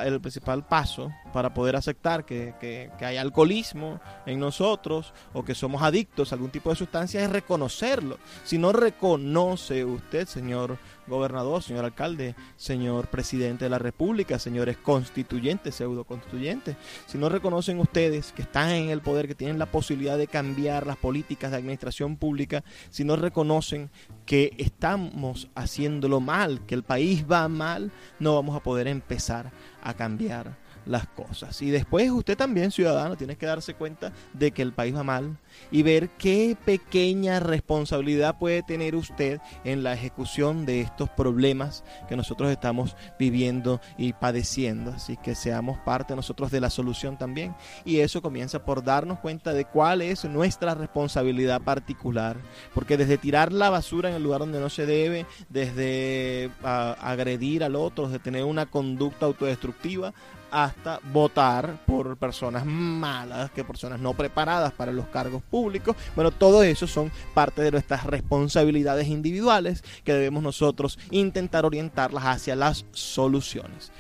el 0.05 0.21
principal 0.21 0.67
paso 0.67 1.13
para 1.33 1.53
poder 1.55 1.77
aceptar 1.77 2.25
que, 2.25 2.55
que, 2.61 3.05
hay 3.05 3.17
alcoholismo 3.17 4.01
en 4.27 4.39
nosotros 4.39 5.13
o 5.33 5.45
que 5.45 5.55
somos 5.55 5.83
adictos 5.83 6.31
a 6.31 6.37
algún 6.37 6.51
tipo 6.51 6.71
de 6.71 6.77
sustancia 6.77 7.23
es 7.23 7.31
reconocerlo. 7.31 8.19
Si 8.45 8.59
no 8.59 8.73
reconoce 8.73 9.85
usted, 9.85 10.29
señor 10.29 10.79
gobernador, 11.07 11.63
señor 11.63 11.85
alcalde, 11.85 12.35
señor 12.57 13.09
presidente 13.09 13.65
de 13.65 13.71
la 13.71 13.79
República, 13.79 14.39
señores 14.39 14.77
constituyentes, 14.77 15.75
pseudo 15.75 16.05
constituyentes, 16.05 16.77
si 17.07 17.19
no 17.19 17.29
reconocen 17.29 17.79
ustedes 17.81 18.33
que 18.33 18.43
están 18.43 18.71
en 18.71 18.91
el 18.91 19.01
poder, 19.01 19.27
que 19.27 19.35
tienen 19.35 19.59
la 19.59 19.67
posibilidad 19.67 20.19
de 20.19 20.27
cambiar 20.27 20.87
las 20.87 20.97
políticas 20.97 21.51
de 21.51 21.59
administración 21.59 22.17
pública, 22.17 22.65
si 22.91 23.05
no 23.05 23.17
reconocen 23.17 23.91
que 24.27 24.55
estamos 24.59 25.49
haciéndolo 25.55 26.21
mal, 26.21 26.65
que 26.67 26.75
el 26.75 26.83
país 26.83 27.25
va 27.31 27.49
mal, 27.49 27.93
no 28.19 28.35
vamos 28.35 28.57
a 28.57 28.63
poder 28.63 28.87
empezar 28.87 29.51
a 29.83 29.95
cambiar 29.95 30.62
las 30.87 31.07
cosas. 31.09 31.61
Y 31.63 31.71
después 31.71 32.11
usted 32.11 32.37
también, 32.37 32.71
ciudadano, 32.71 33.17
tiene 33.17 33.37
que 33.37 33.47
darse 33.47 33.75
cuenta 33.75 34.13
de 34.33 34.51
que 34.51 34.63
el 34.63 34.73
país 34.73 34.95
va 34.95 35.03
mal 35.03 35.37
y 35.71 35.83
ver 35.83 36.11
qué 36.11 36.57
pequeña 36.65 37.41
responsabilidad 37.41 38.39
puede 38.39 38.63
tener 38.63 38.95
usted 38.95 39.41
en 39.65 39.83
la 39.83 39.93
ejecución 39.93 40.67
de 40.67 40.81
estos 40.81 41.09
problemas 41.11 41.85
que 42.09 42.17
nosotros 42.17 42.51
estamos 42.51 42.97
viviendo 43.19 43.81
y 43.97 44.13
padeciendo. 44.13 44.93
Así 44.93 45.17
que 45.17 45.35
seamos 45.35 45.79
parte 45.79 46.17
nosotros 46.17 46.51
de 46.51 46.61
la 46.61 46.71
solución 46.71 47.17
también. 47.17 47.55
Y 47.85 47.99
eso 48.01 48.23
comienza 48.23 48.65
por 48.65 48.83
darnos 48.83 49.19
cuenta 49.21 49.53
de 49.53 49.65
cuál 49.65 50.03
es 50.03 50.25
nuestra 50.25 50.75
responsabilidad 50.75 51.61
particular. 51.61 52.37
Porque 52.75 52.97
desde 52.97 53.19
tirar 53.19 53.53
la 53.53 53.71
basura 53.71 54.09
en 54.09 54.17
el 54.17 54.23
lugar 54.23 54.41
donde 54.41 54.61
no 54.61 54.69
se 54.69 54.87
debe, 54.87 55.27
desde 55.49 56.51
ah, 56.63 56.97
agredir 57.01 57.65
al 57.65 57.77
otro, 57.77 58.09
de 58.09 58.19
tener 58.19 58.45
una 58.45 58.67
conducta 58.67 59.27
autodestructiva, 59.27 60.13
hasta 60.53 61.01
votar 61.13 61.85
por 61.87 62.17
personas 62.19 62.65
malas, 62.65 63.51
que 63.51 63.65
personas 63.65 63.99
no 63.99 64.13
preparadas 64.13 64.73
para 64.73 64.93
los 64.93 65.07
cargos 65.09 65.43
públicos. 65.43 65.97
Bueno, 66.15 66.31
todo 66.31 66.63
eso 66.63 66.87
son 66.87 67.11
parte 67.35 67.63
de 67.63 67.73
nuestras 67.73 68.05
responsabilidades 68.05 69.09
individuales 69.09 69.83
que 70.05 70.13
debemos 70.13 70.43
nosotros 70.43 70.99
intentar 71.11 71.65
orientarlas 71.65 72.25
hacia 72.25 72.55
las 72.55 72.85
soluciones. 72.93 73.91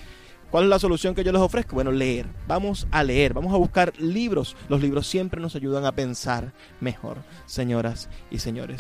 ¿Cuál 0.51 0.65
es 0.65 0.71
la 0.71 0.79
solución 0.79 1.15
que 1.15 1.25
yo 1.25 1.33
les 1.33 1.41
ofrezco? 1.41 1.77
Bueno, 1.77 1.91
leer. 1.91 2.27
Vamos 2.47 2.87
a 2.91 3.03
leer, 3.03 3.33
vamos 3.33 3.55
a 3.55 3.57
buscar 3.57 3.99
libros. 3.99 4.55
Los 4.69 4.83
libros 4.83 5.07
siempre 5.07 5.41
nos 5.41 5.57
ayudan 5.57 5.87
a 5.87 5.93
pensar 5.93 6.53
mejor, 6.79 7.25
señoras 7.47 8.11
y 8.31 8.39
señores. 8.39 8.77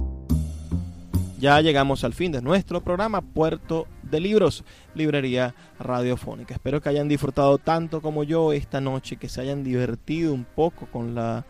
Ya 1.43 1.61
llegamos 1.61 2.05
al 2.05 2.12
fin 2.12 2.30
de 2.30 2.40
nuestro 2.40 2.82
programa 2.82 3.20
Puerto 3.20 3.88
de 4.05 4.20
Libros, 4.20 4.62
Librería 4.95 5.57
Radiofónica. 5.80 6.55
Espero 6.55 6.80
que 6.80 6.88
hayan 6.88 7.09
disfrutado 7.09 7.59
tanto 7.59 8.01
como 8.01 8.22
yo 8.22 8.53
esta 8.53 8.80
noche, 8.80 9.16
que 9.16 9.28
se 9.28 9.40
hayan 9.40 9.64
divertido 9.64 10.32
un 10.32 10.45
poco 10.45 10.86
con 10.86 11.16
las 11.16 11.45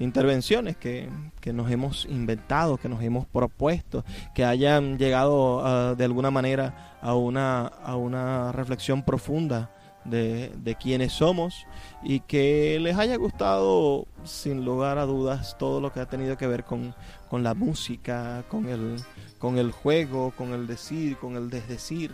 intervenciones 0.00 0.76
que, 0.76 1.08
nos 1.44 1.70
hemos 1.70 2.06
inventado, 2.06 2.76
que 2.76 2.88
nos 2.88 3.00
hemos 3.04 3.24
propuesto, 3.24 4.04
que 4.34 4.44
hayan 4.44 4.98
llegado 4.98 5.64
ah, 5.64 5.94
de 5.96 6.04
alguna 6.04 6.32
manera 6.32 6.98
a 7.00 7.14
una, 7.14 7.68
a 7.68 7.94
una 7.94 8.50
reflexión 8.50 9.04
profunda 9.04 9.70
de, 10.04 10.52
de 10.56 10.74
quiénes 10.74 11.12
somos 11.12 11.66
y 12.02 12.20
que 12.20 12.78
les 12.80 12.96
haya 12.96 13.16
gustado 13.16 14.06
sin 14.24 14.64
lugar 14.64 14.98
a 14.98 15.06
dudas 15.06 15.56
todo 15.58 15.80
lo 15.80 15.92
que 15.92 16.00
ha 16.00 16.06
tenido 16.06 16.36
que 16.36 16.46
ver 16.46 16.64
con, 16.64 16.94
con 17.28 17.42
la 17.42 17.54
música, 17.54 18.44
con 18.48 18.68
el, 18.68 18.96
con 19.38 19.58
el 19.58 19.72
juego, 19.72 20.32
con 20.36 20.52
el 20.52 20.66
decir, 20.66 21.16
con 21.16 21.36
el 21.36 21.50
desdecir. 21.50 22.12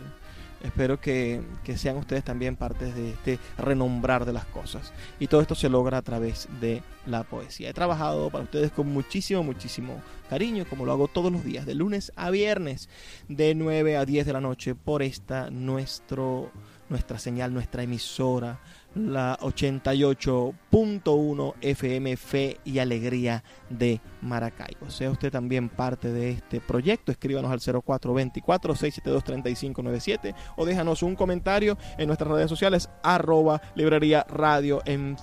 Espero 0.63 0.99
que, 0.99 1.41
que, 1.65 1.77
sean 1.77 1.97
ustedes 1.97 2.23
también 2.23 2.55
partes 2.55 2.95
de 2.95 3.09
este 3.11 3.37
renombrar 3.57 4.23
de 4.23 4.31
las 4.31 4.45
cosas. 4.45 4.93
Y 5.19 5.27
todo 5.27 5.41
esto 5.41 5.55
se 5.55 5.67
logra 5.67 5.97
a 5.97 6.01
través 6.01 6.47
de 6.61 6.81
la 7.05 7.23
poesía. 7.23 7.69
He 7.69 7.73
trabajado 7.73 8.29
para 8.29 8.45
ustedes 8.45 8.71
con 8.71 8.87
muchísimo, 8.87 9.43
muchísimo 9.43 10.01
cariño, 10.29 10.65
como 10.69 10.85
lo 10.85 10.93
hago 10.93 11.09
todos 11.09 11.33
los 11.33 11.43
días, 11.43 11.65
de 11.65 11.75
lunes 11.75 12.13
a 12.15 12.29
viernes, 12.29 12.87
de 13.27 13.55
9 13.55 13.97
a 13.97 14.05
10 14.05 14.25
de 14.25 14.33
la 14.33 14.39
noche, 14.39 14.73
por 14.73 15.03
esta 15.03 15.49
nuestro, 15.49 16.49
nuestra 16.87 17.19
señal, 17.19 17.53
nuestra 17.53 17.83
emisora 17.83 18.59
la 18.95 19.37
88.1 19.39 21.53
FM 21.61 22.17
Fe 22.17 22.57
y 22.63 22.79
Alegría 22.79 23.43
de 23.69 24.01
Maracaibo. 24.21 24.89
Sea 24.89 25.11
usted 25.11 25.31
también 25.31 25.69
parte 25.69 26.11
de 26.11 26.31
este 26.31 26.59
proyecto, 26.61 27.11
escríbanos 27.11 27.51
al 27.51 27.59
0424-672-3597 27.59 30.33
o 30.55 30.65
déjanos 30.65 31.03
un 31.03 31.15
comentario 31.15 31.77
en 31.97 32.07
nuestras 32.07 32.31
redes 32.31 32.49
sociales, 32.49 32.89
arroba 33.03 33.61
librería 33.75 34.25
radio 34.29 34.81
en 34.85 35.17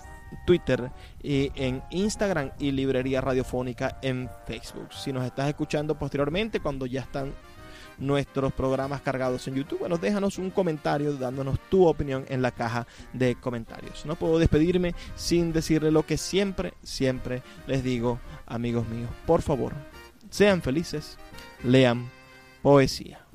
Twitter 0.47 0.91
y 1.23 1.53
en 1.55 1.83
Instagram 1.91 2.53
y 2.59 2.73
librería 2.73 3.21
radiofónica 3.21 3.99
en 4.03 4.29
Facebook. 4.47 4.93
Si 4.93 5.13
nos 5.13 5.25
estás 5.25 5.49
escuchando 5.49 5.99
posteriormente, 5.99 6.61
cuando 6.61 6.87
ya 6.87 7.01
están 7.01 7.33
nuestros 8.01 8.53
programas 8.53 9.03
cargados 9.03 9.47
en 9.47 9.55
YouTube. 9.55 9.81
Bueno, 9.81 9.99
déjanos 9.99 10.39
un 10.39 10.51
comentario 10.51 11.13
dándonos 11.13 11.61
tu 11.69 11.87
opinión 11.87 12.25
en 12.29 12.43
la 12.43 12.51
caja 12.51 12.87
de 13.13 13.37
comentarios. 13.37 14.05
No 14.07 14.17
puedo 14.17 14.39
despedirme 14.39 14.95
sin 15.15 15.53
decirle 15.53 15.91
lo 15.91 16.05
que 16.05 16.17
siempre, 16.17 16.75
siempre 16.83 17.43
les 17.67 17.85
digo, 17.85 18.19
amigos 18.47 18.89
míos. 18.89 19.11
Por 19.27 19.43
favor, 19.43 19.73
sean 20.31 20.63
felices, 20.63 21.19
lean 21.63 22.11
poesía. 22.63 23.30